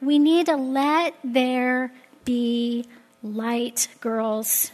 We 0.00 0.20
need 0.20 0.46
to 0.46 0.54
let 0.54 1.16
there 1.24 1.92
be 2.24 2.84
light, 3.20 3.88
girls. 4.00 4.70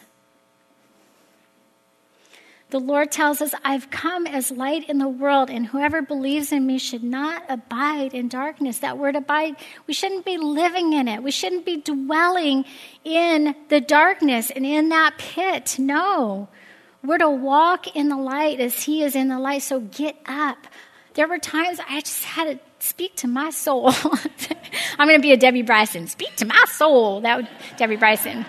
The 2.71 2.79
Lord 2.79 3.11
tells 3.11 3.41
us, 3.41 3.55
I've 3.65 3.91
come 3.91 4.27
as 4.27 4.51
light 4.51 4.91
in 4.91 4.99
the 4.99 5.09
world, 5.09 5.49
and 5.49 5.67
whoever 5.67 6.03
believes 6.03 6.53
in 6.53 6.67
me 6.67 6.77
should 6.77 7.03
not 7.03 7.43
abide 7.49 8.13
in 8.13 8.29
darkness. 8.29 8.81
That 8.81 8.99
word 8.99 9.17
abide, 9.17 9.57
we 9.87 9.95
shouldn't 9.95 10.27
be 10.27 10.37
living 10.37 10.93
in 10.93 11.09
it. 11.09 11.23
We 11.23 11.31
shouldn't 11.31 11.65
be 11.65 11.79
dwelling 11.79 12.67
in 13.05 13.57
the 13.71 13.81
darkness 13.81 14.51
and 14.51 14.67
in 14.67 14.91
that 14.91 15.17
pit. 15.17 15.79
No. 15.79 16.49
We're 17.03 17.19
to 17.19 17.31
walk 17.31 17.97
in 17.97 18.11
the 18.11 18.19
light 18.19 18.61
as 18.61 18.83
He 18.83 19.03
is 19.03 19.17
in 19.17 19.29
the 19.29 19.39
light. 19.39 19.63
So 19.63 19.81
get 19.81 20.17
up. 20.27 20.67
There 21.15 21.27
were 21.27 21.39
times 21.39 21.81
I 21.89 22.01
just 22.01 22.23
had 22.23 22.45
to 22.45 22.87
speak 22.87 23.17
to 23.17 23.29
my 23.29 23.49
soul. 23.49 23.95
I'm 24.99 25.09
going 25.09 25.19
to 25.19 25.23
be 25.23 25.33
a 25.33 25.39
Debbie 25.39 25.63
Bryson. 25.63 26.07
Speak 26.07 26.37
to 26.37 26.45
my 26.45 26.65
soul. 26.69 27.23
That 27.23 27.39
would 27.39 27.49
Debbie 27.79 27.97
Bryson. 27.97 28.45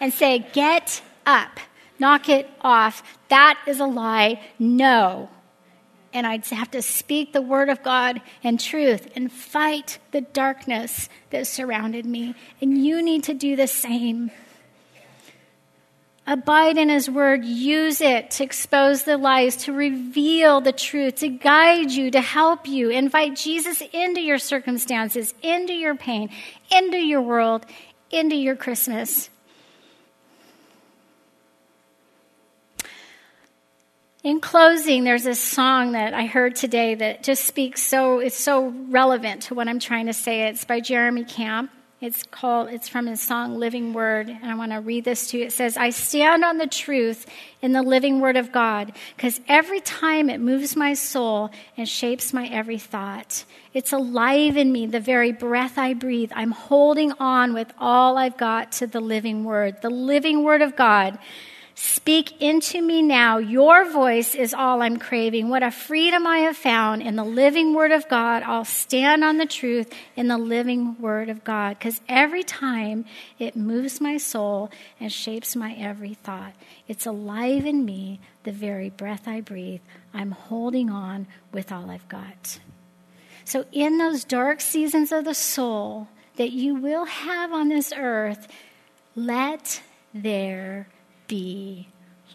And 0.00 0.12
say, 0.12 0.40
get 0.52 1.00
up 1.24 1.60
knock 2.02 2.28
it 2.28 2.50
off. 2.60 3.02
That 3.28 3.58
is 3.66 3.78
a 3.78 3.86
lie. 3.86 4.42
No. 4.58 5.30
And 6.12 6.26
I'd 6.26 6.44
have 6.46 6.72
to 6.72 6.82
speak 6.82 7.32
the 7.32 7.40
word 7.40 7.68
of 7.70 7.82
God 7.82 8.20
and 8.42 8.58
truth 8.58 9.08
and 9.14 9.32
fight 9.32 9.98
the 10.10 10.20
darkness 10.20 11.08
that 11.30 11.46
surrounded 11.46 12.04
me. 12.04 12.34
And 12.60 12.84
you 12.84 13.02
need 13.02 13.22
to 13.24 13.34
do 13.34 13.54
the 13.54 13.68
same. 13.68 14.32
Abide 16.26 16.76
in 16.76 16.88
His 16.88 17.08
Word. 17.08 17.44
Use 17.44 18.00
it 18.00 18.30
to 18.32 18.44
expose 18.44 19.02
the 19.02 19.16
lies, 19.16 19.56
to 19.64 19.72
reveal 19.72 20.60
the 20.60 20.72
truth, 20.72 21.16
to 21.16 21.28
guide 21.28 21.90
you, 21.90 22.10
to 22.12 22.20
help 22.20 22.68
you. 22.68 22.90
Invite 22.90 23.36
Jesus 23.36 23.82
into 23.92 24.20
your 24.20 24.38
circumstances, 24.38 25.34
into 25.42 25.72
your 25.72 25.96
pain, 25.96 26.30
into 26.70 26.98
your 26.98 27.22
world, 27.22 27.66
into 28.10 28.36
your 28.36 28.54
Christmas. 28.54 29.30
In 34.24 34.40
closing, 34.40 35.02
there's 35.02 35.24
this 35.24 35.40
song 35.40 35.92
that 35.92 36.14
I 36.14 36.26
heard 36.26 36.54
today 36.54 36.94
that 36.94 37.24
just 37.24 37.44
speaks 37.44 37.82
so, 37.82 38.20
it's 38.20 38.36
so 38.36 38.68
relevant 38.68 39.42
to 39.44 39.56
what 39.56 39.66
I'm 39.66 39.80
trying 39.80 40.06
to 40.06 40.12
say. 40.12 40.46
It's 40.46 40.64
by 40.64 40.78
Jeremy 40.78 41.24
Camp. 41.24 41.72
It's 42.00 42.22
called, 42.30 42.68
it's 42.70 42.88
from 42.88 43.06
his 43.06 43.20
song 43.20 43.56
Living 43.56 43.92
Word, 43.92 44.28
and 44.28 44.44
I 44.44 44.54
want 44.54 44.70
to 44.70 44.78
read 44.78 45.04
this 45.04 45.30
to 45.30 45.38
you. 45.38 45.46
It 45.46 45.52
says, 45.52 45.76
I 45.76 45.90
stand 45.90 46.44
on 46.44 46.58
the 46.58 46.68
truth 46.68 47.26
in 47.62 47.72
the 47.72 47.82
living 47.82 48.20
word 48.20 48.36
of 48.36 48.52
God, 48.52 48.92
because 49.16 49.40
every 49.46 49.80
time 49.80 50.30
it 50.30 50.40
moves 50.40 50.76
my 50.76 50.94
soul 50.94 51.50
and 51.76 51.88
shapes 51.88 52.32
my 52.32 52.46
every 52.46 52.78
thought. 52.78 53.44
It's 53.72 53.92
alive 53.92 54.56
in 54.56 54.72
me, 54.72 54.86
the 54.86 55.00
very 55.00 55.30
breath 55.30 55.78
I 55.78 55.94
breathe. 55.94 56.32
I'm 56.34 56.50
holding 56.50 57.12
on 57.20 57.54
with 57.54 57.72
all 57.78 58.18
I've 58.18 58.36
got 58.36 58.72
to 58.72 58.86
the 58.86 59.00
living 59.00 59.44
word, 59.44 59.82
the 59.82 59.90
living 59.90 60.44
word 60.44 60.62
of 60.62 60.76
God 60.76 61.18
Speak 61.74 62.42
into 62.42 62.82
me 62.82 63.00
now. 63.00 63.38
Your 63.38 63.90
voice 63.90 64.34
is 64.34 64.52
all 64.52 64.82
I'm 64.82 64.98
craving. 64.98 65.48
What 65.48 65.62
a 65.62 65.70
freedom 65.70 66.26
I 66.26 66.38
have 66.38 66.56
found 66.56 67.00
in 67.02 67.16
the 67.16 67.24
living 67.24 67.74
word 67.74 67.92
of 67.92 68.08
God. 68.08 68.42
I'll 68.42 68.66
stand 68.66 69.24
on 69.24 69.38
the 69.38 69.46
truth 69.46 69.92
in 70.14 70.28
the 70.28 70.36
living 70.36 71.00
word 71.00 71.30
of 71.30 71.44
God 71.44 71.78
because 71.78 72.00
every 72.08 72.42
time 72.42 73.06
it 73.38 73.56
moves 73.56 74.00
my 74.00 74.18
soul 74.18 74.70
and 75.00 75.10
shapes 75.10 75.56
my 75.56 75.72
every 75.74 76.14
thought, 76.14 76.52
it's 76.88 77.06
alive 77.06 77.64
in 77.64 77.86
me, 77.86 78.20
the 78.44 78.52
very 78.52 78.90
breath 78.90 79.26
I 79.26 79.40
breathe. 79.40 79.80
I'm 80.12 80.32
holding 80.32 80.90
on 80.90 81.26
with 81.52 81.72
all 81.72 81.90
I've 81.90 82.08
got. 82.08 82.58
So, 83.44 83.64
in 83.72 83.98
those 83.98 84.24
dark 84.24 84.60
seasons 84.60 85.10
of 85.10 85.24
the 85.24 85.34
soul 85.34 86.08
that 86.36 86.52
you 86.52 86.74
will 86.74 87.06
have 87.06 87.52
on 87.52 87.68
this 87.68 87.92
earth, 87.96 88.46
let 89.14 89.82
there 90.14 90.88
be 91.32 91.88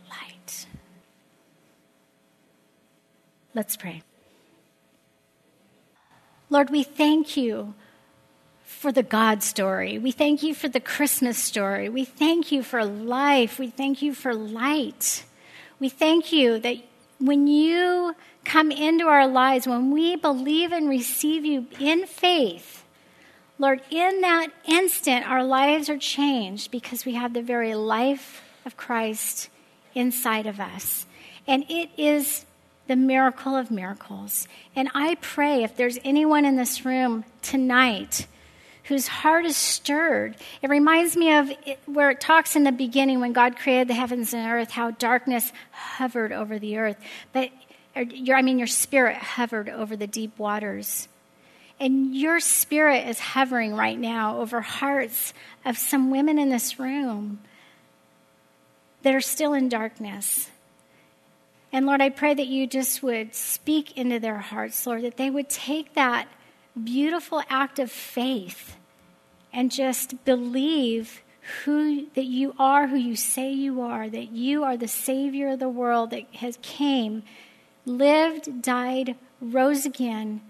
light. 0.10 0.66
Let's 3.54 3.78
pray. 3.78 4.02
Lord, 6.50 6.72
we 6.72 6.82
thank 6.82 7.38
you 7.38 7.76
for 8.64 8.92
the 8.92 9.04
God 9.04 9.44
story. 9.44 10.00
We 10.00 10.10
thank 10.10 10.42
you 10.42 10.56
for 10.56 10.68
the 10.68 10.80
Christmas 10.80 11.38
story. 11.38 11.90
We 11.90 12.06
thank 12.06 12.52
you 12.52 12.64
for 12.64 12.84
life. 12.84 13.60
We 13.60 13.70
thank 13.70 14.02
you 14.02 14.16
for 14.16 14.34
light. 14.34 15.26
We 15.80 15.90
thank 15.90 16.34
you 16.34 16.58
that 16.58 16.78
when 17.20 17.46
you 17.46 18.16
come 18.46 18.72
into 18.72 19.06
our 19.06 19.28
lives, 19.28 19.68
when 19.68 19.92
we 19.92 20.16
believe 20.16 20.72
and 20.72 20.90
receive 20.90 21.46
you 21.46 21.68
in 21.80 22.08
faith, 22.08 22.84
Lord, 23.60 23.80
in 23.92 24.22
that 24.22 24.48
instant, 24.66 25.30
our 25.30 25.44
lives 25.44 25.88
are 25.88 26.00
changed 26.00 26.72
because 26.72 27.06
we 27.06 27.14
have 27.14 27.34
the 27.34 27.44
very 27.44 27.76
life 27.76 28.42
of 28.68 28.78
Christ 28.78 29.50
inside 29.96 30.46
of 30.46 30.60
us. 30.60 31.08
And 31.48 31.66
it 31.70 31.90
is 31.98 32.46
the 32.88 32.96
miracle 32.96 33.56
of 33.56 33.72
miracles. 33.72 34.48
And 34.76 34.90
I 34.94 35.16
pray 35.16 35.64
if 35.64 35.76
there's 35.76 35.98
anyone 36.04 36.46
in 36.46 36.56
this 36.56 36.86
room 36.86 37.26
tonight 37.42 38.28
whose 38.84 39.08
heart 39.08 39.46
is 39.46 39.58
stirred, 39.58 40.36
it 40.62 40.70
reminds 40.70 41.18
me 41.18 41.34
of 41.34 41.52
where 41.86 42.12
it 42.12 42.22
talks 42.22 42.56
in 42.56 42.64
the 42.64 42.72
beginning 42.72 43.20
when 43.20 43.34
God 43.34 43.58
created 43.58 43.90
the 43.90 43.94
heavens 43.94 44.34
and 44.34 44.48
earth, 44.48 44.72
how 44.72 44.92
darkness 44.92 45.52
hovered 45.72 46.32
over 46.32 46.60
the 46.60 46.78
earth. 46.78 46.98
But 47.34 47.50
your, 48.14 48.38
I 48.38 48.42
mean, 48.42 48.58
your 48.58 48.68
spirit 48.68 49.18
hovered 49.18 49.68
over 49.68 49.96
the 49.96 50.08
deep 50.08 50.38
waters. 50.38 51.08
And 51.80 52.16
your 52.16 52.40
spirit 52.40 53.08
is 53.08 53.20
hovering 53.20 53.76
right 53.76 54.00
now 54.00 54.40
over 54.40 54.62
hearts 54.62 55.34
of 55.66 55.78
some 55.78 56.10
women 56.10 56.40
in 56.40 56.50
this 56.50 56.80
room 56.80 57.40
that 59.08 59.16
are 59.16 59.22
still 59.22 59.54
in 59.54 59.70
darkness. 59.70 60.50
And 61.72 61.86
Lord, 61.86 62.02
I 62.02 62.10
pray 62.10 62.34
that 62.34 62.48
you 62.48 62.68
just 62.68 63.02
would 63.02 63.34
speak 63.34 63.98
into 63.98 64.20
their 64.20 64.40
hearts, 64.40 64.86
Lord, 64.86 65.04
that 65.04 65.16
they 65.16 65.30
would 65.30 65.48
take 65.48 65.94
that 65.94 66.28
beautiful 66.84 67.42
act 67.50 67.80
of 67.80 67.90
faith 67.90 68.76
and 69.54 69.72
just 69.72 70.26
believe 70.26 71.24
who 71.64 72.08
that 72.16 72.26
you 72.26 72.54
are 72.60 72.88
who 72.88 72.98
you 72.98 73.16
say 73.16 73.50
you 73.50 73.80
are, 73.80 74.10
that 74.10 74.34
you 74.34 74.66
are 74.66 74.76
the 74.76 74.90
savior 74.90 75.54
of 75.54 75.60
the 75.60 75.70
world 75.70 76.10
that 76.10 76.26
has 76.36 76.60
came, 76.62 77.24
lived, 77.86 78.62
died, 78.62 79.16
rose 79.40 79.86
again 79.86 80.42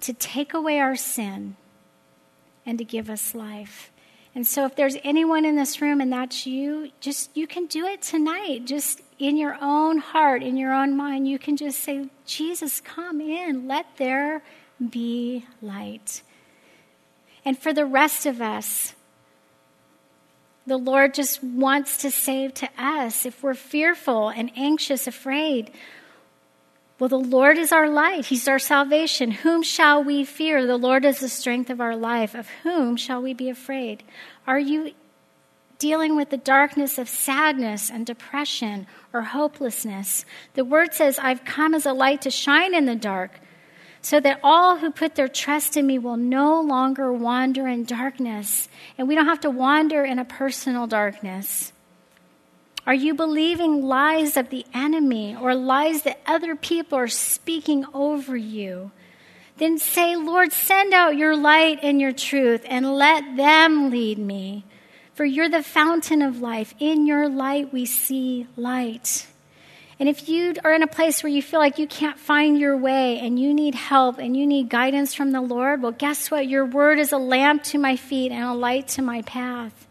to 0.00 0.14
take 0.14 0.54
away 0.54 0.80
our 0.80 0.96
sin 0.96 1.56
and 2.64 2.78
to 2.78 2.84
give 2.84 3.10
us 3.10 3.34
life. 3.34 3.92
And 4.36 4.46
so, 4.46 4.66
if 4.66 4.76
there's 4.76 4.98
anyone 5.02 5.46
in 5.46 5.56
this 5.56 5.80
room 5.80 5.98
and 5.98 6.12
that's 6.12 6.46
you, 6.46 6.90
just 7.00 7.34
you 7.34 7.46
can 7.46 7.64
do 7.64 7.86
it 7.86 8.02
tonight. 8.02 8.66
Just 8.66 9.00
in 9.18 9.38
your 9.38 9.56
own 9.62 9.96
heart, 9.96 10.42
in 10.42 10.58
your 10.58 10.74
own 10.74 10.94
mind, 10.94 11.26
you 11.26 11.38
can 11.38 11.56
just 11.56 11.80
say, 11.80 12.10
Jesus, 12.26 12.82
come 12.82 13.22
in. 13.22 13.66
Let 13.66 13.86
there 13.96 14.42
be 14.90 15.46
light. 15.62 16.20
And 17.46 17.58
for 17.58 17.72
the 17.72 17.86
rest 17.86 18.26
of 18.26 18.42
us, 18.42 18.94
the 20.66 20.76
Lord 20.76 21.14
just 21.14 21.42
wants 21.42 21.96
to 22.02 22.10
save 22.10 22.52
to 22.54 22.68
us 22.76 23.24
if 23.24 23.42
we're 23.42 23.54
fearful 23.54 24.28
and 24.28 24.50
anxious, 24.54 25.06
afraid, 25.06 25.70
well, 26.98 27.08
the 27.08 27.18
Lord 27.18 27.58
is 27.58 27.72
our 27.72 27.90
light. 27.90 28.26
He's 28.26 28.48
our 28.48 28.58
salvation. 28.58 29.30
Whom 29.30 29.62
shall 29.62 30.02
we 30.02 30.24
fear? 30.24 30.66
The 30.66 30.78
Lord 30.78 31.04
is 31.04 31.20
the 31.20 31.28
strength 31.28 31.68
of 31.68 31.80
our 31.80 31.94
life. 31.94 32.34
Of 32.34 32.48
whom 32.62 32.96
shall 32.96 33.20
we 33.20 33.34
be 33.34 33.50
afraid? 33.50 34.02
Are 34.46 34.58
you 34.58 34.92
dealing 35.78 36.16
with 36.16 36.30
the 36.30 36.38
darkness 36.38 36.96
of 36.96 37.06
sadness 37.06 37.90
and 37.90 38.06
depression 38.06 38.86
or 39.12 39.20
hopelessness? 39.22 40.24
The 40.54 40.64
word 40.64 40.94
says, 40.94 41.18
I've 41.18 41.44
come 41.44 41.74
as 41.74 41.84
a 41.84 41.92
light 41.92 42.22
to 42.22 42.30
shine 42.30 42.74
in 42.74 42.86
the 42.86 42.96
dark 42.96 43.40
so 44.00 44.18
that 44.20 44.40
all 44.42 44.78
who 44.78 44.90
put 44.90 45.16
their 45.16 45.28
trust 45.28 45.76
in 45.76 45.86
me 45.86 45.98
will 45.98 46.16
no 46.16 46.62
longer 46.62 47.12
wander 47.12 47.68
in 47.68 47.84
darkness. 47.84 48.68
And 48.96 49.06
we 49.06 49.14
don't 49.14 49.26
have 49.26 49.40
to 49.40 49.50
wander 49.50 50.02
in 50.02 50.18
a 50.18 50.24
personal 50.24 50.86
darkness. 50.86 51.72
Are 52.86 52.94
you 52.94 53.14
believing 53.14 53.82
lies 53.82 54.36
of 54.36 54.50
the 54.50 54.64
enemy 54.72 55.34
or 55.34 55.54
lies 55.56 56.02
that 56.02 56.20
other 56.24 56.54
people 56.54 56.96
are 56.96 57.08
speaking 57.08 57.84
over 57.92 58.36
you? 58.36 58.92
Then 59.58 59.78
say, 59.78 60.14
Lord, 60.14 60.52
send 60.52 60.94
out 60.94 61.16
your 61.16 61.36
light 61.36 61.80
and 61.82 62.00
your 62.00 62.12
truth 62.12 62.64
and 62.68 62.94
let 62.94 63.36
them 63.36 63.90
lead 63.90 64.18
me. 64.18 64.64
For 65.14 65.24
you're 65.24 65.48
the 65.48 65.62
fountain 65.62 66.22
of 66.22 66.40
life. 66.40 66.74
In 66.78 67.06
your 67.06 67.28
light, 67.28 67.72
we 67.72 67.86
see 67.86 68.46
light. 68.54 69.26
And 69.98 70.10
if 70.10 70.28
you 70.28 70.54
are 70.62 70.74
in 70.74 70.82
a 70.82 70.86
place 70.86 71.22
where 71.22 71.32
you 71.32 71.40
feel 71.40 71.58
like 71.58 71.78
you 71.78 71.86
can't 71.86 72.20
find 72.20 72.58
your 72.58 72.76
way 72.76 73.18
and 73.18 73.40
you 73.40 73.54
need 73.54 73.74
help 73.74 74.18
and 74.18 74.36
you 74.36 74.46
need 74.46 74.68
guidance 74.68 75.14
from 75.14 75.32
the 75.32 75.40
Lord, 75.40 75.80
well, 75.80 75.92
guess 75.92 76.30
what? 76.30 76.46
Your 76.46 76.66
word 76.66 76.98
is 76.98 77.12
a 77.12 77.18
lamp 77.18 77.62
to 77.64 77.78
my 77.78 77.96
feet 77.96 78.30
and 78.30 78.44
a 78.44 78.52
light 78.52 78.88
to 78.88 79.02
my 79.02 79.22
path. 79.22 79.85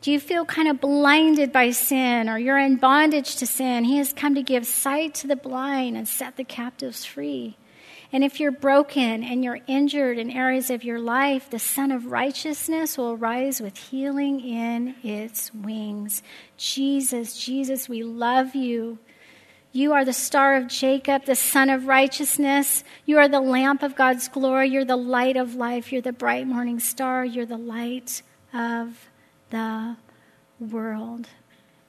Do 0.00 0.10
you 0.10 0.18
feel 0.18 0.46
kind 0.46 0.66
of 0.68 0.80
blinded 0.80 1.52
by 1.52 1.72
sin 1.72 2.28
or 2.30 2.38
you're 2.38 2.58
in 2.58 2.76
bondage 2.76 3.36
to 3.36 3.46
sin? 3.46 3.84
He 3.84 3.98
has 3.98 4.14
come 4.14 4.34
to 4.34 4.42
give 4.42 4.66
sight 4.66 5.14
to 5.16 5.26
the 5.26 5.36
blind 5.36 5.96
and 5.96 6.08
set 6.08 6.36
the 6.36 6.44
captives 6.44 7.04
free. 7.04 7.58
And 8.10 8.24
if 8.24 8.40
you're 8.40 8.50
broken 8.50 9.22
and 9.22 9.44
you're 9.44 9.60
injured 9.66 10.18
in 10.18 10.30
areas 10.30 10.70
of 10.70 10.84
your 10.84 10.98
life, 10.98 11.50
the 11.50 11.58
Sun 11.58 11.92
of 11.92 12.06
Righteousness 12.06 12.96
will 12.96 13.16
rise 13.16 13.60
with 13.60 13.76
healing 13.76 14.40
in 14.40 14.96
its 15.02 15.52
wings. 15.52 16.22
Jesus, 16.56 17.38
Jesus, 17.38 17.88
we 17.88 18.02
love 18.02 18.54
you. 18.54 18.98
You 19.70 19.92
are 19.92 20.04
the 20.04 20.14
star 20.14 20.56
of 20.56 20.66
Jacob, 20.66 21.26
the 21.26 21.36
Sun 21.36 21.68
of 21.68 21.86
Righteousness. 21.86 22.84
You 23.04 23.18
are 23.18 23.28
the 23.28 23.40
lamp 23.40 23.82
of 23.82 23.94
God's 23.94 24.28
glory. 24.28 24.70
You're 24.70 24.84
the 24.84 24.96
light 24.96 25.36
of 25.36 25.54
life. 25.54 25.92
You're 25.92 26.02
the 26.02 26.12
bright 26.12 26.46
morning 26.46 26.80
star. 26.80 27.24
You're 27.24 27.46
the 27.46 27.58
light 27.58 28.22
of 28.52 29.09
the 29.50 29.96
world. 30.58 31.26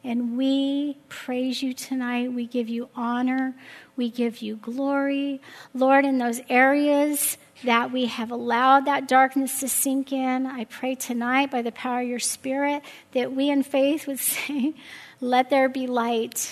And 0.03 0.35
we 0.35 0.97
praise 1.09 1.61
you 1.61 1.73
tonight. 1.73 2.33
We 2.33 2.47
give 2.47 2.69
you 2.69 2.89
honor. 2.95 3.53
We 3.95 4.09
give 4.09 4.41
you 4.41 4.55
glory. 4.55 5.41
Lord, 5.75 6.05
in 6.05 6.17
those 6.17 6.41
areas 6.49 7.37
that 7.63 7.91
we 7.91 8.07
have 8.07 8.31
allowed 8.31 8.85
that 8.85 9.07
darkness 9.07 9.59
to 9.59 9.67
sink 9.67 10.11
in, 10.11 10.47
I 10.47 10.65
pray 10.65 10.95
tonight 10.95 11.51
by 11.51 11.61
the 11.61 11.71
power 11.71 12.01
of 12.01 12.07
your 12.07 12.17
Spirit 12.17 12.81
that 13.11 13.33
we 13.33 13.49
in 13.49 13.61
faith 13.61 14.07
would 14.07 14.19
say, 14.19 14.73
Let 15.19 15.51
there 15.51 15.69
be 15.69 15.85
light. 15.85 16.51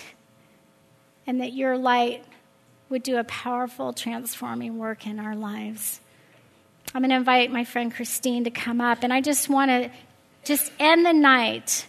And 1.26 1.42
that 1.42 1.54
your 1.54 1.78
light 1.78 2.24
would 2.90 3.04
do 3.04 3.18
a 3.18 3.24
powerful 3.24 3.94
transforming 3.94 4.78
work 4.78 5.06
in 5.08 5.20
our 5.20 5.36
lives. 5.36 6.02
I'm 6.94 7.02
going 7.02 7.12
to 7.12 7.16
invite 7.16 7.52
my 7.52 7.66
friend 7.66 7.94
Christine 7.94 8.46
to 8.46 8.52
come 8.52 8.82
up, 8.82 9.04
and 9.04 9.14
I 9.14 9.22
just 9.22 9.48
want 9.48 9.70
to 9.70 9.92
just 10.44 10.72
end 10.80 11.06
the 11.06 11.14
night 11.14 11.86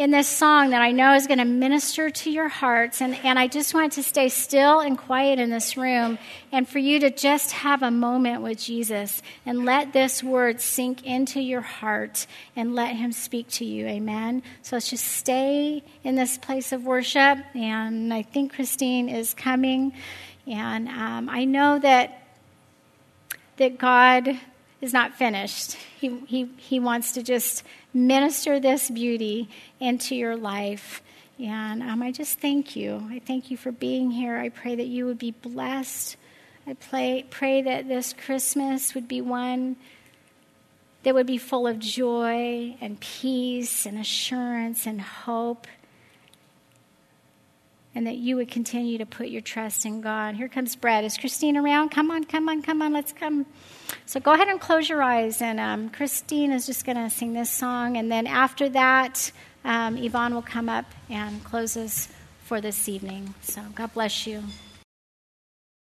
in 0.00 0.10
this 0.10 0.28
song 0.28 0.70
that 0.70 0.80
I 0.80 0.92
know 0.92 1.12
is 1.12 1.26
going 1.26 1.40
to 1.40 1.44
minister 1.44 2.08
to 2.08 2.30
your 2.30 2.48
hearts. 2.48 3.02
And, 3.02 3.14
and 3.16 3.38
I 3.38 3.48
just 3.48 3.74
want 3.74 3.92
to 3.92 4.02
stay 4.02 4.30
still 4.30 4.80
and 4.80 4.96
quiet 4.96 5.38
in 5.38 5.50
this 5.50 5.76
room 5.76 6.18
and 6.50 6.66
for 6.66 6.78
you 6.78 7.00
to 7.00 7.10
just 7.10 7.52
have 7.52 7.82
a 7.82 7.90
moment 7.90 8.40
with 8.40 8.56
Jesus 8.56 9.20
and 9.44 9.66
let 9.66 9.92
this 9.92 10.22
word 10.22 10.62
sink 10.62 11.04
into 11.04 11.38
your 11.38 11.60
heart 11.60 12.26
and 12.56 12.74
let 12.74 12.96
him 12.96 13.12
speak 13.12 13.48
to 13.48 13.66
you. 13.66 13.86
Amen. 13.88 14.42
So 14.62 14.76
let's 14.76 14.88
just 14.88 15.04
stay 15.04 15.82
in 16.02 16.14
this 16.14 16.38
place 16.38 16.72
of 16.72 16.86
worship. 16.86 17.38
And 17.54 18.14
I 18.14 18.22
think 18.22 18.54
Christine 18.54 19.10
is 19.10 19.34
coming. 19.34 19.92
And 20.46 20.88
um, 20.88 21.28
I 21.28 21.44
know 21.44 21.78
that, 21.78 22.22
that 23.58 23.76
God 23.76 24.40
is 24.80 24.92
not 24.92 25.14
finished. 25.14 25.74
He, 26.00 26.18
he, 26.26 26.50
he 26.56 26.80
wants 26.80 27.12
to 27.12 27.22
just 27.22 27.64
minister 27.92 28.60
this 28.60 28.90
beauty 28.90 29.48
into 29.78 30.14
your 30.14 30.36
life. 30.36 31.02
And 31.38 31.82
um, 31.82 32.02
I 32.02 32.12
just 32.12 32.40
thank 32.40 32.76
you. 32.76 33.06
I 33.10 33.20
thank 33.20 33.50
you 33.50 33.56
for 33.56 33.72
being 33.72 34.10
here. 34.10 34.36
I 34.36 34.48
pray 34.48 34.74
that 34.74 34.86
you 34.86 35.06
would 35.06 35.18
be 35.18 35.30
blessed. 35.30 36.16
I 36.66 36.74
pray, 36.74 37.26
pray 37.30 37.62
that 37.62 37.88
this 37.88 38.12
Christmas 38.12 38.94
would 38.94 39.08
be 39.08 39.20
one 39.20 39.76
that 41.02 41.14
would 41.14 41.26
be 41.26 41.38
full 41.38 41.66
of 41.66 41.78
joy 41.78 42.76
and 42.80 43.00
peace 43.00 43.86
and 43.86 43.98
assurance 43.98 44.86
and 44.86 45.00
hope. 45.00 45.66
And 47.94 48.06
that 48.06 48.16
you 48.16 48.36
would 48.36 48.50
continue 48.50 48.98
to 48.98 49.06
put 49.06 49.28
your 49.28 49.40
trust 49.40 49.84
in 49.84 50.00
God. 50.00 50.36
Here 50.36 50.48
comes 50.48 50.76
Brad. 50.76 51.04
Is 51.04 51.16
Christine 51.16 51.56
around? 51.56 51.88
Come 51.88 52.10
on, 52.10 52.24
come 52.24 52.48
on, 52.48 52.62
come 52.62 52.82
on. 52.82 52.92
Let's 52.92 53.12
come. 53.12 53.46
So 54.06 54.20
go 54.20 54.32
ahead 54.32 54.48
and 54.48 54.60
close 54.60 54.88
your 54.88 55.02
eyes, 55.02 55.40
and 55.40 55.60
um, 55.60 55.90
Christine 55.90 56.52
is 56.52 56.66
just 56.66 56.84
going 56.84 56.96
to 56.96 57.10
sing 57.10 57.32
this 57.32 57.50
song, 57.50 57.96
and 57.96 58.10
then 58.10 58.26
after 58.26 58.68
that, 58.70 59.32
um, 59.64 59.96
Yvonne 59.96 60.34
will 60.34 60.42
come 60.42 60.68
up 60.68 60.86
and 61.08 61.42
close 61.44 61.76
us 61.76 62.08
for 62.44 62.60
this 62.60 62.88
evening. 62.88 63.34
So 63.42 63.62
God 63.74 63.92
bless 63.94 64.26
you. 64.26 64.42